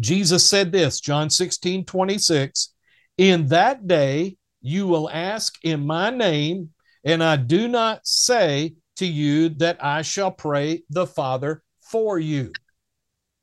Jesus 0.00 0.44
said 0.44 0.72
this 0.72 1.00
John 1.00 1.30
16, 1.30 1.84
26, 1.84 2.74
in 3.18 3.46
that 3.48 3.86
day 3.86 4.36
you 4.60 4.86
will 4.86 5.10
ask 5.10 5.54
in 5.62 5.86
my 5.86 6.10
name, 6.10 6.70
and 7.04 7.22
I 7.22 7.36
do 7.36 7.68
not 7.68 8.06
say 8.06 8.74
to 8.96 9.06
you 9.06 9.50
that 9.50 9.84
I 9.84 10.02
shall 10.02 10.30
pray 10.30 10.82
the 10.90 11.06
Father 11.06 11.62
for 11.80 12.18
you. 12.18 12.52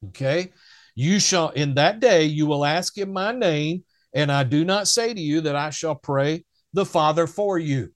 Okay. 0.07 0.51
You 0.95 1.19
shall, 1.19 1.49
in 1.49 1.75
that 1.75 1.99
day, 1.99 2.23
you 2.23 2.45
will 2.45 2.65
ask 2.65 2.97
in 2.97 3.13
my 3.13 3.31
name, 3.31 3.83
And 4.13 4.31
I 4.31 4.43
do 4.43 4.65
not 4.65 4.87
say 4.87 5.13
to 5.13 5.21
you 5.21 5.41
that 5.41 5.55
I 5.55 5.69
shall 5.69 5.95
pray 5.95 6.45
the 6.73 6.85
Father 6.85 7.27
for 7.27 7.59
you. 7.59 7.91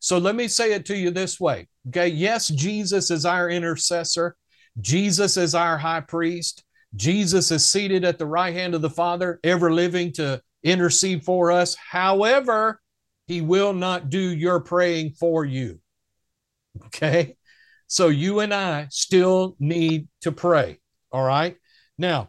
So 0.00 0.18
let 0.18 0.34
me 0.34 0.48
say 0.48 0.72
it 0.72 0.86
to 0.86 0.96
you 0.96 1.10
this 1.10 1.38
way. 1.38 1.68
Okay. 1.88 2.08
Yes, 2.08 2.48
Jesus 2.48 3.10
is 3.10 3.24
our 3.24 3.50
intercessor. 3.50 4.36
Jesus 4.80 5.36
is 5.36 5.54
our 5.54 5.76
high 5.78 6.00
priest. 6.00 6.64
Jesus 6.94 7.50
is 7.50 7.64
seated 7.64 8.04
at 8.04 8.18
the 8.18 8.26
right 8.26 8.54
hand 8.54 8.74
of 8.74 8.82
the 8.82 8.90
Father, 8.90 9.40
ever 9.44 9.72
living 9.72 10.12
to 10.12 10.40
intercede 10.62 11.24
for 11.24 11.50
us. 11.50 11.74
However, 11.74 12.80
he 13.32 13.40
will 13.40 13.72
not 13.72 14.10
do 14.10 14.20
your 14.20 14.60
praying 14.60 15.12
for 15.12 15.42
you. 15.42 15.80
Okay. 16.86 17.34
So 17.86 18.08
you 18.08 18.40
and 18.40 18.52
I 18.52 18.88
still 18.90 19.56
need 19.58 20.08
to 20.20 20.32
pray. 20.32 20.80
All 21.10 21.24
right. 21.24 21.56
Now, 21.96 22.28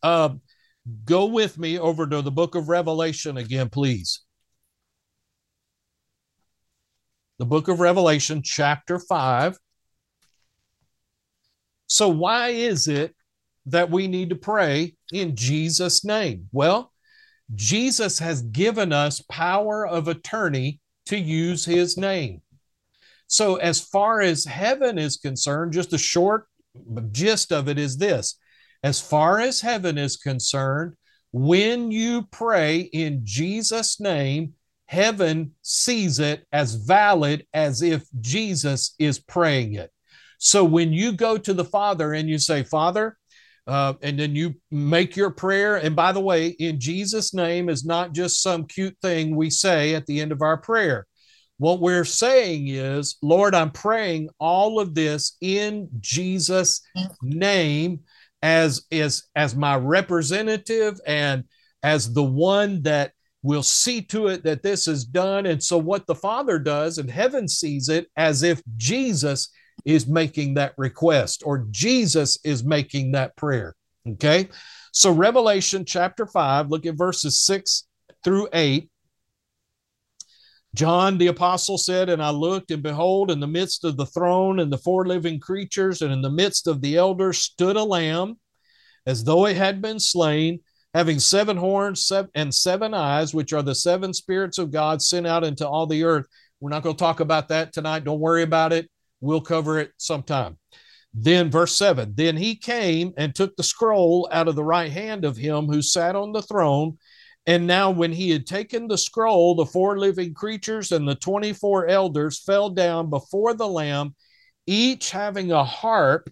uh, 0.00 0.30
go 1.04 1.26
with 1.26 1.58
me 1.58 1.76
over 1.76 2.06
to 2.06 2.22
the 2.22 2.30
book 2.30 2.54
of 2.54 2.68
Revelation 2.68 3.36
again, 3.36 3.68
please. 3.68 4.20
The 7.40 7.46
book 7.46 7.66
of 7.66 7.80
Revelation, 7.80 8.42
chapter 8.42 9.00
5. 9.00 9.58
So, 11.88 12.08
why 12.08 12.50
is 12.50 12.86
it 12.86 13.14
that 13.66 13.90
we 13.90 14.06
need 14.06 14.30
to 14.30 14.36
pray 14.36 14.94
in 15.12 15.34
Jesus' 15.34 16.04
name? 16.04 16.48
Well, 16.52 16.92
Jesus 17.54 18.18
has 18.18 18.42
given 18.42 18.92
us 18.92 19.22
power 19.30 19.86
of 19.86 20.08
attorney 20.08 20.80
to 21.06 21.18
use 21.18 21.64
his 21.64 21.96
name. 21.96 22.42
So, 23.26 23.56
as 23.56 23.80
far 23.80 24.20
as 24.20 24.44
heaven 24.44 24.98
is 24.98 25.16
concerned, 25.16 25.72
just 25.72 25.92
a 25.92 25.98
short 25.98 26.46
gist 27.12 27.52
of 27.52 27.68
it 27.68 27.78
is 27.78 27.96
this 27.96 28.38
as 28.82 29.00
far 29.00 29.40
as 29.40 29.60
heaven 29.60 29.98
is 29.98 30.16
concerned, 30.16 30.94
when 31.32 31.90
you 31.90 32.22
pray 32.30 32.80
in 32.80 33.22
Jesus' 33.24 34.00
name, 34.00 34.54
heaven 34.86 35.54
sees 35.62 36.18
it 36.18 36.46
as 36.52 36.74
valid 36.74 37.46
as 37.52 37.82
if 37.82 38.04
Jesus 38.20 38.94
is 38.98 39.18
praying 39.18 39.74
it. 39.74 39.90
So 40.38 40.64
when 40.64 40.92
you 40.92 41.12
go 41.12 41.36
to 41.36 41.52
the 41.52 41.64
Father 41.64 42.12
and 42.14 42.28
you 42.28 42.38
say, 42.38 42.62
Father, 42.62 43.17
uh, 43.68 43.92
and 44.02 44.18
then 44.18 44.34
you 44.34 44.54
make 44.70 45.14
your 45.14 45.30
prayer. 45.30 45.76
And 45.76 45.94
by 45.94 46.12
the 46.12 46.20
way, 46.20 46.48
in 46.48 46.80
Jesus' 46.80 47.34
name 47.34 47.68
is 47.68 47.84
not 47.84 48.14
just 48.14 48.42
some 48.42 48.64
cute 48.64 48.96
thing 49.02 49.36
we 49.36 49.50
say 49.50 49.94
at 49.94 50.06
the 50.06 50.20
end 50.20 50.32
of 50.32 50.40
our 50.40 50.56
prayer. 50.56 51.06
What 51.58 51.80
we're 51.80 52.04
saying 52.04 52.68
is, 52.68 53.16
Lord, 53.20 53.54
I'm 53.54 53.70
praying 53.70 54.30
all 54.40 54.80
of 54.80 54.94
this 54.94 55.36
in 55.42 55.88
Jesus' 56.00 56.80
name 57.20 58.00
as 58.42 58.86
as 58.90 59.24
as 59.34 59.54
my 59.54 59.76
representative 59.76 60.98
and 61.06 61.44
as 61.82 62.12
the 62.12 62.24
one 62.24 62.82
that 62.82 63.12
will 63.42 63.62
see 63.62 64.00
to 64.02 64.28
it 64.28 64.44
that 64.44 64.62
this 64.62 64.88
is 64.88 65.04
done. 65.04 65.46
And 65.46 65.62
so 65.62 65.76
what 65.76 66.06
the 66.06 66.14
Father 66.14 66.58
does 66.58 66.98
and 66.98 67.10
heaven 67.10 67.48
sees 67.48 67.88
it 67.88 68.06
as 68.16 68.42
if 68.42 68.62
Jesus 68.76 69.50
is 69.84 70.06
making 70.06 70.54
that 70.54 70.74
request 70.76 71.42
or 71.44 71.66
Jesus 71.70 72.38
is 72.44 72.64
making 72.64 73.12
that 73.12 73.36
prayer. 73.36 73.74
Okay. 74.06 74.48
So 74.92 75.12
Revelation 75.12 75.84
chapter 75.84 76.26
5, 76.26 76.70
look 76.70 76.86
at 76.86 76.96
verses 76.96 77.44
6 77.44 77.86
through 78.24 78.48
8. 78.52 78.90
John 80.74 81.18
the 81.18 81.28
apostle 81.28 81.78
said, 81.78 82.08
And 82.08 82.22
I 82.22 82.30
looked, 82.30 82.70
and 82.70 82.82
behold, 82.82 83.30
in 83.30 83.40
the 83.40 83.46
midst 83.46 83.84
of 83.84 83.96
the 83.96 84.06
throne 84.06 84.60
and 84.60 84.72
the 84.72 84.78
four 84.78 85.06
living 85.06 85.40
creatures, 85.40 86.02
and 86.02 86.12
in 86.12 86.22
the 86.22 86.30
midst 86.30 86.66
of 86.66 86.80
the 86.80 86.96
elders 86.96 87.38
stood 87.38 87.76
a 87.76 87.82
lamb, 87.82 88.38
as 89.06 89.24
though 89.24 89.46
it 89.46 89.56
had 89.56 89.80
been 89.80 89.98
slain, 89.98 90.60
having 90.94 91.18
seven 91.18 91.56
horns 91.56 92.10
and 92.34 92.54
seven 92.54 92.94
eyes, 92.94 93.34
which 93.34 93.52
are 93.52 93.62
the 93.62 93.74
seven 93.74 94.12
spirits 94.12 94.58
of 94.58 94.70
God 94.70 95.00
sent 95.00 95.26
out 95.26 95.44
into 95.44 95.66
all 95.66 95.86
the 95.86 96.04
earth. 96.04 96.26
We're 96.60 96.70
not 96.70 96.82
going 96.82 96.96
to 96.96 97.00
talk 97.00 97.20
about 97.20 97.48
that 97.48 97.72
tonight. 97.72 98.04
Don't 98.04 98.20
worry 98.20 98.42
about 98.42 98.72
it. 98.72 98.90
We'll 99.20 99.40
cover 99.40 99.78
it 99.78 99.92
sometime. 99.96 100.58
Then, 101.14 101.50
verse 101.50 101.74
7 101.76 102.12
Then 102.14 102.36
he 102.36 102.54
came 102.54 103.12
and 103.16 103.34
took 103.34 103.56
the 103.56 103.62
scroll 103.62 104.28
out 104.30 104.48
of 104.48 104.56
the 104.56 104.64
right 104.64 104.92
hand 104.92 105.24
of 105.24 105.36
him 105.36 105.66
who 105.66 105.82
sat 105.82 106.16
on 106.16 106.32
the 106.32 106.42
throne 106.42 106.98
and 107.48 107.66
now, 107.66 107.90
when 107.90 108.12
he 108.12 108.28
had 108.28 108.46
taken 108.46 108.88
the 108.88 108.98
scroll, 108.98 109.54
the 109.54 109.64
four 109.64 109.98
living 109.98 110.34
creatures 110.34 110.92
and 110.92 111.08
the 111.08 111.14
24 111.14 111.86
elders 111.86 112.38
fell 112.38 112.68
down 112.68 113.08
before 113.08 113.54
the 113.54 113.66
Lamb, 113.66 114.14
each 114.66 115.12
having 115.12 115.50
a 115.50 115.64
harp 115.64 116.28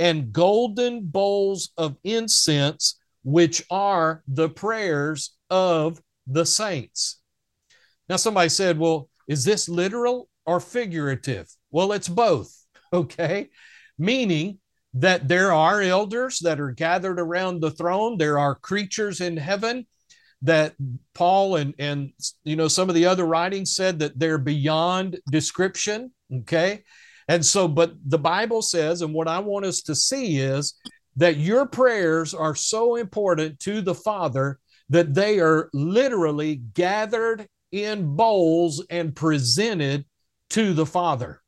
and 0.00 0.32
golden 0.32 1.06
bowls 1.06 1.70
of 1.76 1.96
incense, 2.02 2.98
which 3.22 3.62
are 3.70 4.24
the 4.26 4.48
prayers 4.48 5.36
of 5.48 6.02
the 6.26 6.44
saints. 6.44 7.20
Now, 8.08 8.16
somebody 8.16 8.48
said, 8.48 8.80
Well, 8.80 9.08
is 9.28 9.44
this 9.44 9.68
literal 9.68 10.28
or 10.44 10.58
figurative? 10.58 11.46
Well, 11.70 11.92
it's 11.92 12.08
both, 12.08 12.54
okay? 12.92 13.50
Meaning 13.98 14.58
that 14.94 15.28
there 15.28 15.52
are 15.52 15.82
elders 15.82 16.38
that 16.40 16.60
are 16.60 16.72
gathered 16.72 17.20
around 17.20 17.60
the 17.60 17.70
throne, 17.70 18.18
there 18.18 18.38
are 18.38 18.54
creatures 18.54 19.20
in 19.20 19.36
heaven 19.36 19.86
that 20.42 20.74
Paul 21.14 21.56
and 21.56 21.74
and 21.78 22.12
you 22.44 22.54
know 22.54 22.68
some 22.68 22.88
of 22.88 22.94
the 22.94 23.06
other 23.06 23.24
writings 23.24 23.74
said 23.74 23.98
that 23.98 24.18
they're 24.18 24.38
beyond 24.38 25.18
description. 25.30 26.12
Okay. 26.32 26.84
And 27.28 27.44
so, 27.44 27.68
but 27.68 27.92
the 28.06 28.18
Bible 28.18 28.62
says, 28.62 29.02
and 29.02 29.12
what 29.12 29.28
I 29.28 29.38
want 29.40 29.66
us 29.66 29.82
to 29.82 29.94
see 29.94 30.38
is 30.38 30.74
that 31.16 31.36
your 31.36 31.66
prayers 31.66 32.32
are 32.32 32.54
so 32.54 32.96
important 32.96 33.60
to 33.60 33.82
the 33.82 33.94
Father 33.94 34.58
that 34.88 35.12
they 35.12 35.38
are 35.38 35.68
literally 35.74 36.56
gathered 36.72 37.46
in 37.70 38.16
bowls 38.16 38.84
and 38.88 39.14
presented 39.14 40.06
to 40.50 40.72
the 40.72 40.86
Father, 40.86 41.42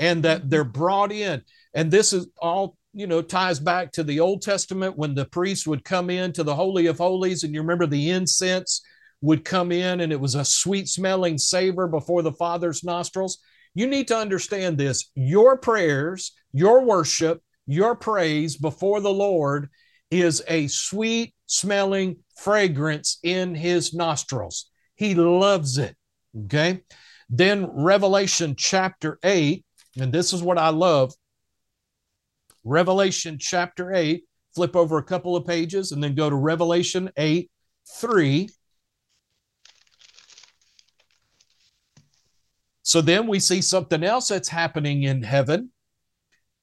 and 0.00 0.24
that 0.24 0.40
mm-hmm. 0.40 0.48
they're 0.48 0.64
brought 0.64 1.12
in. 1.12 1.42
And 1.74 1.90
this 1.90 2.12
is 2.12 2.26
all 2.40 2.76
you 2.92 3.06
know 3.06 3.22
ties 3.22 3.60
back 3.60 3.92
to 3.92 4.02
the 4.02 4.18
Old 4.18 4.42
Testament 4.42 4.98
when 4.98 5.14
the 5.14 5.26
priest 5.26 5.68
would 5.68 5.84
come 5.84 6.10
into 6.10 6.42
the 6.42 6.56
Holy 6.56 6.86
of 6.86 6.98
Holies, 6.98 7.44
and 7.44 7.54
you 7.54 7.60
remember 7.60 7.86
the 7.86 8.10
incense 8.10 8.82
would 9.22 9.44
come 9.44 9.70
in 9.70 10.00
and 10.00 10.12
it 10.12 10.20
was 10.20 10.34
a 10.34 10.44
sweet 10.44 10.88
smelling 10.88 11.36
savor 11.36 11.86
before 11.86 12.22
the 12.22 12.32
Father's 12.32 12.82
nostrils. 12.82 13.38
You 13.74 13.86
need 13.86 14.08
to 14.08 14.16
understand 14.16 14.78
this 14.78 15.10
your 15.14 15.58
prayers, 15.58 16.32
your 16.52 16.84
worship, 16.84 17.42
your 17.66 17.94
praise 17.94 18.56
before 18.56 19.00
the 19.00 19.12
Lord 19.12 19.68
is 20.10 20.42
a 20.48 20.66
sweet 20.66 21.34
smelling 21.46 22.16
fragrance 22.36 23.18
in 23.22 23.54
his 23.54 23.94
nostrils. 23.94 24.70
He 24.96 25.14
loves 25.14 25.78
it. 25.78 25.94
Okay. 26.46 26.82
Then 27.28 27.66
Revelation 27.72 28.56
chapter 28.56 29.18
8, 29.22 29.64
and 30.00 30.12
this 30.12 30.32
is 30.32 30.42
what 30.42 30.58
I 30.58 30.68
love. 30.70 31.12
Revelation 32.64 33.38
chapter 33.38 33.92
8, 33.92 34.24
flip 34.54 34.76
over 34.76 34.98
a 34.98 35.02
couple 35.02 35.36
of 35.36 35.46
pages 35.46 35.92
and 35.92 36.02
then 36.02 36.14
go 36.14 36.28
to 36.28 36.36
Revelation 36.36 37.10
8 37.16 37.50
3. 37.98 38.48
So 42.82 43.00
then 43.00 43.28
we 43.28 43.38
see 43.38 43.60
something 43.60 44.02
else 44.02 44.28
that's 44.28 44.48
happening 44.48 45.04
in 45.04 45.22
heaven. 45.22 45.70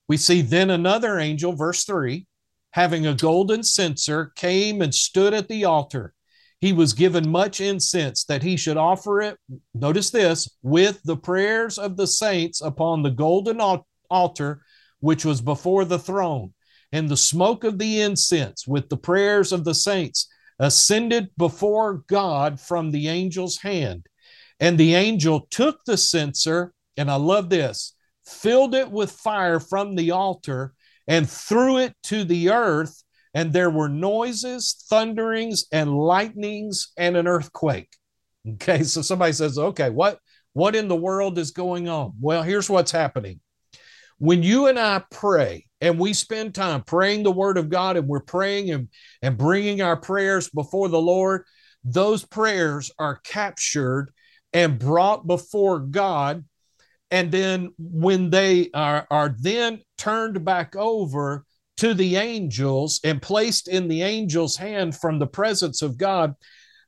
We 0.08 0.18
see 0.18 0.42
then 0.42 0.70
another 0.70 1.20
angel, 1.20 1.54
verse 1.54 1.86
3, 1.86 2.28
having 2.72 3.08
a 3.08 3.14
golden 3.14 3.64
censer, 3.64 4.34
came 4.36 4.82
and 4.82 4.94
stood 4.94 5.34
at 5.34 5.48
the 5.48 5.66
altar. 5.66 6.14
He 6.60 6.74
was 6.74 6.94
given 6.94 7.30
much 7.30 7.62
incense 7.62 8.24
that 8.26 8.42
he 8.42 8.58
should 8.58 8.78
offer 8.78 9.22
it, 9.22 9.38
notice 9.76 10.10
this, 10.10 10.50
with 10.64 11.02
the 11.04 11.18
prayers 11.18 11.78
of 11.78 11.98
the 11.98 12.08
saints 12.08 12.62
upon 12.62 13.04
the 13.04 13.12
golden 13.12 13.62
altar 14.10 14.62
which 15.00 15.24
was 15.24 15.42
before 15.42 15.86
the 15.86 16.00
throne, 16.00 16.54
and 16.92 17.08
the 17.08 17.18
smoke 17.18 17.64
of 17.64 17.78
the 17.78 18.02
incense 18.02 18.66
with 18.68 18.90
the 18.90 18.98
prayers 18.98 19.52
of 19.52 19.64
the 19.64 19.76
saints 19.76 20.28
ascended 20.60 21.30
before 21.38 22.04
God 22.08 22.60
from 22.60 22.90
the 22.90 23.08
angel's 23.08 23.58
hand. 23.58 24.08
And 24.60 24.78
the 24.78 24.96
angel 24.96 25.48
took 25.52 25.86
the 25.86 25.98
censer, 25.98 26.74
and 26.98 27.12
I 27.12 27.16
love 27.16 27.50
this, 27.50 27.94
filled 28.26 28.74
it 28.74 28.90
with 28.90 29.12
fire 29.12 29.60
from 29.60 29.96
the 29.96 30.12
altar, 30.12 30.74
and 31.08 31.30
threw 31.30 31.78
it 31.78 31.94
to 32.04 32.24
the 32.24 32.50
earth. 32.50 33.04
And 33.38 33.54
there 33.54 33.70
were 33.70 33.88
noises, 33.88 34.84
thunderings, 34.90 35.66
and 35.72 35.96
lightnings, 35.96 36.92
and 36.98 37.16
an 37.16 37.28
earthquake. 37.28 37.96
Okay, 38.54 38.82
so 38.82 39.04
somebody 39.04 39.32
says, 39.32 39.60
okay, 39.60 39.92
what, 39.92 40.18
what 40.54 40.76
in 40.76 40.88
the 40.88 40.96
world 40.96 41.38
is 41.38 41.52
going 41.52 41.88
on? 41.88 42.14
Well, 42.20 42.42
here's 42.42 42.68
what's 42.68 42.90
happening 42.90 43.40
when 44.18 44.42
you 44.42 44.66
and 44.66 44.80
I 44.80 45.04
pray 45.12 45.68
and 45.82 46.00
we 46.00 46.14
spend 46.14 46.56
time 46.56 46.82
praying 46.82 47.22
the 47.22 47.32
word 47.32 47.60
of 47.60 47.70
God 47.70 47.96
and 47.96 48.08
we're 48.08 48.22
praying 48.22 48.72
and, 48.72 48.90
and 49.22 49.38
bringing 49.38 49.84
our 49.84 49.98
prayers 49.98 50.50
before 50.50 50.90
the 50.90 51.00
Lord, 51.00 51.44
those 51.84 52.26
prayers 52.26 52.90
are 52.98 53.20
captured 53.24 54.12
and 54.52 54.80
brought 54.80 55.28
before 55.28 55.78
God. 55.78 56.44
And 57.12 57.32
then 57.32 57.70
when 57.78 58.32
they 58.32 58.72
are, 58.74 59.06
are 59.12 59.36
then 59.40 59.82
turned 60.00 60.44
back 60.44 60.76
over 60.76 61.46
to 61.78 61.94
the 61.94 62.16
angels 62.16 63.00
and 63.04 63.22
placed 63.22 63.68
in 63.68 63.88
the 63.88 64.04
angel's 64.04 64.58
hand 64.58 64.96
from 64.96 65.20
the 65.20 65.28
presence 65.28 65.82
of 65.82 65.98
God, 65.98 66.36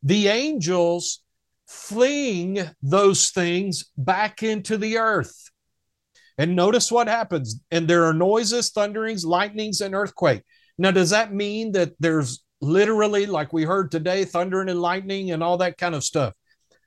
the 0.03 0.27
angels 0.27 1.21
fling 1.67 2.59
those 2.81 3.29
things 3.29 3.91
back 3.97 4.43
into 4.43 4.77
the 4.77 4.97
earth. 4.97 5.51
And 6.37 6.55
notice 6.55 6.91
what 6.91 7.07
happens. 7.07 7.59
And 7.69 7.87
there 7.87 8.05
are 8.05 8.13
noises, 8.13 8.69
thunderings, 8.69 9.25
lightnings, 9.25 9.81
and 9.81 9.93
earthquake. 9.93 10.43
Now, 10.77 10.91
does 10.91 11.09
that 11.09 11.33
mean 11.33 11.73
that 11.73 11.91
there's 11.99 12.41
literally, 12.61 13.25
like 13.25 13.53
we 13.53 13.63
heard 13.63 13.91
today, 13.91 14.23
thundering 14.25 14.69
and 14.69 14.81
lightning 14.81 15.31
and 15.31 15.43
all 15.43 15.57
that 15.57 15.77
kind 15.77 15.93
of 15.93 16.03
stuff? 16.03 16.33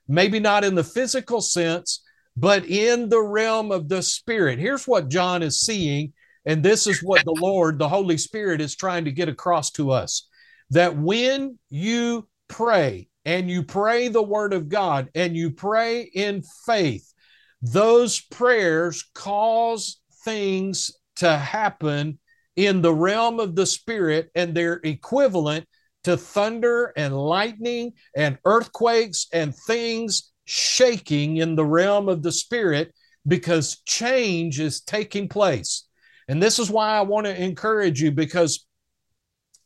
Maybe 0.07 0.39
not 0.39 0.63
in 0.63 0.75
the 0.75 0.83
physical 0.83 1.39
sense, 1.39 2.03
but 2.35 2.65
in 2.65 3.09
the 3.09 3.21
realm 3.21 3.71
of 3.71 3.87
the 3.87 4.01
spirit. 4.01 4.59
Here's 4.59 4.87
what 4.87 5.09
John 5.09 5.43
is 5.43 5.61
seeing. 5.61 6.13
And 6.45 6.63
this 6.63 6.87
is 6.87 7.01
what 7.01 7.23
the 7.23 7.35
Lord, 7.39 7.79
the 7.79 7.89
Holy 7.89 8.17
Spirit, 8.17 8.61
is 8.61 8.75
trying 8.75 9.05
to 9.05 9.11
get 9.11 9.29
across 9.29 9.71
to 9.71 9.91
us 9.91 10.27
that 10.71 10.97
when 10.97 11.57
you 11.69 12.27
pray 12.47 13.07
and 13.25 13.49
you 13.49 13.63
pray 13.63 14.07
the 14.07 14.23
word 14.23 14.53
of 14.53 14.69
God 14.69 15.09
and 15.15 15.35
you 15.35 15.51
pray 15.51 16.01
in 16.01 16.43
faith, 16.65 17.13
those 17.61 18.19
prayers 18.19 19.09
cause 19.13 20.01
things 20.25 20.91
to 21.17 21.37
happen 21.37 22.19
in 22.55 22.81
the 22.81 22.93
realm 22.93 23.39
of 23.39 23.55
the 23.55 23.65
spirit 23.65 24.29
and 24.35 24.53
they're 24.53 24.81
equivalent 24.83 25.65
to 26.03 26.17
thunder 26.17 26.91
and 26.97 27.17
lightning 27.17 27.93
and 28.15 28.37
earthquakes 28.45 29.27
and 29.31 29.55
things 29.55 30.31
shaking 30.45 31.37
in 31.37 31.55
the 31.55 31.65
realm 31.65 32.09
of 32.09 32.21
the 32.21 32.31
spirit 32.31 32.93
because 33.25 33.81
change 33.85 34.59
is 34.59 34.81
taking 34.81 35.29
place. 35.29 35.85
And 36.27 36.41
this 36.41 36.59
is 36.59 36.69
why 36.69 36.89
I 36.89 37.01
want 37.01 37.25
to 37.25 37.41
encourage 37.41 38.01
you 38.01 38.11
because 38.11 38.65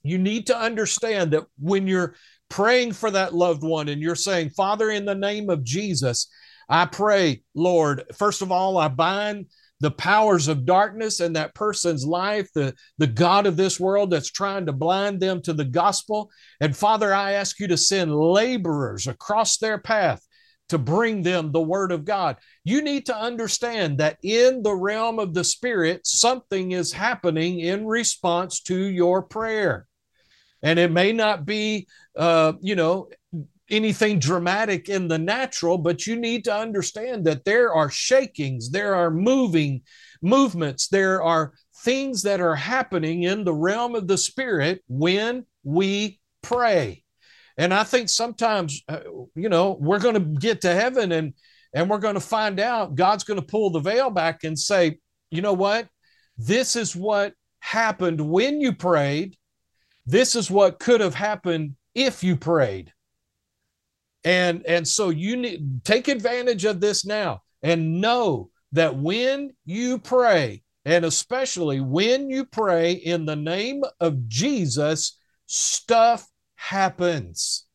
you 0.03 0.17
need 0.17 0.47
to 0.47 0.57
understand 0.57 1.31
that 1.31 1.45
when 1.59 1.87
you're 1.87 2.15
praying 2.49 2.93
for 2.93 3.11
that 3.11 3.33
loved 3.33 3.63
one 3.63 3.89
and 3.89 4.01
you're 4.01 4.15
saying, 4.15 4.51
Father, 4.51 4.89
in 4.89 5.05
the 5.05 5.15
name 5.15 5.49
of 5.49 5.63
Jesus, 5.63 6.27
I 6.69 6.85
pray, 6.85 7.43
Lord, 7.55 8.03
first 8.15 8.41
of 8.41 8.51
all, 8.51 8.77
I 8.77 8.87
bind 8.87 9.47
the 9.79 9.91
powers 9.91 10.47
of 10.47 10.65
darkness 10.65 11.19
in 11.19 11.33
that 11.33 11.53
person's 11.53 12.05
life, 12.05 12.49
the, 12.53 12.73
the 12.97 13.07
God 13.07 13.45
of 13.45 13.57
this 13.57 13.79
world 13.79 14.09
that's 14.09 14.31
trying 14.31 14.65
to 14.65 14.73
blind 14.73 15.19
them 15.19 15.41
to 15.43 15.53
the 15.53 15.65
gospel. 15.65 16.31
And 16.59 16.75
Father, 16.75 17.13
I 17.13 17.33
ask 17.33 17.59
you 17.59 17.67
to 17.67 17.77
send 17.77 18.15
laborers 18.15 19.07
across 19.07 19.57
their 19.57 19.77
path 19.77 20.25
to 20.69 20.77
bring 20.77 21.21
them 21.21 21.51
the 21.51 21.61
word 21.61 21.91
of 21.91 22.05
God. 22.05 22.37
You 22.63 22.81
need 22.81 23.05
to 23.07 23.17
understand 23.17 23.99
that 23.99 24.17
in 24.21 24.63
the 24.63 24.75
realm 24.75 25.19
of 25.19 25.33
the 25.33 25.43
spirit, 25.43 26.05
something 26.05 26.71
is 26.71 26.91
happening 26.91 27.59
in 27.59 27.85
response 27.85 28.61
to 28.63 28.77
your 28.77 29.21
prayer. 29.21 29.87
And 30.61 30.79
it 30.79 30.91
may 30.91 31.13
not 31.13 31.45
be, 31.45 31.87
uh, 32.15 32.53
you 32.61 32.75
know, 32.75 33.09
anything 33.69 34.19
dramatic 34.19 34.89
in 34.89 35.07
the 35.07 35.17
natural, 35.17 35.77
but 35.77 36.07
you 36.07 36.15
need 36.15 36.45
to 36.45 36.55
understand 36.55 37.25
that 37.25 37.45
there 37.45 37.73
are 37.73 37.89
shakings, 37.89 38.69
there 38.69 38.95
are 38.95 39.11
moving 39.11 39.81
movements, 40.21 40.87
there 40.87 41.21
are 41.21 41.53
things 41.83 42.23
that 42.23 42.41
are 42.41 42.55
happening 42.55 43.23
in 43.23 43.43
the 43.43 43.53
realm 43.53 43.95
of 43.95 44.07
the 44.07 44.17
spirit 44.17 44.83
when 44.87 45.45
we 45.63 46.19
pray. 46.41 47.03
And 47.57 47.73
I 47.73 47.83
think 47.83 48.09
sometimes, 48.09 48.83
uh, 48.87 48.99
you 49.35 49.49
know, 49.49 49.77
we're 49.79 49.99
going 49.99 50.13
to 50.13 50.39
get 50.39 50.61
to 50.61 50.73
heaven 50.73 51.11
and 51.11 51.33
and 51.73 51.89
we're 51.89 51.99
going 51.99 52.15
to 52.15 52.21
find 52.21 52.59
out 52.59 52.95
God's 52.95 53.23
going 53.23 53.39
to 53.39 53.45
pull 53.45 53.69
the 53.69 53.79
veil 53.79 54.09
back 54.09 54.43
and 54.43 54.57
say, 54.57 54.99
you 55.29 55.41
know 55.41 55.53
what? 55.53 55.87
This 56.37 56.75
is 56.75 56.95
what 56.95 57.33
happened 57.59 58.21
when 58.21 58.61
you 58.61 58.73
prayed. 58.73 59.35
This 60.05 60.35
is 60.35 60.49
what 60.49 60.79
could 60.79 61.01
have 61.01 61.15
happened 61.15 61.75
if 61.93 62.23
you 62.23 62.37
prayed 62.37 62.93
and 64.27 64.65
and 64.65 64.85
so 64.85 65.09
you 65.09 65.37
need 65.37 65.83
take 65.85 66.09
advantage 66.09 66.65
of 66.65 66.81
this 66.81 67.05
now 67.05 67.41
and 67.63 68.01
know 68.01 68.49
that 68.73 68.95
when 68.95 69.51
you 69.65 69.97
pray 69.97 70.61
and 70.83 71.05
especially 71.05 71.79
when 71.79 72.29
you 72.29 72.43
pray 72.43 72.91
in 72.91 73.25
the 73.25 73.37
name 73.37 73.81
of 74.01 74.27
Jesus 74.27 75.17
stuff 75.45 76.27
happens. 76.57 77.65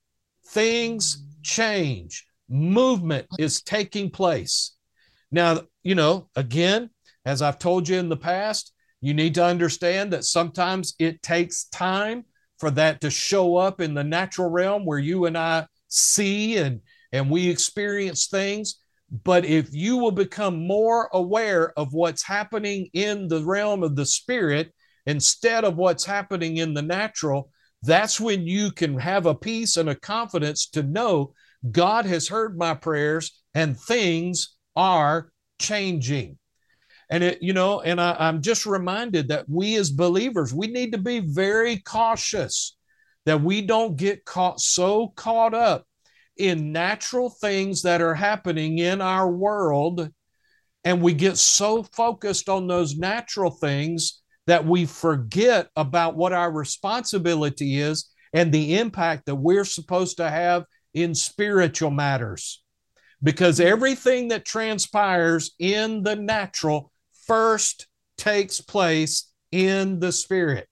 Things 0.49 1.25
change. 1.43 2.27
Movement 2.49 3.27
is 3.39 3.63
taking 3.63 4.11
place. 4.11 4.77
Now 5.31 5.63
you 5.83 5.95
know 5.95 6.29
again 6.37 6.91
as 7.25 7.43
i've 7.43 7.59
told 7.59 7.89
you 7.89 7.99
in 7.99 8.09
the 8.09 8.17
past 8.17 8.73
you 9.01 9.15
need 9.15 9.35
to 9.35 9.45
understand 9.45 10.13
that 10.13 10.25
sometimes 10.25 10.95
it 10.99 11.23
takes 11.23 11.65
time 11.65 12.25
for 12.59 12.71
that 12.71 13.01
to 13.01 13.11
show 13.11 13.57
up 13.57 13.81
in 13.81 13.95
the 13.95 14.05
natural 14.05 14.49
realm 14.49 14.87
where 14.87 15.01
you 15.01 15.27
and 15.27 15.37
I 15.37 15.67
see 15.89 16.57
and 16.57 16.81
and 17.11 17.29
we 17.29 17.51
experience 17.51 18.29
things. 18.29 18.77
But 19.25 19.45
if 19.45 19.75
you 19.75 19.97
will 19.97 20.13
become 20.13 20.67
more 20.67 21.11
aware 21.13 21.77
of 21.77 21.93
what's 21.93 22.23
happening 22.23 22.89
in 22.95 23.27
the 23.27 23.43
realm 23.45 23.83
of 23.83 23.97
the 23.97 24.07
spirit 24.07 24.73
instead 25.05 25.65
of 25.65 25.77
what's 25.77 26.05
happening 26.05 26.59
in 26.59 26.73
the 26.73 26.81
natural 26.81 27.51
that's 27.83 28.21
when 28.21 28.47
you 28.47 28.71
can 28.71 28.99
have 28.99 29.27
a 29.27 29.35
peace 29.35 29.77
and 29.77 29.89
a 29.89 29.95
confidence 29.95 30.69
to 30.71 30.83
know 30.83 31.33
God 31.71 32.07
has 32.07 32.29
heard 32.29 32.57
my 32.57 32.75
prayers 32.75 33.43
and 33.55 33.79
things 33.79 34.57
are 34.77 35.31
changing. 35.61 36.39
And 37.11 37.23
it, 37.23 37.43
you 37.43 37.53
know, 37.53 37.81
and 37.81 38.01
I, 38.01 38.17
I'm 38.19 38.41
just 38.41 38.65
reminded 38.65 39.29
that 39.29 39.49
we 39.49 39.77
as 39.77 39.91
believers, 39.91 40.55
we 40.55 40.69
need 40.69 40.93
to 40.93 40.99
be 40.99 41.21
very 41.21 41.79
cautious 41.79 42.77
that 43.27 43.43
we 43.43 43.63
don't 43.63 43.97
get 43.97 44.25
caught 44.25 44.61
so 44.61 45.09
caught 45.09 45.55
up 45.55 45.87
in 46.37 46.73
natural 46.73 47.31
things 47.31 47.83
that 47.83 48.01
are 48.01 48.15
happening 48.15 48.79
in 48.79 49.01
our 49.01 49.31
world 49.31 50.09
and 50.85 51.01
we 51.03 51.13
get 51.13 51.37
so 51.37 51.83
focused 51.83 52.49
on 52.49 52.67
those 52.67 52.97
natural 52.97 53.51
things 53.51 54.22
that 54.47 54.67
we 54.67 54.87
forget 54.87 55.69
about 55.77 56.17
what 56.17 56.33
our 56.33 56.51
responsibility 56.51 57.79
is 57.79 58.11
and 58.33 58.53
the 58.53 58.79
impact 58.79 59.27
that 59.27 59.37
we're 59.37 59.65
supposed 59.65 60.17
to 60.17 60.29
have 60.29 60.65
in 60.95 61.15
spiritual 61.15 61.91
matters. 61.91 62.63
Because 63.23 63.61
everything 63.61 64.29
that 64.29 64.45
transpires 64.45 65.53
in 65.59 66.03
the 66.03 66.17
natural 66.17 66.91
first 67.27 67.87
takes 68.17 68.61
place 68.61 69.33
in 69.53 70.01
the 70.01 70.11
spirit. 70.11 70.69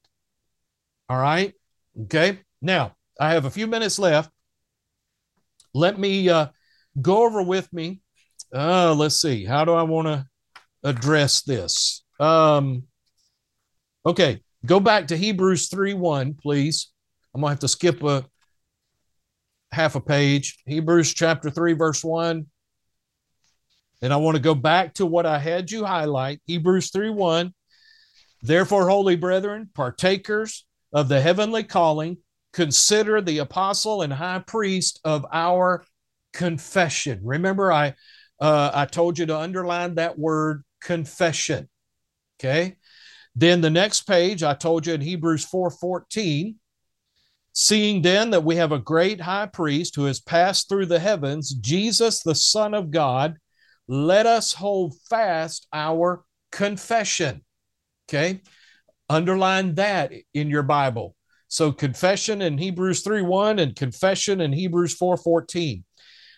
All 1.09 1.21
right. 1.21 1.55
Okay. 2.03 2.41
Now, 2.61 2.95
I 3.21 3.35
have 3.35 3.45
a 3.45 3.51
few 3.51 3.67
minutes 3.67 3.99
left. 3.99 4.31
Let 5.75 5.99
me 5.99 6.29
uh, 6.29 6.49
go 7.01 7.25
over 7.25 7.43
with 7.43 7.73
me. 7.73 8.01
Uh, 8.53 8.95
let's 8.95 9.21
see. 9.21 9.45
How 9.45 9.65
do 9.65 9.73
I 9.73 9.83
want 9.83 10.09
to 10.09 10.27
address 10.83 11.43
this? 11.43 12.03
Um, 12.19 12.85
okay. 14.05 14.41
Go 14.67 14.79
back 14.79 15.09
to 15.09 15.17
Hebrews 15.17 15.69
3 15.69 15.95
1, 15.95 16.35
please. 16.35 16.93
I'm 17.35 17.41
going 17.41 17.51
to 17.51 17.53
have 17.53 17.61
to 17.61 17.69
skip 17.69 18.03
a 18.03 18.27
half 19.73 19.95
a 19.95 20.01
page. 20.01 20.59
Hebrews 20.67 21.15
chapter 21.15 21.51
3, 21.51 21.73
verse 21.75 22.05
1. 22.05 22.47
And 24.03 24.13
I 24.13 24.17
want 24.17 24.37
to 24.37 24.43
go 24.43 24.55
back 24.55 24.95
to 24.95 25.07
what 25.07 25.27
I 25.27 25.39
had 25.39 25.71
you 25.71 25.85
highlight 25.85 26.41
Hebrews 26.47 26.91
3 26.91 27.11
1. 27.11 27.55
Therefore, 28.43 28.89
holy 28.89 29.17
brethren, 29.17 29.69
partakers 29.75 30.67
of 30.93 31.09
the 31.09 31.21
heavenly 31.21 31.63
calling, 31.63 32.19
consider 32.53 33.21
the 33.21 33.39
apostle 33.39 34.03
and 34.03 34.13
high 34.13 34.43
priest 34.47 35.01
of 35.05 35.27
our 35.33 35.85
confession. 36.33 37.21
Remember, 37.23 37.73
I 37.73 37.95
uh, 38.41 38.71
I 38.73 38.87
told 38.87 39.19
you 39.19 39.27
to 39.27 39.39
underline 39.39 39.97
that 39.97 40.19
word 40.19 40.65
confession. 40.81 41.69
Okay. 42.39 42.77
Then 43.41 43.63
the 43.63 43.71
next 43.71 44.03
page, 44.03 44.43
I 44.43 44.53
told 44.53 44.87
you 44.87 44.93
in 44.93 45.01
Hebrews 45.01 45.47
4:14, 45.47 46.57
seeing 47.55 48.03
then 48.03 48.31
that 48.31 48.45
we 48.45 48.57
have 48.57 48.71
a 48.71 48.79
great 48.79 49.23
high 49.23 49.47
priest 49.47 49.97
who 49.97 50.05
has 50.05 50.21
passed 50.21 50.69
through 50.69 50.87
the 50.87 50.99
heavens, 50.99 51.55
Jesus, 51.55 52.23
the 52.23 52.35
Son 52.35 52.75
of 52.75 52.91
God, 52.91 53.39
let 53.89 54.27
us 54.27 54.53
hold 54.53 54.95
fast 55.09 55.67
our 55.73 56.23
confession. 56.53 57.43
Okay. 58.07 58.43
Underline 59.09 59.75
that 59.77 60.13
in 60.35 60.51
your 60.51 60.63
Bible. 60.63 61.17
So 61.49 61.73
confession 61.73 62.43
in 62.43 62.59
Hebrews 62.59 63.01
3 63.01 63.23
1 63.23 63.59
and 63.59 63.75
confession 63.75 64.43
in 64.43 64.53
Hebrews 64.53 64.95
4:14. 64.99 65.83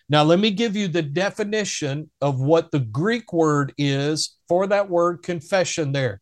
Now, 0.07 0.23
let 0.23 0.39
me 0.39 0.51
give 0.51 0.77
you 0.77 0.87
the 0.87 1.01
definition 1.01 2.11
of 2.21 2.39
what 2.39 2.71
the 2.71 2.79
Greek 2.79 3.33
word 3.33 3.73
is 3.77 4.37
for 4.47 4.67
that 4.67 4.89
word 4.89 5.21
confession 5.21 5.91
there. 5.91 6.21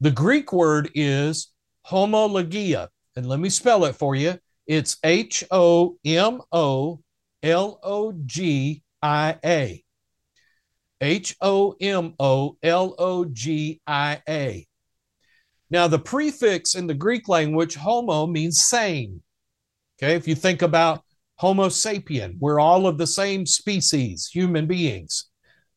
The 0.00 0.10
Greek 0.10 0.52
word 0.52 0.90
is 0.94 1.52
homologia. 1.86 2.88
And 3.16 3.26
let 3.26 3.40
me 3.40 3.50
spell 3.50 3.84
it 3.84 3.96
for 3.96 4.14
you. 4.14 4.38
It's 4.66 4.96
H 5.04 5.44
O 5.50 5.96
M 6.04 6.40
O 6.52 7.00
L 7.42 7.78
O 7.82 8.12
G 8.24 8.82
I 9.02 9.36
A. 9.44 9.84
H 11.00 11.36
O 11.40 11.74
M 11.80 12.14
O 12.18 12.56
L 12.62 12.94
O 12.98 13.24
G 13.24 13.80
I 13.86 14.22
A. 14.28 14.66
Now, 15.70 15.86
the 15.86 15.98
prefix 15.98 16.74
in 16.74 16.86
the 16.86 16.94
Greek 16.94 17.28
language, 17.28 17.76
homo, 17.76 18.26
means 18.26 18.64
same. 18.64 19.22
Okay, 20.02 20.14
if 20.14 20.26
you 20.26 20.34
think 20.34 20.62
about 20.62 21.02
Homo 21.36 21.68
sapien, 21.68 22.36
we're 22.38 22.60
all 22.60 22.86
of 22.86 22.98
the 22.98 23.06
same 23.06 23.46
species, 23.46 24.28
human 24.32 24.66
beings. 24.66 25.26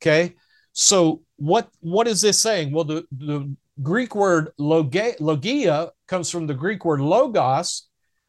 Okay, 0.01 0.35
so 0.73 1.21
what 1.37 1.69
what 1.79 2.07
is 2.07 2.21
this 2.21 2.39
saying? 2.39 2.71
Well, 2.71 2.85
the, 2.85 3.05
the 3.11 3.55
Greek 3.81 4.15
word 4.15 4.49
logia, 4.57 5.15
logia 5.19 5.91
comes 6.07 6.29
from 6.29 6.47
the 6.47 6.53
Greek 6.53 6.85
word 6.85 7.01
logos, 7.01 7.87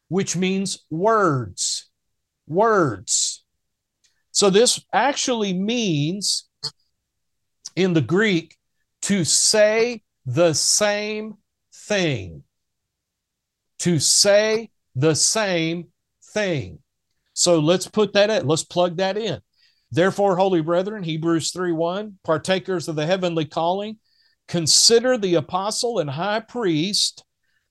which 0.09 0.37
means 0.37 0.85
words. 0.91 1.91
Words. 2.47 3.45
So 4.31 4.51
this 4.51 4.85
actually 4.93 5.53
means 5.53 6.49
in 7.77 7.93
the 7.93 8.01
Greek 8.01 8.57
to 9.03 9.25
say 9.25 10.03
the 10.27 10.55
same 10.55 11.35
thing. 11.73 12.43
To 13.81 13.99
say 13.99 14.71
the 14.95 15.15
same 15.15 15.89
thing. 16.33 16.79
So 17.35 17.59
let's 17.59 17.87
put 17.87 18.15
that 18.15 18.31
in. 18.31 18.47
Let's 18.47 18.65
plug 18.65 18.97
that 18.97 19.19
in. 19.19 19.41
Therefore, 19.91 20.37
holy 20.37 20.61
brethren, 20.61 21.05
Hebrews 21.05 21.53
3 21.53 21.73
1, 21.73 22.19
partakers 22.25 22.89
of 22.89 22.97
the 22.97 23.07
heavenly 23.07 23.45
calling, 23.45 23.99
consider 24.49 25.17
the 25.17 25.35
apostle 25.35 25.99
and 25.99 26.11
high 26.11 26.41
priest 26.41 27.25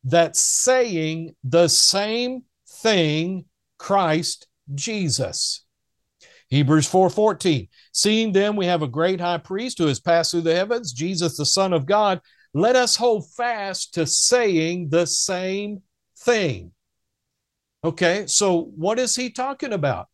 that 0.03 0.35
saying 0.35 1.35
the 1.43 1.67
same 1.67 2.43
thing, 2.67 3.45
Christ 3.77 4.47
Jesus. 4.73 5.63
Hebrews 6.49 6.87
4:14. 6.87 7.67
Seeing 7.93 8.31
then 8.31 8.55
we 8.55 8.65
have 8.67 8.81
a 8.81 8.87
great 8.87 9.19
high 9.19 9.39
priest 9.39 9.77
who 9.77 9.87
has 9.87 9.99
passed 9.99 10.31
through 10.31 10.41
the 10.41 10.55
heavens, 10.55 10.93
Jesus 10.93 11.37
the 11.37 11.45
Son 11.45 11.73
of 11.73 11.85
God, 11.85 12.21
let 12.53 12.75
us 12.75 12.95
hold 12.95 13.31
fast 13.31 13.95
to 13.95 14.05
saying 14.05 14.89
the 14.89 15.07
same 15.07 15.81
thing. 16.19 16.71
Okay, 17.83 18.27
so 18.27 18.71
what 18.75 18.99
is 18.99 19.15
he 19.15 19.29
talking 19.29 19.73
about? 19.73 20.07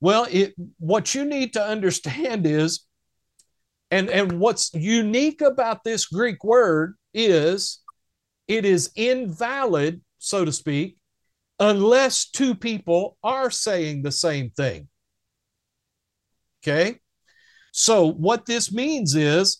Well, 0.00 0.26
it, 0.30 0.54
what 0.78 1.14
you 1.14 1.24
need 1.24 1.52
to 1.52 1.64
understand 1.64 2.46
is, 2.46 2.86
and, 3.92 4.08
and 4.08 4.40
what's 4.40 4.72
unique 4.72 5.42
about 5.42 5.84
this 5.84 6.06
Greek 6.06 6.42
word 6.42 6.94
is 7.12 7.80
it 8.48 8.64
is 8.64 8.90
invalid, 8.96 10.00
so 10.18 10.46
to 10.46 10.50
speak, 10.50 10.96
unless 11.60 12.30
two 12.30 12.54
people 12.54 13.18
are 13.22 13.50
saying 13.50 14.02
the 14.02 14.10
same 14.10 14.48
thing. 14.48 14.88
Okay, 16.62 17.00
so 17.70 18.06
what 18.06 18.46
this 18.46 18.72
means 18.72 19.14
is 19.14 19.58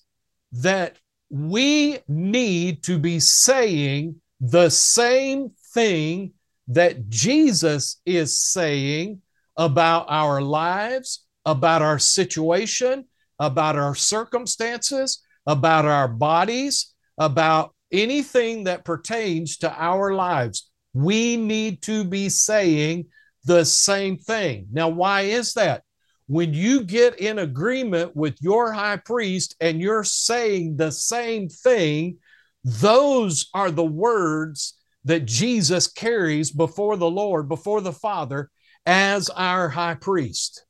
that 0.53 0.97
we 1.29 1.99
need 2.09 2.83
to 2.85 2.99
be 2.99 3.21
saying 3.21 4.17
the 4.41 4.71
same 4.71 5.51
thing 5.75 6.33
that 6.69 7.11
Jesus 7.11 8.01
is 8.07 8.41
saying 8.41 9.21
about 9.59 10.07
our 10.09 10.41
lives, 10.41 11.27
about 11.45 11.83
our 11.83 11.99
situation, 11.99 13.05
about 13.43 13.77
our 13.77 13.97
circumstances, 13.97 15.21
about 15.47 15.85
our 15.85 16.07
bodies, 16.07 16.95
about 17.19 17.75
anything 17.91 18.65
that 18.65 18.85
pertains 18.85 19.57
to 19.59 19.73
our 19.73 20.15
lives. 20.15 20.71
We 20.95 21.37
need 21.37 21.83
to 21.83 22.05
be 22.05 22.29
saying 22.29 23.07
the 23.45 23.65
same 23.65 24.17
thing. 24.17 24.69
Now, 24.71 24.91
why 24.91 25.23
is 25.23 25.55
that? 25.55 25.83
When 26.29 26.55
you 26.55 26.85
get 26.85 27.19
in 27.19 27.41
agreement 27.41 28.15
with 28.15 28.37
your 28.41 28.73
high 28.73 28.99
priest 28.99 29.57
and 29.61 29.81
you're 29.81 30.05
saying 30.05 30.77
the 30.77 30.93
same 30.93 31.49
thing, 31.49 32.19
those 32.63 33.51
are 33.53 33.73
the 33.73 33.85
words 33.85 34.79
that 35.05 35.27
Jesus 35.27 35.89
carries 35.89 36.53
before 36.53 36.97
the 36.97 37.11
Lord, 37.11 37.49
before 37.49 37.81
the 37.81 37.93
Father, 37.93 38.51
as 38.87 39.29
our 39.31 39.69
high 39.69 39.97
priest. 39.97 40.65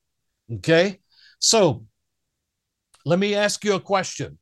Okay? 0.51 1.01
So 1.39 1.85
let 3.05 3.19
me 3.19 3.35
ask 3.35 3.65
you 3.65 3.75
a 3.75 3.81
question. 3.81 4.39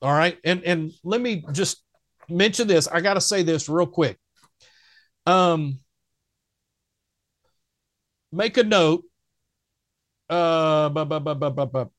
All 0.00 0.12
right. 0.12 0.38
And 0.44 0.62
and 0.64 0.92
let 1.04 1.20
me 1.20 1.44
just 1.52 1.84
mention 2.28 2.66
this. 2.66 2.88
I 2.88 3.00
got 3.00 3.14
to 3.14 3.20
say 3.20 3.42
this 3.42 3.68
real 3.68 3.86
quick. 3.86 4.18
Um 5.26 5.80
make 8.32 8.56
a 8.56 8.64
note. 8.64 9.04
Uh 10.28 10.88
bu- 10.88 11.04
bu- 11.04 11.20
bu- 11.20 11.34
bu- 11.34 11.50
bu- 11.50 11.66
bu- 11.66 11.90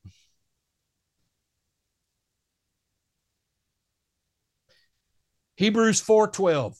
Hebrews 5.56 6.01
4:12. 6.01 6.76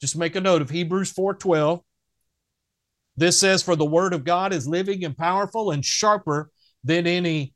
Just 0.00 0.16
make 0.16 0.36
a 0.36 0.40
note 0.40 0.62
of 0.62 0.70
Hebrews 0.70 1.12
4:12. 1.12 1.82
This 3.16 3.38
says 3.38 3.62
for 3.62 3.76
the 3.76 3.84
word 3.84 4.12
of 4.12 4.24
God 4.24 4.52
is 4.52 4.66
living 4.68 5.04
and 5.04 5.16
powerful 5.16 5.70
and 5.70 5.84
sharper 5.84 6.50
than 6.82 7.06
any 7.06 7.54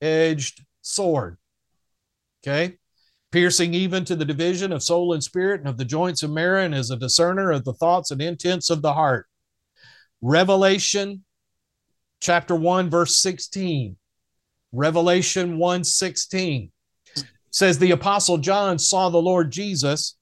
two-edged 0.00 0.64
sword. 0.82 1.36
Okay? 2.46 2.78
Piercing 3.30 3.74
even 3.74 4.04
to 4.06 4.16
the 4.16 4.24
division 4.24 4.72
of 4.72 4.82
soul 4.82 5.12
and 5.12 5.22
spirit 5.22 5.60
and 5.60 5.68
of 5.68 5.76
the 5.76 5.84
joints 5.84 6.22
of 6.22 6.30
marrow 6.30 6.64
and 6.64 6.74
is 6.74 6.90
a 6.90 6.96
discerner 6.96 7.50
of 7.50 7.64
the 7.64 7.74
thoughts 7.74 8.10
and 8.10 8.22
intents 8.22 8.70
of 8.70 8.82
the 8.82 8.94
heart. 8.94 9.26
Revelation 10.22 11.24
chapter 12.20 12.54
1 12.54 12.90
verse 12.90 13.16
16. 13.18 13.96
Revelation 14.72 15.58
1 15.58 15.84
16 15.84 16.70
says 17.50 17.78
the 17.78 17.90
apostle 17.90 18.38
John 18.38 18.78
saw 18.78 19.08
the 19.08 19.18
Lord 19.18 19.50
Jesus 19.50 20.16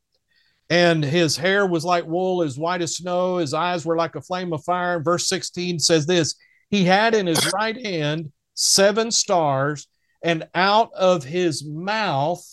and 0.70 1.05
his 1.05 1.37
hair 1.37 1.66
was 1.66 1.85
like 1.85 2.07
wool 2.07 2.43
as 2.43 2.59
white 2.59 2.83
as 2.83 2.97
snow 2.97 3.39
his 3.39 3.55
eyes 3.55 3.85
were 3.85 3.97
like 3.97 4.14
a 4.14 4.20
flame 4.20 4.53
of 4.53 4.62
fire 4.64 5.01
verse 5.01 5.29
16 5.29 5.81
says 5.81 6.07
this 6.07 6.37
he 6.70 6.85
had 6.85 7.14
in 7.14 7.27
his 7.27 7.53
right 7.53 7.85
hand 7.85 8.33
seven 8.57 9.11
stars 9.11 9.86
and 10.22 10.48
out 10.54 10.90
of 10.94 11.22
his 11.22 11.64
mouth 11.64 12.44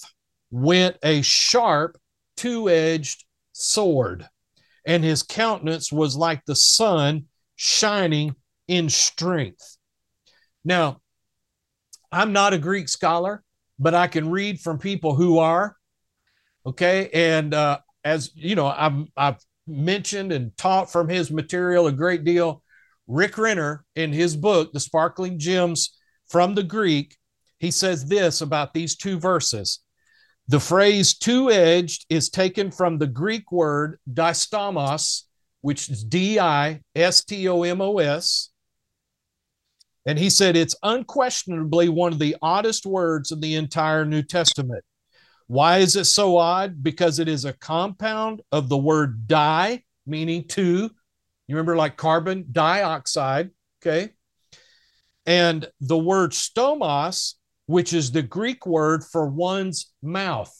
went 0.52 0.98
a 1.04 1.22
sharp 1.24 1.98
two-edged 2.38 3.26
sword 3.54 4.28
and 4.86 5.04
his 5.04 5.24
countenance 5.24 5.92
was 5.92 6.16
like 6.16 6.46
the 6.46 6.56
sun 6.56 7.26
shining 7.56 8.36
in 8.68 8.90
strength 8.90 9.78
now 10.64 11.00
i'm 12.12 12.32
not 12.32 12.54
a 12.54 12.58
greek 12.58 12.88
scholar 12.88 13.44
but 13.80 13.96
i 13.96 14.06
can 14.06 14.30
read 14.30 14.60
from 14.60 14.78
people 14.78 15.16
who 15.16 15.40
are 15.40 15.76
okay 16.66 17.10
and 17.14 17.54
uh, 17.54 17.80
as 18.04 18.32
you 18.36 18.56
know, 18.56 18.68
I've 18.68 19.06
I've 19.16 19.38
mentioned 19.68 20.32
and 20.32 20.56
taught 20.58 20.92
from 20.92 21.08
his 21.08 21.32
material 21.32 21.88
a 21.88 21.92
great 21.92 22.24
deal. 22.24 22.64
Rick 23.08 23.38
Renner, 23.38 23.86
in 23.96 24.14
his 24.14 24.36
book, 24.36 24.72
The 24.72 24.80
Sparkling 24.80 25.40
Gems 25.40 25.98
from 26.28 26.56
the 26.56 26.64
Greek, 26.64 27.18
he 27.60 27.72
says 27.72 28.06
this 28.06 28.42
about 28.42 28.74
these 28.74 28.96
two 28.96 29.20
verses. 29.20 29.80
The 30.48 30.60
phrase 30.60 31.18
two 31.18 31.50
edged 31.50 32.06
is 32.10 32.30
taken 32.30 32.72
from 32.72 32.98
the 32.98 33.08
Greek 33.08 33.52
word 33.52 34.00
distomos, 34.12 35.24
which 35.62 35.90
is 35.90 36.04
D 36.04 36.40
I 36.40 36.82
S 36.96 37.24
T 37.24 37.48
O 37.48 37.64
M 37.64 37.82
O 37.82 38.00
S. 38.00 38.50
And 40.06 40.20
he 40.20 40.30
said 40.30 40.58
it's 40.58 40.76
unquestionably 40.84 41.88
one 41.88 42.12
of 42.12 42.20
the 42.20 42.36
oddest 42.42 42.86
words 42.86 43.32
in 43.32 43.40
the 43.40 43.56
entire 43.56 44.04
New 44.04 44.22
Testament. 44.22 44.84
Why 45.48 45.78
is 45.78 45.96
it 45.96 46.06
so 46.06 46.38
odd? 46.38 46.84
Because 46.84 47.20
it 47.20 47.30
is 47.30 47.46
a 47.46 47.54
compound 47.54 48.42
of 48.52 48.68
the 48.68 48.78
word 48.78 49.28
di, 49.28 49.84
meaning 50.06 50.46
two. 50.48 50.90
You 51.54 51.58
remember, 51.58 51.76
like 51.76 51.98
carbon 51.98 52.48
dioxide, 52.52 53.52
okay? 53.80 54.10
And 55.28 55.70
the 55.80 56.00
word 56.00 56.32
stomos, 56.32 57.36
which 57.68 57.94
is 57.94 58.12
the 58.12 58.24
Greek 58.24 58.66
word 58.66 59.04
for 59.04 59.28
one's 59.30 59.94
mouth. 60.02 60.52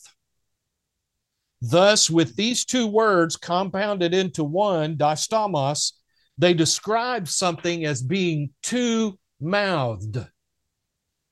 Thus, 1.60 2.08
with 2.08 2.36
these 2.36 2.64
two 2.64 2.86
words 2.86 3.36
compounded 3.36 4.14
into 4.14 4.44
one, 4.44 4.96
distomos, 4.96 5.94
they 6.38 6.54
describe 6.54 7.26
something 7.26 7.84
as 7.84 8.00
being 8.00 8.50
two 8.62 9.18
mouthed, 9.40 10.24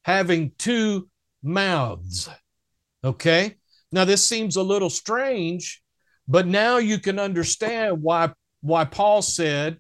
having 0.05 0.51
two 0.59 1.09
mouths. 1.41 2.29
Okay. 3.05 3.59
Now 3.93 4.07
this 4.07 4.27
seems 4.27 4.57
a 4.57 4.63
little 4.65 4.91
strange, 4.91 5.85
but 6.27 6.49
now 6.49 6.79
you 6.79 6.99
can 6.99 7.21
understand 7.21 8.03
why 8.03 8.33
why 8.63 8.85
Paul 8.85 9.23
said 9.23 9.79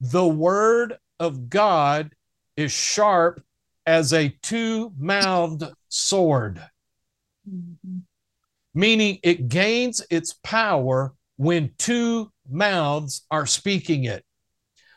the 0.00 0.26
word 0.26 0.96
of 1.20 1.48
God 1.48 2.12
is 2.56 2.72
sharp 2.72 3.42
as 3.86 4.12
a 4.12 4.30
two-mouthed 4.42 5.64
sword. 5.88 6.60
Mm-hmm. 7.48 7.98
Meaning 8.74 9.18
it 9.22 9.48
gains 9.48 10.04
its 10.10 10.34
power 10.42 11.12
when 11.36 11.72
two 11.78 12.32
mouths 12.50 13.24
are 13.30 13.46
speaking 13.46 14.04
it. 14.04 14.24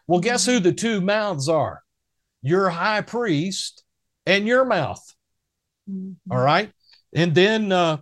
Well, 0.07 0.19
guess 0.19 0.45
who 0.45 0.59
the 0.59 0.71
two 0.71 1.01
mouths 1.01 1.49
are? 1.49 1.83
Your 2.41 2.69
high 2.69 3.01
priest 3.01 3.83
and 4.25 4.47
your 4.47 4.65
mouth. 4.65 5.03
Mm-hmm. 5.89 6.31
All 6.31 6.39
right. 6.39 6.71
And 7.13 7.35
then 7.35 7.71
uh, 7.71 7.97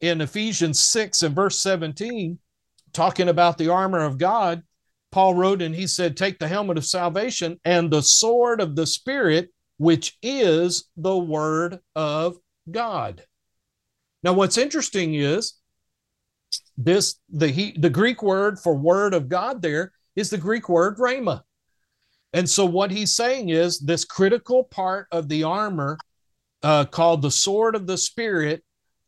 in 0.00 0.20
Ephesians 0.20 0.80
6 0.80 1.22
and 1.22 1.34
verse 1.34 1.58
17, 1.60 2.38
talking 2.92 3.28
about 3.28 3.58
the 3.58 3.68
armor 3.68 4.04
of 4.04 4.18
God, 4.18 4.62
Paul 5.12 5.34
wrote 5.34 5.62
and 5.62 5.74
he 5.74 5.86
said, 5.86 6.16
Take 6.16 6.38
the 6.38 6.48
helmet 6.48 6.78
of 6.78 6.86
salvation 6.86 7.58
and 7.64 7.90
the 7.90 8.02
sword 8.02 8.60
of 8.60 8.76
the 8.76 8.86
Spirit, 8.86 9.50
which 9.78 10.16
is 10.22 10.88
the 10.96 11.16
word 11.16 11.80
of 11.96 12.36
God. 12.70 13.24
Now, 14.22 14.34
what's 14.34 14.58
interesting 14.58 15.14
is 15.14 15.54
this 16.76 17.16
the 17.28 17.48
he, 17.48 17.72
the 17.78 17.90
Greek 17.90 18.22
word 18.22 18.58
for 18.58 18.74
word 18.74 19.14
of 19.14 19.28
God 19.28 19.62
there 19.62 19.92
is 20.16 20.30
the 20.30 20.38
Greek 20.38 20.68
word 20.68 20.98
rhema. 20.98 21.42
And 22.32 22.48
so 22.48 22.64
what 22.64 22.90
he's 22.90 23.14
saying 23.14 23.48
is 23.48 23.80
this 23.80 24.04
critical 24.04 24.64
part 24.64 25.08
of 25.10 25.28
the 25.28 25.42
armor 25.44 25.98
uh, 26.62 26.84
called 26.84 27.22
the 27.22 27.30
sword 27.30 27.74
of 27.74 27.86
the 27.86 27.98
spirit 27.98 28.62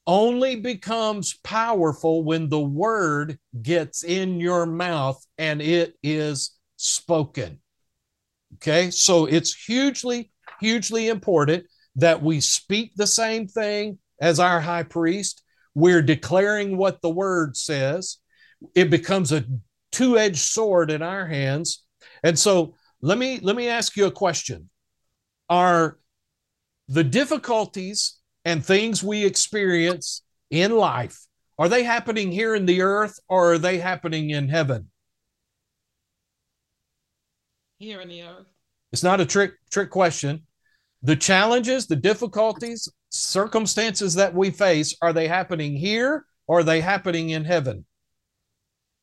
only 0.07 0.57
becomes 0.57 1.35
powerful 1.45 2.25
when 2.25 2.49
the 2.49 2.61
word 2.61 3.39
gets 3.63 4.03
in 4.03 4.41
your 4.41 4.67
mouth 4.67 5.25
and 5.39 5.63
it 5.63 5.95
is 6.03 6.57
spoken. 6.77 7.61
Okay, 8.55 8.91
so 8.91 9.27
it's 9.27 9.55
hugely, 9.55 10.31
hugely 10.61 11.09
important 11.09 11.65
that 11.97 12.23
we 12.23 12.41
speak 12.41 12.93
the 12.95 13.07
same 13.07 13.47
thing 13.47 13.99
as 14.21 14.41
our 14.41 14.61
high 14.61 14.83
priest. 14.83 15.43
We're 15.75 16.03
declaring 16.03 16.77
what 16.77 17.01
the 17.01 17.11
word 17.11 17.57
says. 17.57 18.19
It 18.75 18.91
becomes 18.91 19.33
a 19.33 19.45
two 19.91 20.19
edged 20.19 20.39
sword 20.39 20.91
in 20.91 21.03
our 21.03 21.27
hands. 21.27 21.85
And 22.23 22.39
so 22.39 22.75
let 23.01 23.19
me 23.19 23.39
let 23.41 23.57
me 23.57 23.69
ask 23.69 23.97
you 23.97 24.07
a 24.07 24.11
question. 24.11 24.69
Are 25.49 25.99
the 26.89 27.05
difficulties 27.05 28.19
and 28.45 28.65
things 28.65 29.03
we 29.03 29.25
experience 29.25 30.23
in 30.51 30.77
life 30.77 31.27
are 31.63 31.69
they 31.69 31.85
happening 31.85 32.33
here 32.33 32.57
in 32.57 32.67
the 32.67 32.83
earth 32.83 33.21
or 33.29 33.53
are 33.53 33.59
they 33.59 33.79
happening 33.79 34.31
in 34.31 34.49
heaven? 34.49 34.91
Here 37.79 38.01
in 38.01 38.09
the 38.09 38.23
earth. 38.23 38.47
It's 38.93 39.05
not 39.05 39.21
a 39.21 39.27
trick 39.27 39.53
trick 39.71 39.89
question. 39.89 40.45
The 41.03 41.15
challenges, 41.15 41.87
the 41.87 41.95
difficulties, 41.95 42.89
circumstances 43.11 44.15
that 44.15 44.35
we 44.35 44.51
face, 44.51 44.97
are 45.03 45.13
they 45.13 45.29
happening 45.29 45.77
here 45.77 46.25
or 46.49 46.61
are 46.61 46.65
they 46.65 46.81
happening 46.81 47.31
in 47.31 47.45
heaven? 47.45 47.85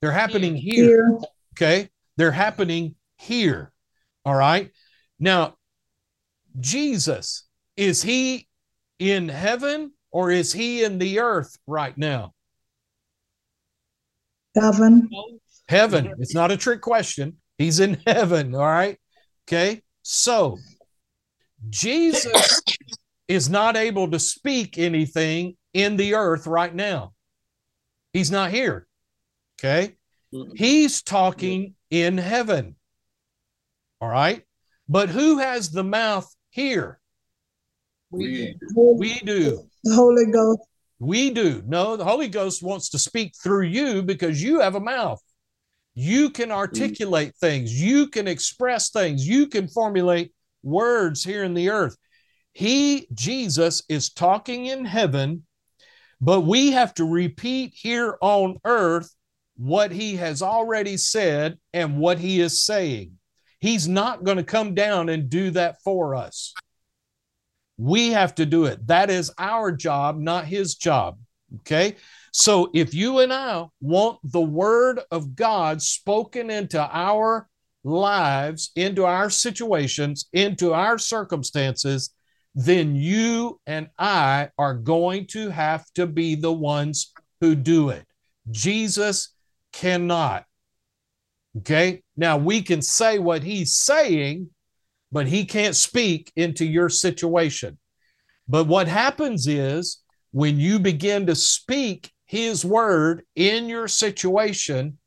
They're 0.02 0.12
happening 0.12 0.58
here. 0.58 0.86
here. 0.86 1.20
Okay? 1.54 1.90
They're 2.18 2.32
happening 2.32 2.96
here. 3.16 3.72
All 4.26 4.36
right? 4.36 4.70
Now, 5.18 5.56
Jesus, 6.60 7.48
is 7.78 8.02
he 8.02 8.49
in 9.00 9.30
heaven 9.30 9.94
or 10.12 10.32
is 10.32 10.54
he 10.54 10.84
in 10.84 11.00
the 11.00 11.20
earth 11.20 11.58
right 11.66 11.98
now? 11.98 12.34
Heaven. 14.56 15.10
Heaven. 15.68 16.14
It's 16.20 16.36
not 16.36 16.52
a 16.52 16.58
trick 16.58 16.82
question. 16.82 17.38
He's 17.58 17.80
in 17.80 18.02
heaven. 18.06 18.56
All 18.56 18.62
right. 18.62 18.98
Okay. 19.48 19.82
So 20.04 20.58
Jesus 21.70 22.62
is 23.28 23.50
not 23.50 23.78
able 23.78 24.10
to 24.12 24.20
speak 24.20 24.78
anything 24.78 25.56
in 25.74 25.98
the 25.98 26.16
earth 26.16 26.48
right 26.48 26.74
now. 26.74 27.14
He's 28.14 28.32
not 28.32 28.52
here. 28.52 28.88
Okay. 29.60 29.96
He's 30.56 31.02
talking 31.02 31.76
in 31.90 32.18
heaven. 32.18 32.76
All 34.02 34.10
right. 34.10 34.44
But 34.88 35.10
who 35.10 35.38
has 35.38 35.70
the 35.70 35.84
mouth 35.84 36.34
here? 36.50 37.00
We, 38.12 38.56
we 38.76 39.20
do. 39.20 39.64
The 39.84 39.96
Holy 39.96 40.26
Ghost. 40.26 40.62
We 41.00 41.30
do. 41.30 41.64
No, 41.66 41.96
the 41.96 42.04
Holy 42.04 42.28
Ghost 42.28 42.62
wants 42.62 42.90
to 42.90 43.00
speak 43.00 43.34
through 43.42 43.64
you 43.64 44.02
because 44.04 44.44
you 44.44 44.60
have 44.60 44.76
a 44.76 44.80
mouth. 44.80 45.22
You 45.94 46.30
can 46.30 46.52
articulate 46.52 47.36
things, 47.36 47.74
you 47.74 48.08
can 48.08 48.28
express 48.28 48.90
things, 48.90 49.28
you 49.28 49.48
can 49.48 49.68
formulate 49.68 50.34
words 50.64 51.24
here 51.24 51.44
in 51.44 51.54
the 51.54 51.70
earth. 51.70 51.98
He, 52.54 53.08
Jesus, 53.14 53.84
is 53.90 54.10
talking 54.10 54.68
in 54.68 54.86
heaven, 54.86 55.46
but 56.22 56.42
we 56.42 56.72
have 56.72 56.94
to 56.96 57.06
repeat 57.06 57.74
here 57.76 58.18
on 58.22 58.58
earth 58.66 59.14
what 59.58 59.92
he 59.92 60.16
has 60.16 60.42
already 60.42 60.96
said 60.96 61.58
and 61.74 61.98
what 61.98 62.18
he 62.18 62.40
is 62.40 62.64
saying. 62.64 63.14
He's 63.60 63.88
not 63.88 64.24
going 64.24 64.38
to 64.38 64.44
come 64.44 64.74
down 64.74 65.10
and 65.10 65.30
do 65.30 65.52
that 65.52 65.82
for 65.84 66.16
us. 66.16 66.54
We 67.80 68.10
have 68.10 68.36
to 68.36 68.46
do 68.46 68.66
it. 68.66 68.86
That 68.88 69.10
is 69.10 69.32
our 69.38 69.72
job, 69.72 70.20
not 70.20 70.46
his 70.46 70.76
job. 70.76 71.18
Okay. 71.62 71.96
So 72.34 72.70
if 72.74 72.94
you 72.94 73.20
and 73.20 73.32
I 73.32 73.66
want 73.80 74.20
the 74.24 74.42
word 74.42 75.00
of 75.12 75.34
God 75.34 75.82
spoken 75.82 76.50
into 76.50 76.80
our 76.80 77.48
lives, 77.86 78.72
into 78.76 79.06
our 79.06 79.30
situations, 79.30 80.28
into 80.34 80.74
our 80.74 80.98
circumstances, 80.98 82.14
then 82.54 82.98
you 82.98 83.62
and 83.66 83.88
I 83.98 84.50
are 84.58 84.74
going 84.74 85.28
to 85.28 85.50
have 85.50 85.86
to 85.96 86.06
be 86.06 86.36
the 86.36 86.52
ones 86.52 87.14
who 87.40 87.56
do 87.56 87.90
it. 87.90 88.06
Jesus 88.52 89.30
cannot. 89.72 90.44
Okay. 91.60 92.04
Now 92.18 92.38
we 92.38 92.62
can 92.62 92.82
say 92.82 93.20
what 93.20 93.42
he's 93.42 93.78
saying, 93.78 94.50
but 95.12 95.28
he 95.28 95.46
can't 95.46 95.76
speak 95.76 96.32
into 96.36 96.66
your 96.66 96.90
situation. 96.90 97.78
But 98.48 98.68
what 98.68 98.88
happens 98.88 99.48
is 99.48 100.02
when 100.32 100.60
you 100.60 100.80
begin 100.80 101.26
to 101.28 101.36
speak 101.36 102.12
his 102.26 102.64
word 102.64 103.24
in 103.36 103.70
your 103.70 103.88
situation, 103.88 104.98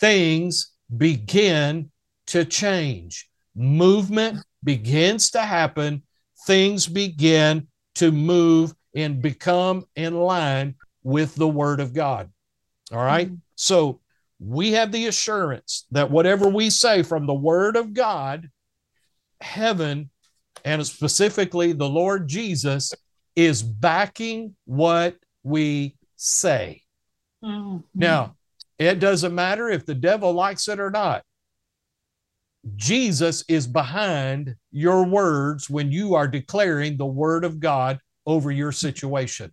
things 0.00 0.72
begin 0.96 1.90
to 2.28 2.44
change. 2.44 3.28
Movement 3.54 4.38
begins 4.64 5.30
to 5.32 5.40
happen. 5.40 6.02
Things 6.46 6.86
begin 6.86 7.68
to 7.96 8.10
move 8.10 8.74
and 8.94 9.20
become 9.20 9.84
in 9.96 10.18
line 10.18 10.74
with 11.02 11.34
the 11.34 11.48
word 11.48 11.80
of 11.80 11.92
God. 11.92 12.30
All 12.90 12.98
right? 12.98 13.28
mm-hmm. 13.28 13.36
So 13.56 14.00
we 14.38 14.72
have 14.72 14.92
the 14.92 15.06
assurance 15.06 15.86
that 15.92 16.10
whatever 16.10 16.48
we 16.48 16.70
say 16.70 17.02
from 17.02 17.26
the 17.26 17.34
word 17.34 17.76
of 17.76 17.94
God, 17.94 18.50
heaven 19.42 20.10
and 20.64 20.86
specifically 20.86 21.72
the 21.72 21.88
Lord 21.88 22.28
Jesus 22.28 22.92
is 23.34 23.62
backing 23.62 24.54
what 24.64 25.16
we 25.42 25.96
say. 26.16 26.82
Mm-hmm. 27.44 27.78
Now, 27.94 28.36
it 28.78 28.98
doesn't 28.98 29.34
matter 29.34 29.68
if 29.68 29.86
the 29.86 29.94
devil 29.94 30.32
likes 30.32 30.68
it 30.68 30.80
or 30.80 30.90
not. 30.90 31.22
Jesus 32.76 33.44
is 33.48 33.66
behind 33.66 34.54
your 34.70 35.04
words 35.04 35.68
when 35.68 35.90
you 35.90 36.14
are 36.14 36.28
declaring 36.28 36.96
the 36.96 37.06
word 37.06 37.44
of 37.44 37.58
God 37.58 37.98
over 38.24 38.50
your 38.52 38.70
situation. 38.70 39.52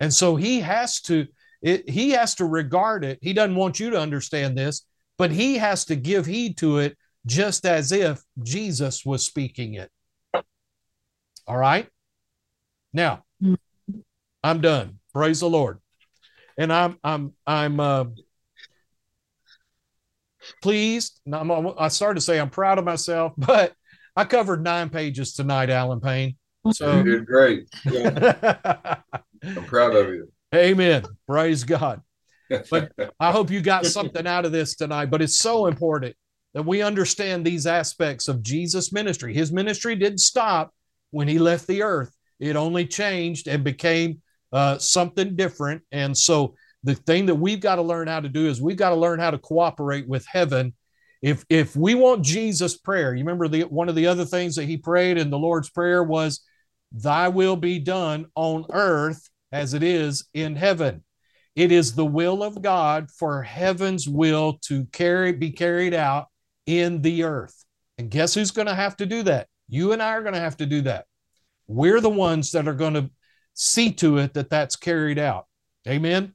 And 0.00 0.12
so 0.12 0.36
he 0.36 0.60
has 0.60 1.00
to 1.02 1.26
it, 1.62 1.88
he 1.88 2.10
has 2.10 2.34
to 2.36 2.44
regard 2.44 3.04
it. 3.04 3.18
He 3.22 3.32
doesn't 3.32 3.54
want 3.54 3.78
you 3.78 3.90
to 3.90 4.00
understand 4.00 4.58
this, 4.58 4.84
but 5.16 5.30
he 5.30 5.56
has 5.58 5.84
to 5.86 5.96
give 5.96 6.26
heed 6.26 6.58
to 6.58 6.78
it 6.78 6.96
just 7.26 7.64
as 7.66 7.92
if 7.92 8.20
Jesus 8.42 9.04
was 9.04 9.24
speaking 9.24 9.74
it. 9.74 9.90
All 11.46 11.56
right. 11.56 11.88
Now, 12.92 13.24
I'm 14.42 14.60
done. 14.60 14.98
Praise 15.12 15.40
the 15.40 15.48
Lord. 15.48 15.78
And 16.58 16.72
I'm 16.72 16.98
I'm 17.02 17.32
I'm 17.46 17.80
uh, 17.80 18.04
pleased. 20.62 21.20
I'm, 21.32 21.50
I 21.78 21.88
started 21.88 22.16
to 22.16 22.20
say 22.20 22.38
I'm 22.38 22.50
proud 22.50 22.78
of 22.78 22.84
myself, 22.84 23.32
but 23.38 23.72
I 24.14 24.24
covered 24.24 24.62
nine 24.62 24.90
pages 24.90 25.32
tonight, 25.32 25.70
Alan 25.70 26.00
Payne. 26.00 26.36
So 26.72 26.98
you 26.98 27.02
did 27.02 27.26
great. 27.26 27.68
Yeah. 27.84 29.00
I'm 29.44 29.64
proud 29.64 29.96
of 29.96 30.08
you. 30.08 30.30
Amen. 30.54 31.04
Praise 31.26 31.64
God. 31.64 32.00
But 32.70 32.92
I 33.18 33.32
hope 33.32 33.50
you 33.50 33.62
got 33.62 33.86
something 33.86 34.26
out 34.26 34.44
of 34.44 34.52
this 34.52 34.76
tonight. 34.76 35.06
But 35.06 35.22
it's 35.22 35.38
so 35.38 35.68
important 35.68 36.14
that 36.54 36.66
we 36.66 36.82
understand 36.82 37.44
these 37.44 37.66
aspects 37.66 38.28
of 38.28 38.42
Jesus' 38.42 38.92
ministry. 38.92 39.34
His 39.34 39.52
ministry 39.52 39.96
didn't 39.96 40.18
stop 40.18 40.72
when 41.10 41.28
he 41.28 41.38
left 41.38 41.66
the 41.66 41.82
earth, 41.82 42.16
it 42.40 42.56
only 42.56 42.86
changed 42.86 43.46
and 43.46 43.62
became 43.62 44.20
uh, 44.52 44.78
something 44.78 45.36
different. 45.36 45.82
And 45.92 46.16
so 46.16 46.54
the 46.82 46.94
thing 46.94 47.26
that 47.26 47.34
we've 47.34 47.60
got 47.60 47.76
to 47.76 47.82
learn 47.82 48.08
how 48.08 48.20
to 48.20 48.28
do 48.28 48.48
is 48.48 48.60
we've 48.60 48.76
got 48.76 48.90
to 48.90 48.96
learn 48.96 49.20
how 49.20 49.30
to 49.30 49.38
cooperate 49.38 50.08
with 50.08 50.26
heaven. 50.26 50.74
If 51.20 51.44
if 51.48 51.76
we 51.76 51.94
want 51.94 52.24
Jesus' 52.24 52.76
prayer, 52.76 53.14
you 53.14 53.20
remember 53.20 53.46
the 53.46 53.62
one 53.62 53.88
of 53.88 53.94
the 53.94 54.08
other 54.08 54.24
things 54.24 54.56
that 54.56 54.64
he 54.64 54.76
prayed 54.76 55.18
in 55.18 55.30
the 55.30 55.38
Lord's 55.38 55.70
Prayer 55.70 56.02
was, 56.02 56.42
Thy 56.90 57.28
will 57.28 57.56
be 57.56 57.78
done 57.78 58.26
on 58.34 58.66
earth 58.72 59.28
as 59.52 59.74
it 59.74 59.82
is 59.82 60.28
in 60.34 60.56
heaven. 60.56 61.04
It 61.54 61.70
is 61.70 61.94
the 61.94 62.06
will 62.06 62.42
of 62.42 62.60
God 62.62 63.10
for 63.10 63.42
heaven's 63.42 64.08
will 64.08 64.58
to 64.62 64.86
carry 64.86 65.32
be 65.32 65.52
carried 65.52 65.94
out 65.94 66.26
in 66.66 67.02
the 67.02 67.24
earth. 67.24 67.64
And 67.98 68.10
guess 68.10 68.34
who's 68.34 68.50
going 68.50 68.66
to 68.66 68.74
have 68.74 68.96
to 68.98 69.06
do 69.06 69.22
that? 69.24 69.48
You 69.68 69.92
and 69.92 70.02
I 70.02 70.10
are 70.10 70.22
going 70.22 70.34
to 70.34 70.40
have 70.40 70.56
to 70.58 70.66
do 70.66 70.82
that. 70.82 71.06
We're 71.66 72.00
the 72.00 72.10
ones 72.10 72.52
that 72.52 72.68
are 72.68 72.74
going 72.74 72.94
to 72.94 73.10
see 73.54 73.92
to 73.92 74.18
it 74.18 74.34
that 74.34 74.50
that's 74.50 74.76
carried 74.76 75.18
out. 75.18 75.46
Amen. 75.88 76.34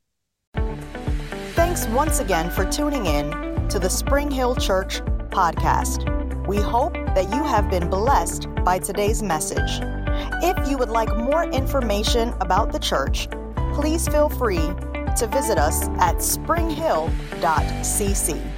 Thanks 1.53 1.87
once 1.87 2.19
again 2.19 2.49
for 2.49 2.65
tuning 2.65 3.05
in 3.05 3.67
to 3.69 3.79
the 3.79 3.89
Spring 3.89 4.31
Hill 4.31 4.55
Church 4.55 5.01
podcast. 5.29 6.13
We 6.47 6.57
hope 6.57 6.93
that 6.93 7.29
you 7.33 7.43
have 7.43 7.69
been 7.69 7.89
blessed 7.89 8.47
by 8.63 8.79
today's 8.79 9.21
message. 9.21 9.81
If 10.41 10.69
you 10.69 10.77
would 10.77 10.89
like 10.89 11.13
more 11.17 11.43
information 11.43 12.33
about 12.39 12.71
the 12.71 12.79
church, 12.79 13.27
please 13.73 14.07
feel 14.07 14.29
free 14.29 14.71
to 15.17 15.27
visit 15.31 15.57
us 15.57 15.89
at 15.99 16.23
springhill.cc. 16.23 18.56